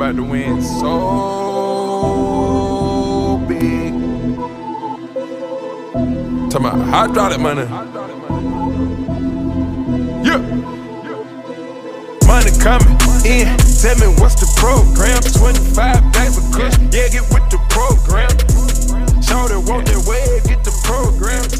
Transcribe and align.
about 0.00 0.16
to 0.16 0.22
win 0.22 0.62
so 0.62 0.88
big. 3.46 3.92
Talking 6.50 6.66
about 6.66 6.80
hydraulic 6.88 7.38
money. 7.38 7.66
Yeah. 10.24 10.38
Money 12.26 12.50
coming 12.62 12.96
in. 13.26 13.44
Tell 13.82 13.96
me 14.00 14.08
what's 14.16 14.40
the 14.40 14.48
program? 14.56 15.20
25 15.20 16.12
bags 16.14 16.38
of 16.38 16.44
kush. 16.50 16.78
Yeah, 16.94 17.08
get 17.08 17.28
with 17.28 17.50
the 17.50 17.58
program. 17.68 18.30
Show 19.20 19.48
them 19.48 19.66
want 19.66 19.84
that 19.88 20.00
wave, 20.08 20.44
get 20.44 20.64
the 20.64 20.72
program. 20.82 21.59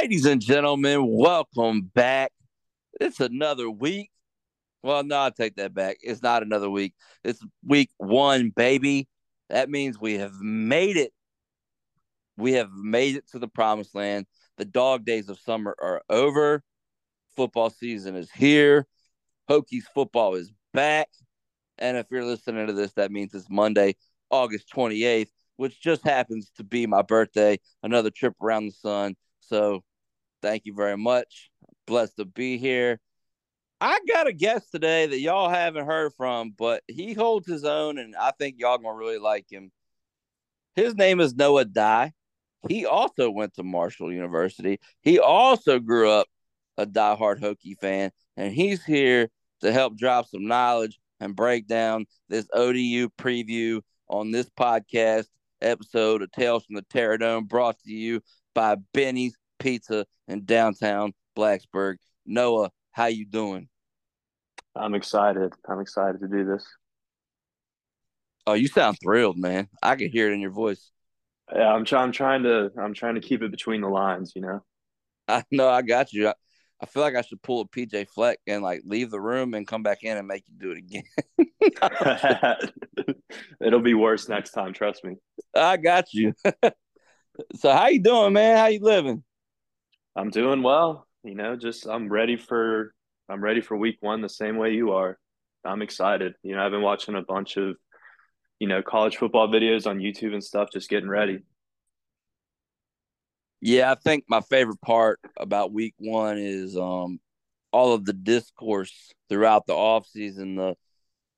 Ladies 0.00 0.24
and 0.24 0.40
gentlemen, 0.40 1.06
welcome 1.06 1.82
back. 1.82 2.32
It's 2.98 3.20
another 3.20 3.70
week. 3.70 4.10
Well, 4.82 5.04
no, 5.04 5.20
I 5.20 5.30
take 5.30 5.56
that 5.56 5.74
back. 5.74 5.98
It's 6.00 6.22
not 6.22 6.42
another 6.42 6.70
week. 6.70 6.94
It's 7.22 7.44
week 7.66 7.90
one, 7.98 8.48
baby. 8.48 9.08
That 9.50 9.68
means 9.68 10.00
we 10.00 10.14
have 10.14 10.32
made 10.40 10.96
it. 10.96 11.12
We 12.38 12.54
have 12.54 12.70
made 12.72 13.16
it 13.16 13.28
to 13.32 13.38
the 13.38 13.46
promised 13.46 13.94
land. 13.94 14.24
The 14.56 14.64
dog 14.64 15.04
days 15.04 15.28
of 15.28 15.38
summer 15.38 15.76
are 15.78 16.00
over. 16.08 16.62
Football 17.36 17.68
season 17.68 18.16
is 18.16 18.30
here. 18.30 18.86
Hokies 19.50 19.84
football 19.94 20.34
is 20.34 20.50
back. 20.72 21.08
And 21.76 21.98
if 21.98 22.06
you're 22.10 22.24
listening 22.24 22.68
to 22.68 22.72
this, 22.72 22.94
that 22.94 23.12
means 23.12 23.34
it's 23.34 23.50
Monday, 23.50 23.96
August 24.30 24.72
28th, 24.74 25.28
which 25.56 25.78
just 25.78 26.02
happens 26.04 26.50
to 26.56 26.64
be 26.64 26.86
my 26.86 27.02
birthday. 27.02 27.58
Another 27.82 28.10
trip 28.10 28.32
around 28.40 28.64
the 28.64 28.72
sun. 28.72 29.14
So 29.40 29.82
thank 30.42 30.66
you 30.66 30.74
very 30.74 30.96
much. 30.96 31.50
Blessed 31.86 32.16
to 32.16 32.24
be 32.24 32.58
here. 32.58 33.00
I 33.80 33.98
got 34.06 34.26
a 34.26 34.32
guest 34.32 34.70
today 34.72 35.06
that 35.06 35.20
y'all 35.20 35.48
haven't 35.48 35.86
heard 35.86 36.12
from, 36.14 36.52
but 36.56 36.82
he 36.86 37.14
holds 37.14 37.46
his 37.46 37.64
own, 37.64 37.98
and 37.98 38.14
I 38.14 38.32
think 38.38 38.56
y'all 38.58 38.78
gonna 38.78 38.94
really 38.94 39.18
like 39.18 39.46
him. 39.50 39.70
His 40.76 40.94
name 40.94 41.20
is 41.20 41.34
Noah 41.34 41.64
Dye. 41.64 42.12
He 42.68 42.84
also 42.84 43.30
went 43.30 43.54
to 43.54 43.62
Marshall 43.62 44.12
University. 44.12 44.78
He 45.00 45.18
also 45.18 45.78
grew 45.78 46.10
up 46.10 46.26
a 46.76 46.86
diehard 46.86 47.40
Hokie 47.40 47.78
fan, 47.80 48.10
and 48.36 48.52
he's 48.52 48.84
here 48.84 49.30
to 49.62 49.72
help 49.72 49.96
drop 49.96 50.26
some 50.26 50.46
knowledge 50.46 50.98
and 51.18 51.34
break 51.36 51.66
down 51.66 52.06
this 52.28 52.46
ODU 52.52 53.08
preview 53.18 53.80
on 54.08 54.30
this 54.30 54.50
podcast 54.50 55.26
episode 55.62 56.22
of 56.22 56.30
Tales 56.32 56.64
from 56.64 56.76
the 56.76 56.82
Terror 56.90 57.18
Dome, 57.18 57.44
brought 57.44 57.78
to 57.80 57.92
you 57.92 58.20
by 58.54 58.76
Benny's 58.92 59.36
Pizza 59.60 60.06
in 60.26 60.44
downtown 60.44 61.12
Blacksburg. 61.36 61.96
Noah, 62.26 62.70
how 62.90 63.06
you 63.06 63.24
doing? 63.24 63.68
I'm 64.74 64.94
excited. 64.94 65.52
I'm 65.68 65.80
excited 65.80 66.20
to 66.20 66.28
do 66.28 66.44
this. 66.44 66.66
Oh, 68.46 68.54
you 68.54 68.66
sound 68.66 68.98
thrilled, 69.02 69.36
man. 69.36 69.68
I 69.82 69.94
can 69.96 70.10
hear 70.10 70.28
it 70.30 70.34
in 70.34 70.40
your 70.40 70.50
voice. 70.50 70.90
Yeah, 71.54 71.72
I'm 71.72 71.84
trying. 71.84 72.04
I'm 72.04 72.12
trying 72.12 72.42
to. 72.44 72.70
I'm 72.78 72.94
trying 72.94 73.14
to 73.16 73.20
keep 73.20 73.42
it 73.42 73.50
between 73.50 73.80
the 73.80 73.88
lines. 73.88 74.32
You 74.34 74.42
know. 74.42 74.64
I 75.28 75.44
know 75.50 75.68
I 75.68 75.82
got 75.82 76.12
you. 76.12 76.28
I, 76.28 76.34
I 76.80 76.86
feel 76.86 77.02
like 77.02 77.14
I 77.14 77.22
should 77.22 77.42
pull 77.42 77.60
a 77.60 77.66
PJ 77.66 78.08
Fleck 78.08 78.38
and 78.46 78.62
like 78.62 78.82
leave 78.84 79.10
the 79.10 79.20
room 79.20 79.54
and 79.54 79.66
come 79.66 79.82
back 79.82 80.02
in 80.02 80.16
and 80.16 80.26
make 80.26 80.44
you 80.48 80.54
do 80.58 80.72
it 80.72 80.78
again. 80.78 81.04
It'll 83.60 83.80
be 83.80 83.94
worse 83.94 84.28
next 84.28 84.52
time. 84.52 84.72
Trust 84.72 85.04
me. 85.04 85.16
I 85.54 85.76
got 85.76 86.12
you. 86.12 86.32
so 87.56 87.72
how 87.72 87.88
you 87.88 88.00
doing, 88.00 88.32
man? 88.32 88.56
How 88.56 88.66
you 88.66 88.80
living? 88.80 89.22
I'm 90.16 90.30
doing 90.30 90.62
well. 90.62 91.06
You 91.22 91.34
know, 91.34 91.56
just 91.56 91.86
I'm 91.86 92.08
ready 92.08 92.36
for. 92.36 92.94
I'm 93.28 93.42
ready 93.42 93.60
for 93.60 93.76
week 93.76 93.98
one 94.00 94.22
the 94.22 94.28
same 94.28 94.56
way 94.56 94.72
you 94.72 94.92
are. 94.92 95.16
I'm 95.64 95.82
excited. 95.82 96.34
You 96.42 96.56
know, 96.56 96.64
I've 96.64 96.72
been 96.72 96.82
watching 96.82 97.14
a 97.14 97.22
bunch 97.22 97.56
of, 97.56 97.76
you 98.58 98.66
know, 98.66 98.82
college 98.82 99.18
football 99.18 99.48
videos 99.48 99.86
on 99.86 99.98
YouTube 99.98 100.32
and 100.32 100.42
stuff, 100.42 100.70
just 100.72 100.88
getting 100.88 101.08
ready. 101.08 101.40
Yeah, 103.60 103.92
I 103.92 103.94
think 103.94 104.24
my 104.26 104.40
favorite 104.40 104.80
part 104.80 105.20
about 105.38 105.72
week 105.72 105.94
one 105.98 106.38
is 106.38 106.76
um 106.76 107.20
all 107.72 107.92
of 107.92 108.04
the 108.04 108.12
discourse 108.12 109.12
throughout 109.28 109.66
the 109.66 109.74
off 109.74 110.06
season, 110.06 110.56
the 110.56 110.74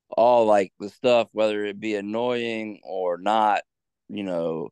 all 0.09 0.45
like 0.45 0.73
the 0.79 0.89
stuff, 0.89 1.27
whether 1.31 1.65
it 1.65 1.79
be 1.79 1.95
annoying 1.95 2.79
or 2.83 3.17
not, 3.17 3.61
you 4.09 4.23
know, 4.23 4.69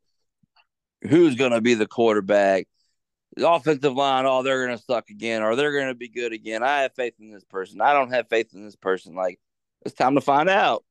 who's 1.03 1.35
gonna 1.35 1.61
be 1.61 1.73
the 1.73 1.87
quarterback, 1.87 2.67
the 3.35 3.49
offensive 3.49 3.93
line, 3.93 4.25
oh, 4.25 4.43
they're 4.43 4.65
gonna 4.65 4.77
suck 4.77 5.09
again, 5.09 5.41
or 5.41 5.55
they're 5.55 5.77
gonna 5.77 5.95
be 5.95 6.09
good 6.09 6.33
again. 6.33 6.63
I 6.63 6.81
have 6.81 6.93
faith 6.93 7.13
in 7.19 7.31
this 7.31 7.43
person. 7.43 7.81
I 7.81 7.93
don't 7.93 8.11
have 8.11 8.27
faith 8.27 8.53
in 8.53 8.63
this 8.63 8.75
person. 8.75 9.15
Like 9.15 9.39
it's 9.85 9.95
time 9.95 10.15
to 10.15 10.21
find 10.21 10.49
out. 10.49 10.83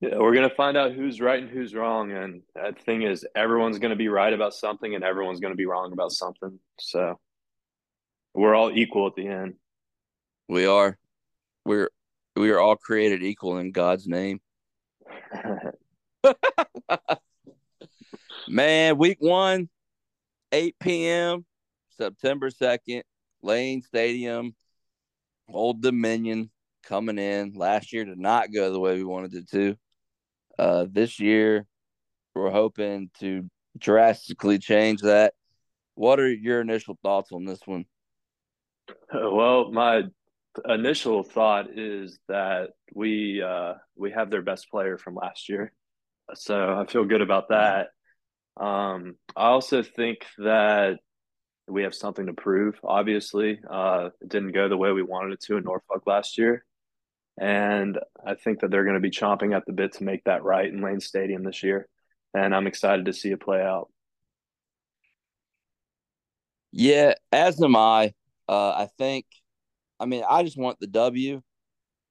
Yeah, 0.00 0.18
we're 0.18 0.34
gonna 0.34 0.50
find 0.50 0.76
out 0.76 0.92
who's 0.92 1.20
right 1.20 1.42
and 1.42 1.50
who's 1.50 1.74
wrong. 1.74 2.12
And 2.12 2.42
that 2.54 2.80
thing 2.82 3.02
is, 3.02 3.26
everyone's 3.34 3.78
gonna 3.78 3.96
be 3.96 4.08
right 4.08 4.32
about 4.32 4.54
something, 4.54 4.94
and 4.94 5.02
everyone's 5.02 5.40
gonna 5.40 5.54
be 5.54 5.66
wrong 5.66 5.92
about 5.92 6.12
something. 6.12 6.58
So 6.78 7.18
we're 8.34 8.54
all 8.54 8.70
equal 8.70 9.06
at 9.06 9.16
the 9.16 9.26
end. 9.26 9.54
We 10.48 10.66
are. 10.66 10.98
We're 11.64 11.90
we 12.36 12.50
are 12.50 12.60
all 12.60 12.76
created 12.76 13.22
equal 13.22 13.58
in 13.58 13.72
God's 13.72 14.06
name. 14.06 14.40
Man, 18.48 18.98
week 18.98 19.18
one, 19.20 19.68
8 20.52 20.76
p.m., 20.80 21.44
September 21.96 22.50
2nd, 22.50 23.02
Lane 23.42 23.82
Stadium, 23.82 24.54
Old 25.48 25.82
Dominion 25.82 26.50
coming 26.82 27.18
in. 27.18 27.52
Last 27.54 27.92
year 27.92 28.04
did 28.04 28.18
not 28.18 28.52
go 28.52 28.72
the 28.72 28.80
way 28.80 28.96
we 28.96 29.04
wanted 29.04 29.34
it 29.34 29.50
to. 29.50 29.76
Uh, 30.58 30.86
this 30.90 31.20
year, 31.20 31.66
we're 32.34 32.50
hoping 32.50 33.10
to 33.20 33.48
drastically 33.78 34.58
change 34.58 35.02
that. 35.02 35.34
What 35.94 36.20
are 36.20 36.30
your 36.30 36.60
initial 36.60 36.98
thoughts 37.02 37.32
on 37.32 37.44
this 37.44 37.60
one? 37.64 37.86
Well, 39.12 39.70
my 39.72 40.02
initial 40.68 41.22
thought 41.22 41.66
is 41.76 42.18
that 42.28 42.70
we 42.94 43.42
uh, 43.42 43.74
we 43.96 44.12
have 44.12 44.30
their 44.30 44.42
best 44.42 44.70
player 44.70 44.98
from 44.98 45.14
last 45.14 45.48
year, 45.48 45.72
so 46.34 46.78
I 46.78 46.90
feel 46.90 47.04
good 47.04 47.22
about 47.22 47.48
that. 47.48 47.88
Um, 48.56 49.16
I 49.36 49.48
also 49.48 49.82
think 49.82 50.18
that 50.38 50.98
we 51.68 51.82
have 51.82 51.94
something 51.94 52.26
to 52.26 52.32
prove. 52.32 52.78
Obviously, 52.82 53.60
uh, 53.68 54.10
it 54.20 54.28
didn't 54.28 54.52
go 54.52 54.68
the 54.68 54.76
way 54.76 54.92
we 54.92 55.02
wanted 55.02 55.34
it 55.34 55.40
to 55.42 55.56
in 55.56 55.64
Norfolk 55.64 56.02
last 56.06 56.38
year, 56.38 56.64
and 57.38 57.98
I 58.24 58.34
think 58.34 58.60
that 58.60 58.70
they're 58.70 58.84
going 58.84 58.94
to 58.94 59.00
be 59.00 59.10
chomping 59.10 59.54
at 59.54 59.66
the 59.66 59.72
bit 59.72 59.94
to 59.94 60.04
make 60.04 60.24
that 60.24 60.44
right 60.44 60.72
in 60.72 60.80
Lane 60.80 61.00
Stadium 61.00 61.42
this 61.44 61.62
year, 61.62 61.88
and 62.34 62.54
I'm 62.54 62.66
excited 62.66 63.06
to 63.06 63.12
see 63.12 63.30
it 63.30 63.40
play 63.40 63.60
out. 63.60 63.90
Yeah, 66.72 67.14
as 67.32 67.60
am 67.62 67.76
I. 67.76 68.12
Uh, 68.48 68.70
I 68.70 68.88
think, 68.98 69.26
I 69.98 70.06
mean, 70.06 70.24
I 70.28 70.44
just 70.44 70.58
want 70.58 70.78
the 70.78 70.86
W, 70.86 71.42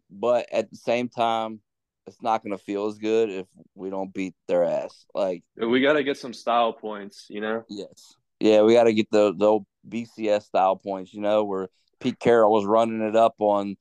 but 0.09 0.47
at 0.51 0.69
the 0.69 0.75
same 0.75 1.07
time, 1.07 1.61
it's 2.07 2.21
not 2.21 2.43
going 2.43 2.57
to 2.57 2.63
feel 2.63 2.87
as 2.87 2.97
good 2.97 3.29
if 3.29 3.47
we 3.73 3.89
don't 3.89 4.13
beat 4.13 4.35
their 4.47 4.63
ass. 4.63 5.05
Like, 5.13 5.43
We 5.57 5.81
got 5.81 5.93
to 5.93 6.03
get 6.03 6.17
some 6.17 6.33
style 6.33 6.73
points, 6.73 7.27
you 7.29 7.41
know. 7.41 7.63
yes, 7.69 8.15
yeah, 8.39 8.61
we 8.61 8.73
got 8.73 8.83
to 8.83 8.93
get 8.93 9.09
the 9.11 9.33
the 9.35 9.45
old 9.45 9.65
BCS 9.87 10.43
style 10.43 10.75
points. 10.75 11.13
You 11.13 11.21
know, 11.21 11.43
where 11.43 11.69
Pete 11.99 12.19
Carroll 12.19 12.51
was 12.51 12.65
running 12.65 13.01
it 13.01 13.15
up 13.15 13.35
on 13.39 13.75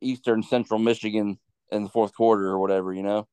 Eastern 0.00 0.42
Central 0.42 0.78
Michigan 0.78 1.38
in 1.70 1.84
the 1.84 1.90
fourth 1.90 2.14
quarter 2.14 2.48
or 2.48 2.58
whatever. 2.58 2.92
You 2.92 3.02
know. 3.02 3.28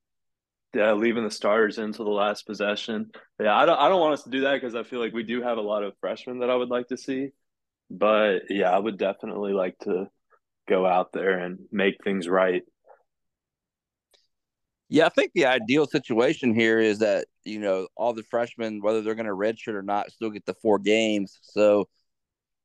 Yeah, 0.75 0.93
leaving 0.93 1.23
the 1.23 1.31
starters 1.31 1.77
into 1.77 2.03
the 2.03 2.09
last 2.09 2.45
possession. 2.45 3.11
Yeah, 3.39 3.55
I 3.55 3.65
don't 3.65 3.79
I 3.79 3.89
don't 3.89 4.01
want 4.01 4.13
us 4.13 4.23
to 4.23 4.29
do 4.29 4.41
that 4.41 4.53
because 4.61 4.75
I 4.75 4.83
feel 4.83 4.99
like 4.99 5.13
we 5.13 5.23
do 5.23 5.41
have 5.41 5.57
a 5.57 5.61
lot 5.61 5.83
of 5.83 5.93
freshmen 5.99 6.39
that 6.39 6.49
I 6.49 6.55
would 6.55 6.69
like 6.69 6.87
to 6.89 6.97
see. 6.97 7.29
But 7.89 8.43
yeah, 8.49 8.69
I 8.69 8.77
would 8.77 8.97
definitely 8.97 9.53
like 9.53 9.77
to 9.79 10.07
go 10.67 10.85
out 10.85 11.13
there 11.13 11.39
and 11.39 11.59
make 11.71 12.03
things 12.03 12.27
right. 12.27 12.63
Yeah, 14.89 15.05
I 15.05 15.09
think 15.09 15.33
the 15.33 15.45
ideal 15.45 15.85
situation 15.85 16.53
here 16.53 16.79
is 16.79 16.99
that 16.99 17.27
you 17.43 17.59
know 17.59 17.87
all 17.95 18.13
the 18.13 18.23
freshmen, 18.23 18.81
whether 18.81 19.01
they're 19.01 19.15
going 19.15 19.25
to 19.25 19.33
redshirt 19.33 19.75
or 19.75 19.81
not, 19.81 20.11
still 20.11 20.29
get 20.29 20.45
the 20.45 20.53
four 20.53 20.79
games. 20.79 21.37
So 21.41 21.87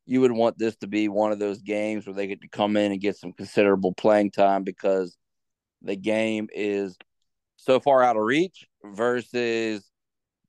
you 0.07 0.21
would 0.21 0.33
want 0.33 0.59
this 0.59 0.77
to 0.77 0.87
be 0.87 1.09
one 1.09 1.33
of 1.33 1.39
those 1.39 1.63
games 1.63 2.07
where 2.07 2.15
they 2.15 2.27
get 2.27 2.41
to 2.43 2.49
come 2.49 2.77
in 2.77 2.93
and 2.93 3.01
get 3.01 3.17
some 3.17 3.33
considerable 3.33 3.93
playing 3.93 4.31
time 4.31 4.65
because 4.65 5.17
the 5.83 5.97
game 5.97 6.49
is 6.53 6.97
so 7.57 7.81
far 7.81 8.03
out 8.03 8.17
of 8.17 8.23
reach 8.23 8.67
versus 8.85 9.89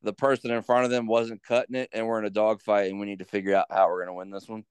the 0.02 0.14
person 0.14 0.52
in 0.52 0.62
front 0.64 0.86
of 0.86 0.92
them 0.92 1.08
wasn't 1.08 1.44
cutting 1.44 1.76
it 1.76 1.90
and 1.94 2.06
we're 2.06 2.20
in 2.20 2.26
a 2.26 2.30
dogfight 2.30 2.90
and 2.90 3.00
we 3.00 3.06
need 3.06 3.20
to 3.20 3.26
figure 3.26 3.56
out 3.56 3.68
how 3.70 3.88
we're 3.88 4.06
going 4.06 4.08
to 4.08 4.14
win 4.14 4.32
this 4.32 4.48
one. 4.48 4.64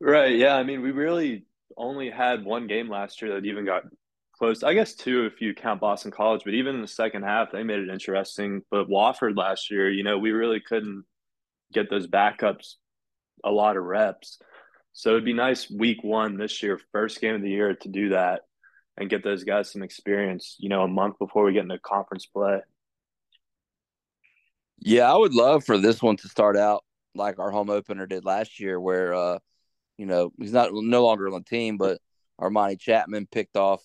Right. 0.00 0.36
Yeah. 0.36 0.56
I 0.56 0.62
mean, 0.62 0.82
we 0.82 0.90
really 0.90 1.44
only 1.76 2.10
had 2.10 2.44
one 2.44 2.66
game 2.66 2.88
last 2.88 3.22
year 3.22 3.34
that 3.34 3.46
even 3.46 3.64
got 3.64 3.84
close. 4.40 4.62
I 4.62 4.72
guess 4.72 4.94
two 4.94 5.26
if 5.26 5.42
you 5.42 5.54
count 5.54 5.80
Boston 5.80 6.10
College, 6.10 6.42
but 6.44 6.54
even 6.54 6.74
in 6.74 6.80
the 6.80 6.88
second 6.88 7.24
half, 7.24 7.52
they 7.52 7.62
made 7.62 7.78
it 7.78 7.90
interesting. 7.90 8.62
But 8.70 8.88
Wofford 8.88 9.36
last 9.36 9.70
year, 9.70 9.90
you 9.90 10.02
know, 10.02 10.18
we 10.18 10.30
really 10.32 10.60
couldn't 10.60 11.04
get 11.72 11.90
those 11.90 12.06
backups 12.06 12.74
a 13.44 13.50
lot 13.50 13.76
of 13.76 13.84
reps. 13.84 14.38
So 14.92 15.10
it'd 15.10 15.26
be 15.26 15.34
nice 15.34 15.70
week 15.70 16.02
one 16.02 16.38
this 16.38 16.62
year, 16.62 16.80
first 16.90 17.20
game 17.20 17.34
of 17.34 17.42
the 17.42 17.50
year, 17.50 17.74
to 17.74 17.88
do 17.88 18.08
that 18.08 18.40
and 18.96 19.10
get 19.10 19.22
those 19.22 19.44
guys 19.44 19.70
some 19.70 19.82
experience, 19.82 20.56
you 20.58 20.70
know, 20.70 20.82
a 20.82 20.88
month 20.88 21.18
before 21.18 21.44
we 21.44 21.52
get 21.52 21.62
into 21.62 21.78
conference 21.78 22.24
play. 22.24 22.60
Yeah, 24.78 25.12
I 25.12 25.16
would 25.16 25.34
love 25.34 25.64
for 25.64 25.76
this 25.76 26.02
one 26.02 26.16
to 26.16 26.28
start 26.28 26.56
out 26.56 26.82
like 27.14 27.38
our 27.38 27.50
home 27.50 27.68
opener 27.68 28.06
did 28.06 28.24
last 28.24 28.58
year, 28.58 28.80
where 28.80 29.14
uh, 29.14 29.38
you 29.98 30.06
know, 30.06 30.32
he's 30.38 30.52
not 30.54 30.70
no 30.72 31.04
longer 31.04 31.26
on 31.26 31.34
the 31.34 31.42
team, 31.42 31.76
but 31.76 32.00
Armani 32.40 32.80
Chapman 32.80 33.28
picked 33.30 33.56
off, 33.58 33.82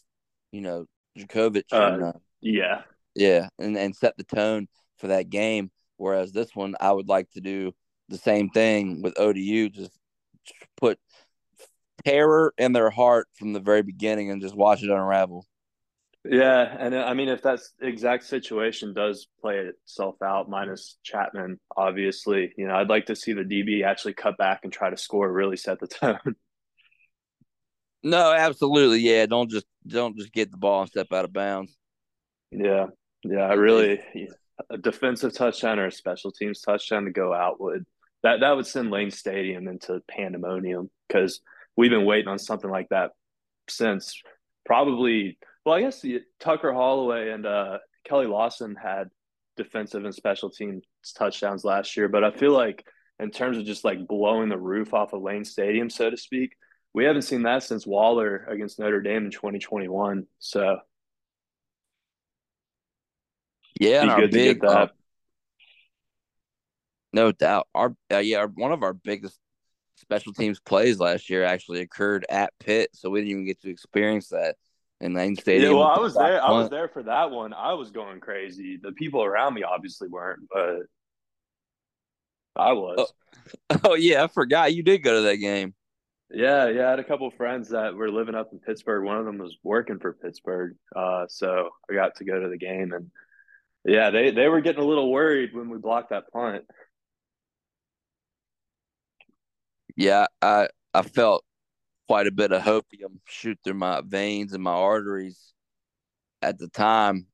you 0.52 0.62
know, 0.62 0.86
Jurkovec. 1.18 1.64
Uh, 1.72 1.94
and, 1.94 2.04
uh, 2.04 2.14
yeah. 2.42 2.82
Yeah. 3.16 3.48
And, 3.60 3.78
and 3.78 3.96
set 3.96 4.18
the 4.18 4.24
tone 4.24 4.68
for 4.98 5.08
that 5.08 5.30
game. 5.30 5.72
Whereas 5.98 6.32
this 6.32 6.50
one, 6.54 6.76
I 6.80 6.92
would 6.92 7.08
like 7.08 7.30
to 7.32 7.42
do 7.42 7.74
the 8.10 8.18
same 8.18 8.50
thing 8.50 9.02
with 9.02 9.20
ODU, 9.20 9.70
just 9.70 9.98
put 10.78 11.00
terror 12.06 12.54
in 12.58 12.74
their 12.74 12.90
heart 12.90 13.28
from 13.34 13.54
the 13.54 13.60
very 13.60 13.82
beginning 13.82 14.30
and 14.30 14.42
just 14.42 14.56
watch 14.56 14.84
it 14.84 14.90
unravel. 14.90 15.46
Yeah, 16.28 16.76
and 16.80 16.96
I 16.96 17.14
mean, 17.14 17.30
if 17.30 17.44
that 17.44 17.60
exact 17.80 18.24
situation 18.24 18.94
does 18.94 19.28
play 19.42 19.58
itself 19.60 20.16
out, 20.24 20.50
minus 20.50 20.98
Chapman, 21.04 21.60
obviously, 21.78 22.52
you 22.58 22.68
know, 22.68 22.76
I'd 22.76 22.90
like 22.90 23.06
to 23.08 23.16
see 23.16 23.34
the 23.34 23.44
DB 23.44 23.84
actually 23.84 24.14
cut 24.14 24.36
back 24.38 24.62
and 24.64 24.74
try 24.74 24.90
to 24.90 24.98
score, 24.98 25.32
really 25.32 25.58
set 25.58 25.80
the 25.80 25.88
tone. 25.88 26.20
No, 28.04 28.32
absolutely, 28.32 29.00
yeah. 29.00 29.26
Don't 29.26 29.50
just 29.50 29.66
don't 29.88 30.18
just 30.18 30.32
get 30.32 30.52
the 30.52 30.58
ball 30.58 30.82
and 30.82 30.90
step 30.90 31.08
out 31.12 31.26
of 31.26 31.34
bounds. 31.34 31.76
Yeah, 32.52 32.88
yeah. 33.24 33.42
I 33.42 33.54
really 33.54 34.00
a 34.70 34.78
defensive 34.78 35.34
touchdown 35.34 35.80
or 35.80 35.88
a 35.88 35.92
special 35.92 36.32
teams 36.32 36.62
touchdown 36.62 37.06
to 37.06 37.12
go 37.12 37.34
out 37.34 37.60
would 37.60 37.86
that 38.24 38.40
that 38.40 38.56
would 38.56 38.66
send 38.66 38.92
Lane 38.92 39.12
Stadium 39.12 39.68
into 39.68 40.02
pandemonium 40.10 40.90
because 41.08 41.42
we've 41.76 41.92
been 41.92 42.06
waiting 42.06 42.28
on 42.28 42.40
something 42.40 42.70
like 42.70 42.90
that 42.90 43.12
since 43.70 44.22
probably 44.66 45.38
well, 45.66 45.76
I 45.76 45.82
guess 45.82 46.06
Tucker 46.40 46.74
Holloway 46.74 47.32
and 47.32 47.46
uh, 47.46 47.80
Keli 48.08 48.30
Lawson 48.30 48.76
had 48.76 49.10
defensive 49.58 50.06
and 50.06 50.14
special 50.14 50.50
teams 50.50 50.84
touchdowns 51.18 51.64
last 51.64 51.98
year, 51.98 52.08
but 52.08 52.24
I 52.24 52.32
feel 52.32 52.52
like 52.52 52.86
in 53.20 53.32
terms 53.32 53.58
of 53.58 53.66
just 53.66 53.84
like 53.84 54.08
blowing 54.08 54.50
the 54.50 54.58
roof 54.58 54.94
off 54.94 55.14
of 55.14 55.22
Lane 55.22 55.46
Stadium, 55.46 55.90
so 55.90 56.10
to 56.10 56.18
speak, 56.18 56.56
we 56.96 57.04
haven't 57.04 57.24
seen 57.24 57.44
that 57.44 57.62
since 57.62 57.86
Waller 57.86 58.46
against 58.48 58.80
Notre 58.80 59.02
Dame 59.02 59.26
in 59.26 59.32
2021. 59.32 60.26
So, 60.40 60.80
yeah, 63.78 64.06
our 64.08 64.28
big, 64.30 64.64
uh, 64.64 64.88
no 67.12 67.34
doubt, 67.34 67.68
our 67.76 67.94
uh, 68.14 68.20
yeah, 68.20 68.38
our, 68.38 68.48
one 68.48 68.72
of 68.72 68.82
our 68.82 68.94
biggest 68.94 69.38
special 69.98 70.32
teams 70.32 70.62
plays 70.62 70.98
last 70.98 71.30
year 71.30 71.44
actually 71.44 71.82
occurred 71.82 72.26
at 72.30 72.54
Pitt, 72.62 72.92
so 72.94 73.10
we 73.10 73.20
didn't 73.20 73.32
even 73.32 73.46
get 73.46 73.62
to 73.64 73.70
experience 73.70 74.30
that 74.30 74.56
in 75.02 75.14
Lane 75.14 75.36
Stadium. 75.36 75.74
Yeah, 75.74 75.78
well, 75.78 75.88
I 75.88 76.00
was 76.00 76.16
there. 76.16 76.42
I 76.42 76.52
was 76.52 76.70
there 76.70 76.88
for 76.88 77.04
that 77.04 77.30
one. 77.30 77.52
I 77.52 77.74
was 77.74 77.92
going 77.92 78.22
crazy. 78.22 78.80
The 78.82 78.94
people 78.94 79.22
around 79.22 79.54
me 79.54 79.64
obviously 79.64 80.08
weren't, 80.08 80.48
but 80.50 80.84
I 82.56 82.72
was. 82.72 83.12
Oh, 83.70 83.80
oh 83.84 83.96
yeah, 83.96 84.24
I 84.24 84.28
forgot 84.28 84.74
you 84.74 84.82
did 84.82 85.00
go 85.00 85.16
to 85.16 85.22
that 85.24 85.36
game. 85.36 85.76
Yeah, 86.32 86.68
yeah. 86.70 86.88
I 86.88 86.90
had 86.92 87.00
a 87.00 87.04
couple 87.04 87.30
friends 87.32 87.70
that 87.70 87.94
were 87.96 88.10
living 88.10 88.36
up 88.36 88.50
in 88.52 88.60
Pittsburgh. 88.60 89.06
One 89.06 89.18
of 89.18 89.26
them 89.26 89.38
was 89.38 89.58
working 89.64 90.00
for 90.00 90.14
Pittsburgh, 90.14 90.76
uh, 90.96 91.26
so 91.30 91.70
I 91.90 91.94
got 91.94 92.16
to 92.16 92.26
go 92.26 92.40
to 92.40 92.50
the 92.50 92.58
game, 92.58 92.94
and 92.94 93.12
yeah, 93.86 94.10
they 94.10 94.32
they 94.32 94.48
were 94.48 94.62
getting 94.62 94.84
a 94.84 94.88
little 94.88 95.12
worried 95.12 95.54
when 95.54 95.70
we 95.70 95.78
blocked 95.78 96.10
that 96.10 96.32
punt. 96.34 96.66
Yeah, 99.96 100.28
I 100.42 100.70
I 100.94 101.04
felt 101.04 101.44
quite 102.08 102.28
a 102.28 102.32
bit 102.32 102.52
of 102.52 102.62
hopium 102.64 103.20
shoot 103.28 103.60
through 103.64 103.76
my 103.76 104.02
veins 104.06 104.54
and 104.54 104.64
my 104.64 104.72
arteries 104.74 105.54
at 106.42 106.58
the 106.60 106.68
time. 106.70 107.28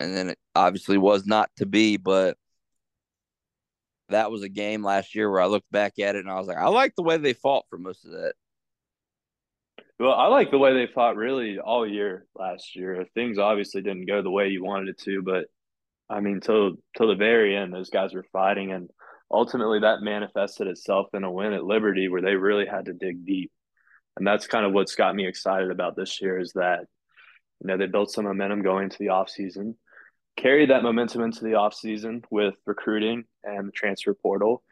And 0.00 0.14
then 0.16 0.30
it 0.30 0.38
obviously 0.54 0.98
was 0.98 1.26
not 1.26 1.50
to 1.56 1.66
be, 1.66 1.96
but 1.98 2.36
that 4.10 4.30
was 4.30 4.42
a 4.42 4.48
game 4.48 4.84
last 4.84 5.14
year 5.14 5.30
where 5.30 5.40
I 5.40 5.46
looked 5.46 5.70
back 5.70 5.98
at 5.98 6.16
it 6.16 6.20
and 6.20 6.30
I 6.30 6.38
was 6.38 6.46
like, 6.46 6.56
I 6.56 6.68
like 6.68 6.94
the 6.96 7.02
way 7.02 7.16
they 7.16 7.32
fought 7.32 7.64
for 7.68 7.78
most 7.78 8.04
of 8.04 8.12
that. 8.12 8.34
Well, 9.98 10.14
I 10.14 10.28
like 10.28 10.50
the 10.50 10.58
way 10.58 10.72
they 10.72 10.90
fought 10.92 11.16
really 11.16 11.58
all 11.58 11.86
year 11.86 12.26
last 12.34 12.74
year. 12.74 13.04
Things 13.14 13.38
obviously 13.38 13.82
didn't 13.82 14.06
go 14.06 14.22
the 14.22 14.30
way 14.30 14.48
you 14.48 14.64
wanted 14.64 14.88
it 14.88 14.98
to, 15.02 15.22
but 15.22 15.44
I 16.08 16.20
mean, 16.20 16.40
till 16.40 16.76
till 16.96 17.08
the 17.08 17.14
very 17.14 17.56
end, 17.56 17.72
those 17.72 17.90
guys 17.90 18.14
were 18.14 18.24
fighting, 18.32 18.72
and 18.72 18.88
ultimately 19.30 19.80
that 19.80 20.00
manifested 20.00 20.66
itself 20.66 21.08
in 21.12 21.22
a 21.22 21.30
win 21.30 21.52
at 21.52 21.64
Liberty, 21.64 22.08
where 22.08 22.22
they 22.22 22.34
really 22.34 22.66
had 22.66 22.86
to 22.86 22.94
dig 22.94 23.26
deep 23.26 23.52
and 24.16 24.26
that's 24.26 24.46
kind 24.46 24.66
of 24.66 24.72
what's 24.72 24.94
got 24.94 25.14
me 25.14 25.26
excited 25.26 25.70
about 25.70 25.96
this 25.96 26.20
year 26.20 26.38
is 26.38 26.52
that 26.52 26.80
you 27.60 27.66
know 27.66 27.76
they 27.76 27.86
built 27.86 28.10
some 28.10 28.24
momentum 28.24 28.62
going 28.62 28.84
into 28.84 28.98
the 28.98 29.06
offseason 29.06 29.74
carried 30.36 30.70
that 30.70 30.82
momentum 30.82 31.22
into 31.22 31.44
the 31.44 31.52
offseason 31.52 32.24
with 32.30 32.54
recruiting 32.66 33.24
and 33.44 33.68
the 33.68 33.72
transfer 33.72 34.14
portal. 34.14 34.62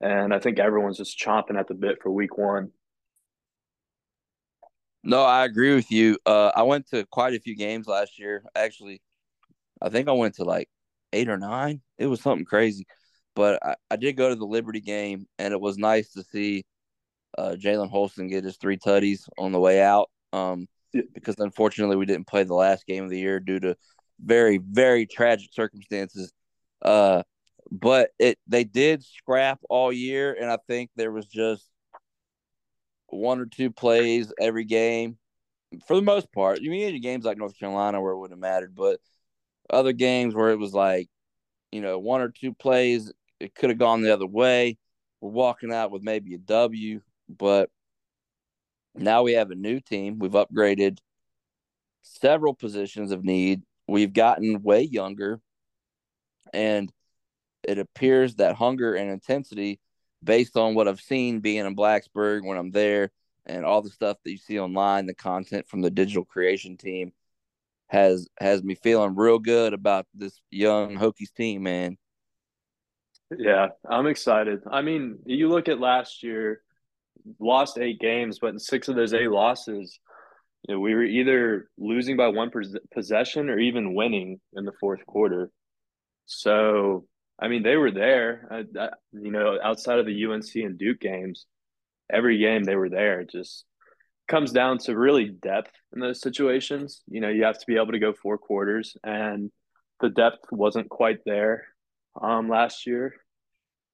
And 0.00 0.34
i 0.34 0.38
think 0.38 0.58
everyone's 0.58 0.98
just 0.98 1.18
chomping 1.18 1.58
at 1.58 1.68
the 1.68 1.74
bit 1.74 2.02
for 2.02 2.10
week 2.10 2.36
one. 2.36 2.70
No 5.02 5.22
i 5.22 5.44
agree 5.44 5.74
with 5.74 5.90
you. 5.90 6.18
Uh, 6.26 6.50
i 6.54 6.62
went 6.62 6.88
to 6.90 7.06
quite 7.06 7.34
a 7.34 7.40
few 7.40 7.56
games 7.56 7.86
last 7.86 8.18
year. 8.18 8.44
Actually 8.54 9.00
i 9.80 9.88
think 9.88 10.08
i 10.08 10.12
went 10.12 10.34
to 10.36 10.44
like 10.44 10.68
eight 11.12 11.28
or 11.28 11.38
nine. 11.38 11.80
It 11.98 12.06
was 12.06 12.20
something 12.20 12.44
crazy. 12.44 12.86
But 13.34 13.64
I, 13.64 13.76
I 13.90 13.96
did 13.96 14.16
go 14.16 14.28
to 14.28 14.34
the 14.34 14.46
liberty 14.46 14.80
game 14.80 15.26
and 15.38 15.52
it 15.52 15.60
was 15.60 15.78
nice 15.78 16.10
to 16.12 16.22
see 16.22 16.64
uh, 17.36 17.56
Jalen 17.58 17.90
Holston 17.90 18.28
get 18.28 18.44
his 18.44 18.56
three 18.56 18.78
tutties 18.78 19.28
on 19.38 19.52
the 19.52 19.60
way 19.60 19.82
out. 19.82 20.10
Um, 20.32 20.68
because 21.14 21.36
unfortunately 21.38 21.96
we 21.96 22.06
didn't 22.06 22.26
play 22.26 22.44
the 22.44 22.54
last 22.54 22.86
game 22.86 23.04
of 23.04 23.10
the 23.10 23.18
year 23.18 23.38
due 23.40 23.60
to 23.60 23.76
very 24.20 24.58
very 24.58 25.06
tragic 25.06 25.52
circumstances. 25.52 26.32
Uh, 26.82 27.22
but 27.70 28.10
it 28.18 28.38
they 28.46 28.64
did 28.64 29.04
scrap 29.04 29.60
all 29.68 29.92
year, 29.92 30.36
and 30.38 30.50
I 30.50 30.58
think 30.66 30.90
there 30.96 31.12
was 31.12 31.26
just 31.26 31.68
one 33.08 33.40
or 33.40 33.46
two 33.46 33.70
plays 33.70 34.32
every 34.40 34.64
game 34.64 35.16
for 35.86 35.96
the 35.96 36.02
most 36.02 36.32
part. 36.32 36.60
You 36.60 36.70
mean 36.70 37.00
games 37.00 37.24
like 37.24 37.38
North 37.38 37.58
Carolina 37.58 38.00
where 38.00 38.12
it 38.12 38.18
wouldn't 38.18 38.36
have 38.36 38.52
mattered, 38.52 38.74
but 38.74 39.00
other 39.70 39.92
games 39.92 40.34
where 40.34 40.50
it 40.50 40.58
was 40.58 40.72
like, 40.72 41.08
you 41.72 41.80
know, 41.80 41.98
one 41.98 42.20
or 42.20 42.28
two 42.28 42.52
plays, 42.54 43.12
it 43.40 43.54
could 43.54 43.70
have 43.70 43.78
gone 43.78 44.02
the 44.02 44.12
other 44.12 44.26
way. 44.26 44.78
We're 45.20 45.30
walking 45.30 45.72
out 45.72 45.90
with 45.90 46.02
maybe 46.02 46.34
a 46.34 46.38
W 46.38 47.00
but 47.28 47.70
now 48.94 49.22
we 49.22 49.32
have 49.32 49.50
a 49.50 49.54
new 49.56 49.80
team. 49.80 50.18
We've 50.18 50.30
upgraded 50.32 50.98
several 52.02 52.54
positions 52.54 53.12
of 53.12 53.24
need. 53.24 53.62
We've 53.88 54.12
gotten 54.12 54.62
way 54.62 54.82
younger, 54.82 55.40
and 56.52 56.92
it 57.62 57.78
appears 57.78 58.36
that 58.36 58.56
hunger 58.56 58.94
and 58.94 59.10
intensity, 59.10 59.80
based 60.22 60.56
on 60.56 60.74
what 60.74 60.88
I've 60.88 61.00
seen 61.00 61.40
being 61.40 61.66
in 61.66 61.76
Blacksburg 61.76 62.44
when 62.44 62.58
I'm 62.58 62.70
there, 62.70 63.10
and 63.44 63.64
all 63.64 63.82
the 63.82 63.90
stuff 63.90 64.16
that 64.24 64.30
you 64.30 64.38
see 64.38 64.58
online, 64.58 65.06
the 65.06 65.14
content 65.14 65.68
from 65.68 65.82
the 65.82 65.90
digital 65.90 66.24
creation 66.24 66.76
team, 66.76 67.12
has 67.88 68.28
has 68.40 68.62
me 68.64 68.74
feeling 68.74 69.14
real 69.14 69.38
good 69.38 69.72
about 69.72 70.06
this 70.14 70.40
young 70.50 70.96
Hokies 70.96 71.32
team, 71.32 71.62
man. 71.62 71.96
Yeah, 73.36 73.68
I'm 73.88 74.06
excited. 74.06 74.62
I 74.70 74.82
mean, 74.82 75.18
you 75.24 75.48
look 75.48 75.68
at 75.68 75.80
last 75.80 76.22
year 76.22 76.62
lost 77.38 77.78
eight 77.78 78.00
games, 78.00 78.38
but 78.40 78.48
in 78.48 78.58
six 78.58 78.88
of 78.88 78.96
those 78.96 79.14
eight 79.14 79.30
losses, 79.30 79.98
we 80.68 80.94
were 80.94 81.04
either 81.04 81.68
losing 81.78 82.16
by 82.16 82.28
one 82.28 82.50
possession 82.92 83.48
or 83.50 83.58
even 83.58 83.94
winning 83.94 84.40
in 84.54 84.64
the 84.64 84.72
fourth 84.80 85.04
quarter. 85.06 85.50
So, 86.26 87.06
I 87.40 87.48
mean, 87.48 87.62
they 87.62 87.76
were 87.76 87.92
there. 87.92 88.48
I, 88.50 88.80
I, 88.80 88.88
you 89.12 89.30
know, 89.30 89.58
outside 89.62 89.98
of 89.98 90.06
the 90.06 90.26
UNC 90.26 90.54
and 90.56 90.78
Duke 90.78 91.00
games, 91.00 91.46
every 92.12 92.38
game 92.38 92.64
they 92.64 92.76
were 92.76 92.90
there. 92.90 93.20
It 93.20 93.30
just 93.30 93.64
comes 94.28 94.50
down 94.50 94.78
to 94.78 94.96
really 94.96 95.28
depth 95.28 95.70
in 95.94 96.00
those 96.00 96.20
situations. 96.20 97.02
You 97.08 97.20
know, 97.20 97.28
you 97.28 97.44
have 97.44 97.58
to 97.58 97.66
be 97.66 97.76
able 97.76 97.92
to 97.92 98.00
go 98.00 98.12
four 98.12 98.38
quarters, 98.38 98.96
and 99.04 99.52
the 100.00 100.10
depth 100.10 100.50
wasn't 100.50 100.88
quite 100.88 101.18
there 101.24 101.66
um, 102.20 102.48
last 102.48 102.86
year. 102.86 103.14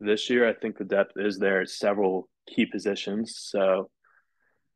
This 0.00 0.30
year, 0.30 0.48
I 0.48 0.54
think 0.54 0.78
the 0.78 0.84
depth 0.84 1.12
is 1.16 1.38
there. 1.38 1.66
Several 1.66 2.28
key 2.48 2.66
positions. 2.66 3.36
So 3.36 3.90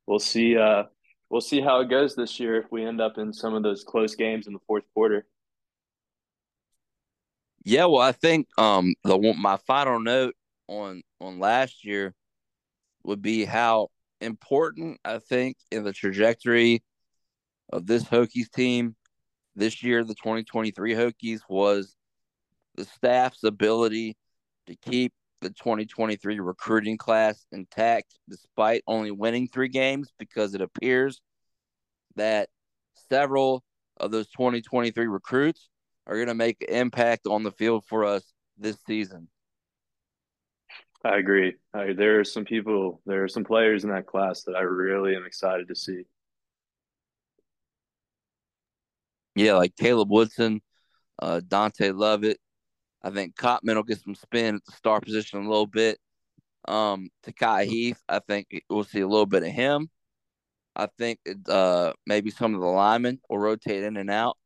we'll 0.06 0.18
see. 0.18 0.56
Uh, 0.56 0.84
we'll 1.30 1.40
see 1.40 1.60
how 1.60 1.80
it 1.80 1.90
goes 1.90 2.14
this 2.14 2.38
year 2.38 2.56
if 2.56 2.70
we 2.70 2.84
end 2.84 3.00
up 3.00 3.18
in 3.18 3.32
some 3.32 3.54
of 3.54 3.62
those 3.62 3.84
close 3.84 4.14
games 4.14 4.46
in 4.46 4.52
the 4.52 4.58
fourth 4.66 4.84
quarter. 4.94 5.26
Yeah, 7.64 7.86
well, 7.86 8.02
I 8.02 8.12
think 8.12 8.46
um 8.58 8.94
the 9.04 9.34
my 9.36 9.56
final 9.56 9.98
note 9.98 10.34
on 10.68 11.02
on 11.20 11.38
last 11.38 11.84
year 11.84 12.14
would 13.04 13.22
be 13.22 13.44
how 13.44 13.88
important 14.20 14.98
I 15.04 15.18
think 15.18 15.56
in 15.70 15.84
the 15.84 15.92
trajectory 15.92 16.82
of 17.72 17.86
this 17.86 18.04
Hokies 18.04 18.50
team 18.50 18.94
this 19.56 19.82
year, 19.82 20.04
the 20.04 20.14
2023 20.14 20.94
Hokies 20.94 21.40
was 21.48 21.96
the 22.76 22.84
staff's 22.84 23.42
ability 23.42 24.16
to 24.66 24.76
keep 24.76 25.12
the 25.40 25.50
2023 25.50 26.40
recruiting 26.40 26.96
class 26.96 27.46
intact 27.52 28.18
despite 28.28 28.82
only 28.86 29.10
winning 29.10 29.48
three 29.48 29.68
games 29.68 30.10
because 30.18 30.54
it 30.54 30.60
appears 30.60 31.20
that 32.16 32.48
several 33.10 33.62
of 33.98 34.10
those 34.10 34.28
2023 34.28 35.06
recruits 35.06 35.68
are 36.06 36.16
going 36.16 36.28
to 36.28 36.34
make 36.34 36.62
an 36.62 36.74
impact 36.74 37.26
on 37.26 37.42
the 37.42 37.52
field 37.52 37.84
for 37.86 38.04
us 38.04 38.22
this 38.56 38.78
season. 38.86 39.28
I 41.04 41.18
agree. 41.18 41.54
I, 41.72 41.92
there 41.92 42.18
are 42.18 42.24
some 42.24 42.44
people, 42.44 43.00
there 43.06 43.22
are 43.22 43.28
some 43.28 43.44
players 43.44 43.84
in 43.84 43.90
that 43.90 44.06
class 44.06 44.42
that 44.42 44.56
I 44.56 44.62
really 44.62 45.14
am 45.14 45.24
excited 45.24 45.68
to 45.68 45.74
see. 45.74 46.02
Yeah, 49.36 49.54
like 49.54 49.76
Caleb 49.76 50.10
Woodson, 50.10 50.62
uh, 51.20 51.42
Dante 51.46 51.92
Lovett. 51.92 52.38
I 53.06 53.10
think 53.10 53.36
Cotman 53.36 53.76
will 53.76 53.84
get 53.84 54.02
some 54.02 54.16
spin 54.16 54.56
at 54.56 54.64
the 54.64 54.72
star 54.72 55.00
position 55.00 55.38
a 55.38 55.48
little 55.48 55.68
bit. 55.68 56.00
Um, 56.66 57.08
Takai 57.22 57.66
Heath, 57.66 58.02
I 58.08 58.18
think 58.18 58.48
we'll 58.68 58.82
see 58.82 58.98
a 58.98 59.06
little 59.06 59.26
bit 59.26 59.44
of 59.44 59.50
him. 59.50 59.88
I 60.74 60.88
think 60.98 61.20
uh, 61.48 61.92
maybe 62.04 62.30
some 62.32 62.56
of 62.56 62.60
the 62.60 62.66
linemen 62.66 63.20
will 63.30 63.38
rotate 63.38 63.84
in 63.84 63.96
and 63.96 64.10
out. 64.10 64.36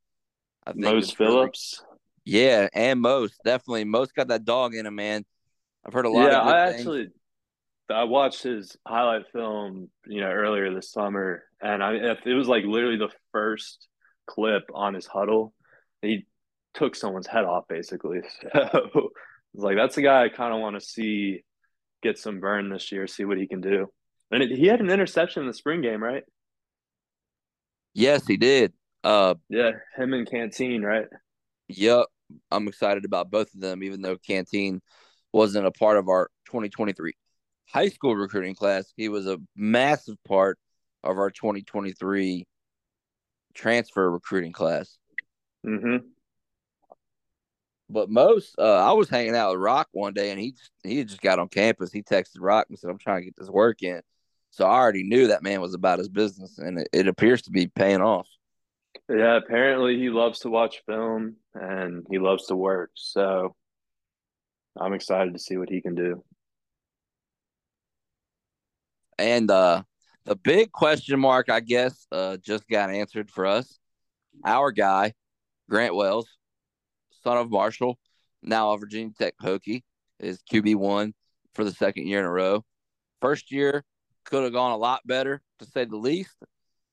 I 0.67 0.73
think 0.73 0.85
Mose 0.85 1.11
Phillips. 1.11 1.83
Really, 2.26 2.43
yeah, 2.43 2.69
and 2.75 3.00
most 3.00 3.40
definitely. 3.47 3.85
Mose 3.85 4.12
got 4.12 4.29
that 4.29 4.45
dog 4.45 4.75
in 4.75 4.85
him, 4.85 4.95
man. 4.95 5.25
I've 5.87 5.95
heard 5.95 6.05
a 6.05 6.11
lot. 6.11 6.31
Yeah, 6.31 6.43
I 6.43 6.67
things. 6.67 6.81
actually, 6.81 7.09
I 7.88 8.05
watched 8.05 8.43
his 8.43 8.76
highlight 8.87 9.23
film, 9.33 9.88
you 10.07 10.21
know, 10.21 10.31
earlier 10.31 10.75
this 10.75 10.93
summer, 10.93 11.45
and 11.62 11.83
I 11.83 11.95
it 11.95 12.35
was 12.35 12.47
like 12.47 12.64
literally 12.64 12.99
the 12.99 13.11
first 13.33 13.88
clip 14.26 14.64
on 14.75 14.93
his 14.93 15.09
Hudl. 15.09 15.52
He 16.02 16.26
took 16.74 16.94
someone's 16.94 17.26
head 17.26 17.44
off, 17.44 17.64
basically. 17.68 18.20
So 18.54 19.10
it's 19.54 19.64
like 19.64 19.76
that's 19.76 19.96
the 19.96 20.02
guy 20.02 20.22
I 20.24 20.28
kind 20.28 20.54
of 20.54 20.60
want 20.60 20.78
to 20.78 20.80
see 20.80 21.42
get 22.02 22.18
some 22.18 22.38
burn 22.38 22.68
this 22.68 22.92
year, 22.92 23.08
see 23.08 23.24
what 23.24 23.36
he 23.36 23.48
can 23.48 23.60
do. 23.60 23.90
And 24.30 24.44
it, 24.44 24.56
he 24.56 24.66
had 24.66 24.80
an 24.80 24.90
interception 24.90 25.42
in 25.42 25.48
the 25.48 25.54
spring 25.54 25.82
game, 25.82 26.02
right? 26.02 26.22
Yes, 27.92 28.26
he 28.26 28.36
did. 28.36 28.72
Uh, 29.02 29.34
yeah, 29.48 29.72
him 29.96 30.12
and 30.12 30.30
Canteen, 30.30 30.82
right? 30.82 31.06
Yep. 31.68 32.06
I'm 32.52 32.68
excited 32.68 33.04
about 33.04 33.30
both 33.30 33.52
of 33.54 33.60
them, 33.60 33.82
even 33.82 34.02
though 34.02 34.16
Canteen 34.16 34.80
wasn't 35.32 35.66
a 35.66 35.72
part 35.72 35.96
of 35.96 36.08
our 36.08 36.30
2023 36.46 37.12
high 37.66 37.88
school 37.88 38.14
recruiting 38.14 38.54
class. 38.54 38.92
He 38.96 39.08
was 39.08 39.26
a 39.26 39.38
massive 39.56 40.16
part 40.26 40.58
of 41.02 41.18
our 41.18 41.30
2023 41.30 42.46
transfer 43.54 44.10
recruiting 44.10 44.52
class. 44.52 44.96
Mm-hmm. 45.66 46.06
But 47.92 48.09
Mose, 48.09 48.54
uh, 48.59 48.62
I 48.62 48.92
was 48.92 49.09
hanging 49.09 49.35
out 49.35 49.52
with 49.52 49.61
Rock 49.61 49.88
one 49.92 50.14
day, 50.14 50.30
and 50.30 50.40
he 50.40 50.54
he 50.85 51.04
just 51.04 51.20
got 51.20 51.38
on 51.38 51.49
campus. 51.49 51.92
He 51.92 52.02
texted 52.02 52.37
Rock 52.38 52.66
and 52.68 52.78
said, 52.78 52.90
"I'm 52.90 52.99
trying 52.99 53.20
to 53.20 53.25
get 53.25 53.37
this 53.37 53.50
work 53.50 53.82
in." 53.82 54.00
So 54.50 54.64
I 54.64 54.78
already 54.78 55.04
knew 55.04 55.28
that 55.28 55.42
man 55.42 55.61
was 55.61 55.75
about 55.75 55.99
his 55.99 56.09
business, 56.09 56.59
and 56.59 56.80
it, 56.80 56.88
it 56.92 57.09
appears 57.09 57.42
to 57.42 57.50
be 57.50 57.66
paying 57.66 58.00
off. 58.00 58.28
Yeah, 59.09 59.37
apparently 59.37 59.99
he 59.99 60.09
loves 60.09 60.40
to 60.40 60.50
watch 60.50 60.82
film 60.87 61.37
and 61.54 62.06
he 62.11 62.18
loves 62.18 62.47
to 62.47 62.56
work. 62.56 62.90
So 62.94 63.56
I'm 64.80 64.92
excited 64.92 65.32
to 65.32 65.38
see 65.40 65.56
what 65.56 65.68
he 65.68 65.80
can 65.80 65.94
do. 65.97 66.23
And 69.18 69.50
uh 69.50 69.82
the 70.26 70.37
big 70.37 70.70
question 70.70 71.18
mark, 71.18 71.50
I 71.50 71.61
guess, 71.61 72.06
uh, 72.12 72.37
just 72.37 72.68
got 72.68 72.90
answered 72.90 73.30
for 73.30 73.47
us. 73.47 73.78
Our 74.44 74.70
guy, 74.70 75.14
Grant 75.68 75.94
Wells, 75.94 76.28
son 77.22 77.36
of 77.36 77.50
Marshall, 77.50 77.98
now 78.42 78.72
a 78.72 78.78
Virginia 78.78 79.12
Tech 79.18 79.34
Hokie, 79.42 79.82
is 80.18 80.42
QB 80.50 80.76
one 80.76 81.14
for 81.54 81.64
the 81.64 81.72
second 81.72 82.06
year 82.06 82.20
in 82.20 82.24
a 82.24 82.30
row. 82.30 82.64
First 83.20 83.50
year 83.50 83.84
could 84.24 84.44
have 84.44 84.52
gone 84.52 84.72
a 84.72 84.76
lot 84.76 85.00
better, 85.06 85.42
to 85.58 85.64
say 85.64 85.84
the 85.84 85.96
least. 85.96 86.36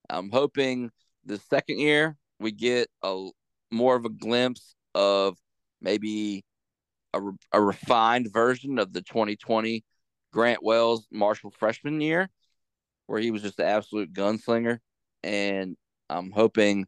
I'm 0.10 0.32
hoping 0.32 0.92
the 1.26 1.38
second 1.38 1.80
year 1.80 2.18
we 2.40 2.52
get 2.52 2.90
a 3.04 3.30
more 3.72 3.96
of 3.96 4.06
a 4.06 4.10
glimpse 4.10 4.76
of 4.96 5.38
maybe 5.82 6.44
a, 7.14 7.22
a 7.52 7.62
refined 7.62 8.32
version 8.32 8.80
of 8.80 8.94
the 8.94 9.02
2020 9.02 9.84
Grant 10.32 10.64
Wells 10.64 11.08
Marshall 11.12 11.52
freshman 11.52 12.02
year, 12.02 12.30
where 13.08 13.20
he 13.20 13.32
was 13.32 13.42
just 13.42 13.60
an 13.60 13.68
absolute 13.68 14.14
gunslinger. 14.14 14.80
And 15.24 15.76
I'm 16.10 16.32
hoping 16.32 16.86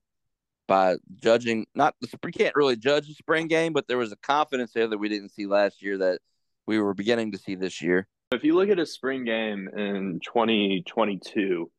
by 0.70 0.96
judging, 1.22 1.66
not 1.76 1.96
the 2.00 2.08
we 2.24 2.32
can't 2.32 2.56
really 2.56 2.78
judge 2.78 3.08
the 3.08 3.14
spring 3.14 3.48
game, 3.48 3.74
but 3.74 3.88
there 3.88 3.98
was 3.98 4.14
a 4.14 4.18
confidence 4.18 4.72
there 4.72 4.88
that 4.88 4.98
we 4.98 5.10
didn't 5.10 5.30
see 5.30 5.48
last 5.48 5.82
year 5.82 5.98
that 5.98 6.20
we 6.68 6.80
were 6.80 6.94
beginning 6.94 7.34
to 7.34 7.38
see 7.38 7.56
this 7.56 7.82
year. 7.82 8.08
If 8.32 8.44
you 8.44 8.56
look 8.56 8.70
at 8.70 8.78
his 8.78 8.94
spring 8.94 9.26
game 9.26 9.68
in 9.76 10.20
2022, 10.24 11.72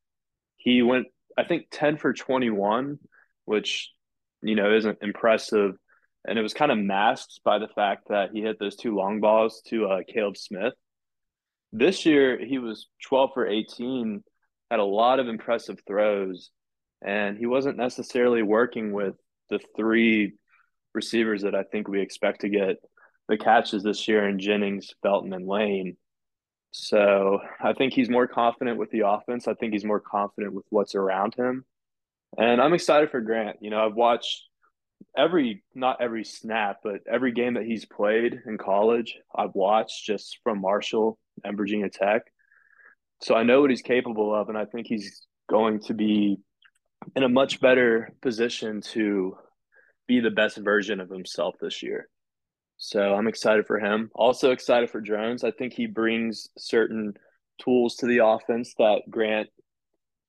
he 0.57 0.83
went, 0.83 1.07
I 1.39 1.45
think, 1.45 1.67
10 1.71 1.97
for 1.97 2.13
21, 2.13 2.99
which, 3.45 3.93
you 4.43 4.57
know, 4.57 4.75
isn't 4.75 4.99
impressive. 5.01 5.77
And 6.27 6.39
it 6.39 6.43
was 6.43 6.53
kind 6.53 6.73
of 6.73 6.79
masked 6.79 7.41
by 7.45 7.59
the 7.59 7.69
fact 7.69 8.09
that 8.09 8.31
he 8.33 8.43
hit 8.43 8.59
those 8.59 8.77
two 8.77 8.97
long 8.97 9.21
balls 9.21 9.63
to 9.69 9.87
uh, 9.87 10.01
Caleb 10.13 10.37
Smith. 10.37 10.75
This 11.73 12.05
year, 12.05 12.45
he 12.45 12.59
was 12.59 12.89
12 13.07 13.31
for 13.33 13.47
18, 13.47 14.25
had 14.71 14.81
a 14.81 14.85
lot 14.85 15.21
of 15.21 15.29
impressive 15.29 15.79
throws, 15.87 16.51
and 17.03 17.39
he 17.39 17.47
wasn't 17.47 17.77
necessarily 17.77 18.43
working 18.43 18.93
with 18.93 19.15
the 19.49 19.61
three 19.77 20.35
receivers 20.95 21.43
that 21.43 21.55
I 21.55 21.63
think 21.63 21.89
we 21.89 22.01
expect 22.01 22.43
to 22.43 22.49
get 22.49 22.77
the 23.29 23.39
catches 23.39 23.83
this 23.83 24.09
year 24.09 24.29
in 24.29 24.39
Jennings, 24.39 24.93
Felton, 25.03 25.33
and 25.33 25.47
Lane. 25.47 25.97
So 26.73 27.41
I 27.61 27.73
think 27.73 27.93
he's 27.93 28.11
more 28.11 28.27
confident 28.27 28.79
with 28.79 28.91
the 28.91 29.07
offense. 29.07 29.49
I 29.49 29.55
think 29.55 29.73
he's 29.73 29.85
more 29.85 30.01
confident 30.01 30.55
with 30.55 30.65
what's 30.71 30.95
around 30.95 31.35
him. 31.35 31.65
And 32.39 32.61
I'm 32.61 32.75
excited 32.75 33.11
for 33.11 33.21
Grant. 33.21 33.59
You 33.61 33.71
know, 33.71 33.85
I've 33.85 33.95
watched 33.95 34.45
every, 35.17 35.65
not 35.75 36.01
every 36.01 36.25
snap, 36.25 36.79
but 36.85 37.01
every 37.11 37.33
game 37.33 37.55
that 37.55 37.65
he's 37.65 37.85
played 37.85 38.41
in 38.47 38.59
college, 38.59 39.17
I've 39.35 39.55
watched 39.55 40.05
just 40.05 40.39
from 40.45 40.61
Marshall 40.61 41.19
and 41.43 41.57
Virginia 41.57 41.89
Tech. 41.89 42.23
So 43.23 43.35
I 43.35 43.43
know 43.43 43.61
what 43.61 43.71
he's 43.71 43.83
capable 43.83 44.35
of. 44.35 44.49
And 44.49 44.57
I 44.57 44.65
think 44.65 44.87
he's 44.87 45.27
going 45.49 45.81
to 45.81 45.95
be 45.95 46.39
in 47.17 47.23
a 47.23 47.29
much 47.29 47.61
better 47.61 48.13
position 48.23 48.81
to 48.93 49.37
be 50.07 50.21
the 50.21 50.31
best 50.31 50.59
version 50.59 51.01
of 51.01 51.11
himself 51.11 51.55
this 51.61 51.83
year. 51.83 52.09
So 52.79 53.15
I'm 53.15 53.29
excited 53.29 53.67
for 53.67 53.79
him. 53.79 54.11
Also 54.15 54.53
excited 54.53 54.91
for 54.91 55.01
Drones. 55.01 55.45
I 55.45 55.51
think 55.51 55.75
he 55.75 55.87
brings 55.87 56.49
certain 56.57 57.15
tools 57.63 57.97
to 57.97 58.07
the 58.07 58.25
offense 58.25 58.75
that 58.79 59.03
Grant 59.11 59.49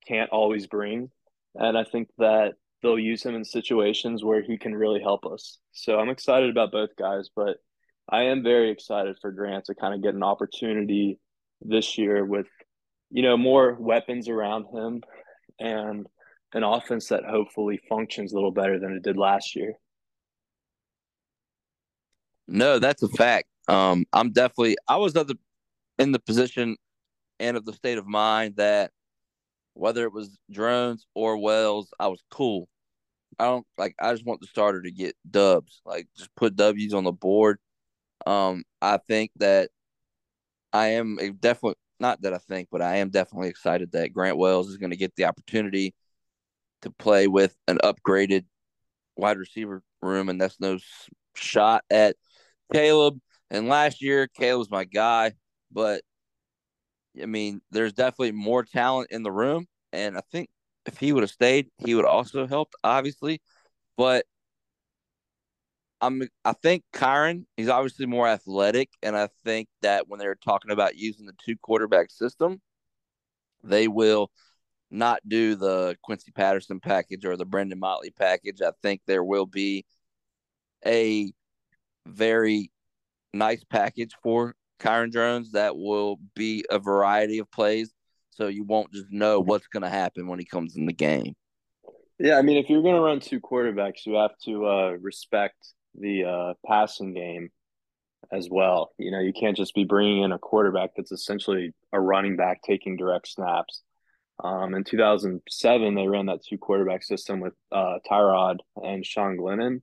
can't 0.07 0.29
always 0.31 0.67
bring. 0.67 1.09
And 1.55 1.77
I 1.77 1.83
think 1.83 2.09
that 2.17 2.53
they'll 2.81 2.99
use 2.99 3.23
him 3.23 3.35
in 3.35 3.45
situations 3.45 4.23
where 4.23 4.41
he 4.41 4.57
can 4.57 4.75
really 4.75 5.01
help 5.01 5.25
us. 5.25 5.59
So 5.71 5.97
I'm 5.97 6.09
excited 6.09 6.49
about 6.49 6.71
both 6.71 6.89
guys, 6.97 7.29
but 7.35 7.57
I 8.09 8.23
am 8.23 8.43
very 8.43 8.71
excited 8.71 9.15
for 9.21 9.31
Grant 9.31 9.65
to 9.65 9.75
kind 9.75 9.93
of 9.93 10.03
get 10.03 10.15
an 10.15 10.23
opportunity 10.23 11.19
this 11.61 11.97
year 11.97 12.25
with, 12.25 12.47
you 13.11 13.21
know, 13.21 13.37
more 13.37 13.77
weapons 13.79 14.27
around 14.27 14.65
him 14.73 15.03
and 15.59 16.07
an 16.53 16.63
offense 16.63 17.07
that 17.07 17.23
hopefully 17.25 17.79
functions 17.89 18.31
a 18.31 18.35
little 18.35 18.51
better 18.51 18.79
than 18.79 18.93
it 18.93 19.03
did 19.03 19.17
last 19.17 19.55
year. 19.55 19.73
No, 22.47 22.79
that's 22.79 23.03
a 23.03 23.07
fact. 23.07 23.47
Um, 23.67 24.05
I'm 24.11 24.31
definitely 24.31 24.75
I 24.87 24.97
was 24.97 25.13
the 25.13 25.37
in 25.97 26.11
the 26.11 26.19
position 26.19 26.75
and 27.39 27.57
of 27.57 27.65
the 27.65 27.73
state 27.73 27.97
of 27.97 28.05
mind 28.05 28.57
that 28.57 28.91
whether 29.73 30.03
it 30.03 30.13
was 30.13 30.37
drones 30.51 31.05
or 31.15 31.37
wells, 31.37 31.93
I 31.99 32.07
was 32.07 32.21
cool. 32.29 32.67
I 33.39 33.45
don't 33.45 33.65
like 33.77 33.95
I 33.99 34.11
just 34.11 34.25
want 34.25 34.41
the 34.41 34.47
starter 34.47 34.81
to 34.81 34.91
get 34.91 35.15
dubs. 35.29 35.81
Like 35.85 36.07
just 36.17 36.35
put 36.35 36.55
W's 36.55 36.93
on 36.93 37.03
the 37.05 37.11
board. 37.11 37.59
Um, 38.25 38.63
I 38.81 38.97
think 38.97 39.31
that 39.37 39.69
I 40.73 40.87
am 40.87 41.17
definitely 41.39 41.75
not 41.99 42.21
that 42.23 42.33
I 42.33 42.37
think, 42.39 42.67
but 42.71 42.81
I 42.81 42.97
am 42.97 43.09
definitely 43.09 43.49
excited 43.49 43.91
that 43.93 44.13
Grant 44.13 44.37
Wells 44.37 44.69
is 44.69 44.77
going 44.77 44.89
to 44.89 44.97
get 44.97 45.15
the 45.15 45.25
opportunity 45.25 45.93
to 46.81 46.91
play 46.91 47.27
with 47.27 47.55
an 47.67 47.79
upgraded 47.83 48.45
wide 49.15 49.37
receiver 49.37 49.83
room, 50.01 50.29
and 50.29 50.39
that's 50.39 50.59
no 50.59 50.79
shot 51.35 51.83
at 51.89 52.15
Caleb. 52.73 53.19
And 53.49 53.67
last 53.67 54.01
year, 54.01 54.27
Caleb 54.27 54.59
was 54.59 54.71
my 54.71 54.85
guy, 54.85 55.33
but 55.71 56.01
I 57.21 57.25
mean, 57.25 57.61
there's 57.71 57.93
definitely 57.93 58.31
more 58.31 58.63
talent 58.63 59.11
in 59.11 59.23
the 59.23 59.31
room, 59.31 59.67
and 59.91 60.17
I 60.17 60.21
think 60.31 60.49
if 60.85 60.97
he 60.97 61.13
would 61.13 61.23
have 61.23 61.31
stayed, 61.31 61.69
he 61.85 61.95
would 61.95 62.05
also 62.05 62.47
helped, 62.47 62.75
obviously. 62.83 63.41
But 63.97 64.25
I'm, 65.99 66.23
I 66.43 66.53
think 66.53 66.83
Kyron, 66.93 67.45
he's 67.57 67.69
obviously 67.69 68.05
more 68.07 68.27
athletic, 68.27 68.89
and 69.03 69.15
I 69.15 69.29
think 69.43 69.67
that 69.81 70.07
when 70.07 70.19
they're 70.19 70.35
talking 70.35 70.71
about 70.71 70.95
using 70.95 71.25
the 71.25 71.35
two 71.45 71.55
quarterback 71.61 72.09
system, 72.09 72.61
they 73.63 73.87
will 73.87 74.31
not 74.91 75.21
do 75.27 75.55
the 75.55 75.97
Quincy 76.03 76.31
Patterson 76.31 76.79
package 76.79 77.25
or 77.25 77.37
the 77.37 77.45
Brendan 77.45 77.79
Motley 77.79 78.11
package. 78.11 78.61
I 78.61 78.71
think 78.83 79.01
there 79.07 79.23
will 79.23 79.45
be 79.45 79.85
a 80.85 81.31
very 82.05 82.71
nice 83.33 83.63
package 83.63 84.11
for 84.21 84.55
Kyron 84.79 85.11
Drones 85.11 85.53
that 85.53 85.77
will 85.77 86.19
be 86.35 86.65
a 86.69 86.79
variety 86.79 87.39
of 87.39 87.49
plays, 87.51 87.93
so 88.31 88.47
you 88.47 88.63
won't 88.63 88.91
just 88.91 89.11
know 89.11 89.39
what's 89.39 89.67
going 89.67 89.83
to 89.83 89.89
happen 89.89 90.27
when 90.27 90.39
he 90.39 90.45
comes 90.45 90.75
in 90.75 90.85
the 90.85 90.93
game. 90.93 91.33
Yeah, 92.19 92.37
I 92.37 92.41
mean, 92.41 92.57
if 92.57 92.69
you're 92.69 92.83
going 92.83 92.95
to 92.95 93.01
run 93.01 93.19
two 93.19 93.39
quarterbacks, 93.39 94.05
you 94.05 94.15
have 94.15 94.37
to 94.45 94.67
uh, 94.67 94.89
respect 94.99 95.55
the 95.95 96.25
uh, 96.25 96.53
passing 96.65 97.13
game 97.13 97.49
as 98.31 98.47
well. 98.49 98.91
You 98.97 99.11
know, 99.11 99.19
you 99.19 99.33
can't 99.33 99.57
just 99.57 99.73
be 99.73 99.83
bringing 99.83 100.23
in 100.23 100.31
a 100.31 100.39
quarterback 100.39 100.91
that's 100.95 101.11
essentially 101.11 101.73
a 101.91 101.99
running 101.99 102.35
back 102.35 102.61
taking 102.63 102.95
direct 102.95 103.27
snaps. 103.27 103.81
Um, 104.43 104.73
in 104.73 104.83
2007, 104.83 105.95
they 105.95 106.07
ran 106.07 106.25
that 106.25 106.43
two 106.43 106.57
quarterback 106.57 107.03
system 107.03 107.39
with 107.39 107.53
uh, 107.71 107.99
Tyrod 108.09 108.57
and 108.75 109.05
Sean 109.05 109.37
Glennon. 109.37 109.81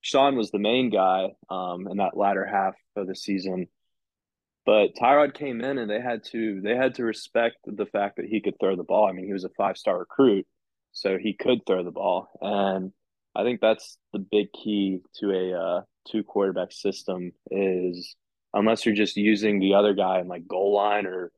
Sean 0.00 0.36
was 0.36 0.50
the 0.50 0.58
main 0.58 0.90
guy 0.90 1.28
um, 1.48 1.86
in 1.88 1.98
that 1.98 2.16
latter 2.16 2.44
half 2.44 2.74
of 2.96 3.06
the 3.06 3.14
season, 3.14 3.68
but 4.66 4.94
Tyrod 5.00 5.34
came 5.34 5.60
in 5.60 5.78
and 5.78 5.88
they 5.88 6.00
had 6.00 6.24
to 6.32 6.60
they 6.60 6.74
had 6.74 6.96
to 6.96 7.04
respect 7.04 7.56
the 7.64 7.86
fact 7.86 8.16
that 8.16 8.26
he 8.26 8.40
could 8.40 8.58
throw 8.58 8.74
the 8.74 8.82
ball. 8.82 9.06
I 9.08 9.12
mean, 9.12 9.26
he 9.26 9.32
was 9.32 9.44
a 9.44 9.50
five 9.50 9.76
star 9.76 9.98
recruit, 9.98 10.46
so 10.90 11.18
he 11.18 11.34
could 11.34 11.60
throw 11.66 11.84
the 11.84 11.92
ball, 11.92 12.28
and 12.40 12.92
I 13.34 13.44
think 13.44 13.60
that's 13.60 13.96
the 14.12 14.18
big 14.18 14.52
key 14.52 15.00
to 15.20 15.30
a 15.30 15.58
uh, 15.58 15.82
two 16.10 16.24
quarterback 16.24 16.72
system 16.72 17.32
is 17.50 18.16
unless 18.52 18.84
you're 18.84 18.94
just 18.94 19.16
using 19.16 19.58
the 19.58 19.74
other 19.74 19.94
guy 19.94 20.20
in 20.20 20.28
like 20.28 20.46
goal 20.46 20.74
line 20.74 21.06
or 21.06 21.32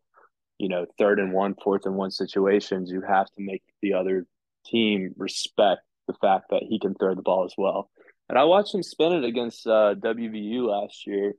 you 0.58 0.68
know, 0.68 0.86
third 0.98 1.18
and 1.18 1.32
one, 1.32 1.54
fourth 1.62 1.86
and 1.86 1.96
one 1.96 2.10
situations, 2.10 2.90
you 2.90 3.02
have 3.02 3.26
to 3.32 3.40
make 3.40 3.62
the 3.82 3.94
other 3.94 4.26
team 4.66 5.14
respect 5.16 5.82
the 6.06 6.14
fact 6.14 6.46
that 6.50 6.62
he 6.62 6.78
can 6.78 6.94
throw 6.94 7.14
the 7.14 7.22
ball 7.22 7.44
as 7.44 7.54
well. 7.56 7.90
And 8.28 8.38
I 8.38 8.44
watched 8.44 8.74
him 8.74 8.82
spin 8.82 9.12
it 9.12 9.24
against 9.24 9.66
uh, 9.66 9.94
WVU 9.96 10.66
last 10.66 11.06
year. 11.06 11.34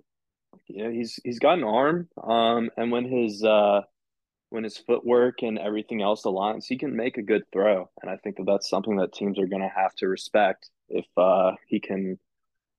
You 0.67 0.83
know, 0.83 0.91
he's 0.91 1.19
he's 1.23 1.39
got 1.39 1.57
an 1.57 1.63
arm, 1.63 2.07
um, 2.21 2.69
and 2.77 2.91
when 2.91 3.05
his 3.05 3.43
uh, 3.43 3.81
when 4.49 4.63
his 4.63 4.77
footwork 4.77 5.41
and 5.41 5.59
everything 5.59 6.01
else 6.01 6.23
aligns, 6.23 6.65
he 6.67 6.77
can 6.77 6.95
make 6.95 7.17
a 7.17 7.23
good 7.23 7.43
throw. 7.51 7.89
And 8.01 8.09
I 8.09 8.17
think 8.17 8.37
that 8.37 8.45
that's 8.45 8.69
something 8.69 8.97
that 8.97 9.13
teams 9.13 9.37
are 9.39 9.47
going 9.47 9.63
to 9.63 9.71
have 9.75 9.93
to 9.95 10.07
respect 10.07 10.69
if 10.87 11.05
uh, 11.17 11.53
he 11.67 11.79
can 11.79 12.19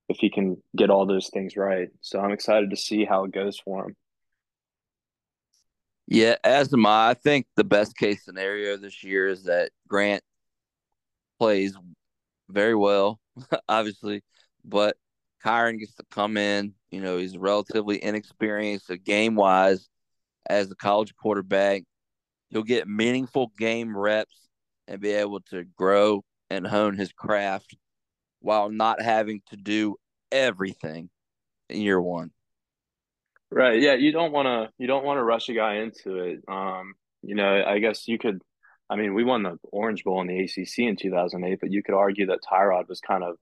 if 0.08 0.18
he 0.18 0.30
can 0.30 0.62
get 0.76 0.90
all 0.90 1.06
those 1.06 1.28
things 1.28 1.56
right. 1.56 1.88
So 2.00 2.20
I'm 2.20 2.30
excited 2.30 2.70
to 2.70 2.76
see 2.76 3.04
how 3.04 3.24
it 3.24 3.32
goes 3.32 3.58
for 3.58 3.86
him. 3.86 3.96
Yeah, 6.08 6.36
as 6.44 6.72
am 6.72 6.86
I. 6.86 7.10
I 7.10 7.14
think 7.14 7.46
the 7.56 7.64
best 7.64 7.96
case 7.96 8.24
scenario 8.24 8.76
this 8.76 9.02
year 9.02 9.26
is 9.28 9.44
that 9.44 9.70
Grant 9.88 10.22
plays 11.38 11.74
very 12.48 12.74
well, 12.74 13.20
obviously, 13.68 14.22
but 14.64 14.96
Kyron 15.44 15.78
gets 15.78 15.94
to 15.96 16.04
come 16.10 16.36
in. 16.36 16.74
You 16.90 17.00
know, 17.00 17.18
he's 17.18 17.36
relatively 17.36 18.02
inexperienced 18.02 18.90
game 19.04 19.34
wise 19.34 19.88
as 20.48 20.70
a 20.70 20.76
college 20.76 21.14
quarterback. 21.16 21.82
He'll 22.50 22.62
get 22.64 22.88
meaningful 22.88 23.52
game 23.58 23.96
reps 23.96 24.48
and 24.88 25.00
be 25.00 25.12
able 25.12 25.40
to 25.50 25.64
grow 25.76 26.24
and 26.50 26.66
hone 26.66 26.96
his 26.96 27.12
craft 27.12 27.76
while 28.40 28.70
not 28.70 29.02
having 29.02 29.42
to 29.50 29.56
do 29.56 29.96
everything 30.32 31.10
in 31.70 31.80
year 31.82 32.00
one. 32.00 32.32
Right. 33.56 33.80
Yeah. 33.80 33.94
You 33.94 34.12
don't 34.12 34.32
want 34.32 34.44
to. 34.44 34.70
You 34.76 34.86
don't 34.86 35.04
want 35.04 35.16
to 35.16 35.24
rush 35.24 35.48
a 35.48 35.54
guy 35.54 35.76
into 35.76 36.18
it. 36.18 36.40
Um. 36.46 36.92
You 37.22 37.34
know. 37.34 37.64
I 37.66 37.78
guess 37.78 38.06
you 38.06 38.18
could. 38.18 38.42
I 38.90 38.96
mean, 38.96 39.14
we 39.14 39.24
won 39.24 39.42
the 39.42 39.56
Orange 39.72 40.04
Bowl 40.04 40.20
in 40.20 40.26
the 40.26 40.40
ACC 40.40 40.80
in 40.80 40.96
2008, 40.96 41.58
but 41.58 41.72
you 41.72 41.82
could 41.82 41.94
argue 41.94 42.26
that 42.26 42.40
Tyrod 42.48 42.86
was 42.86 43.00
kind 43.00 43.24
of 43.24 43.36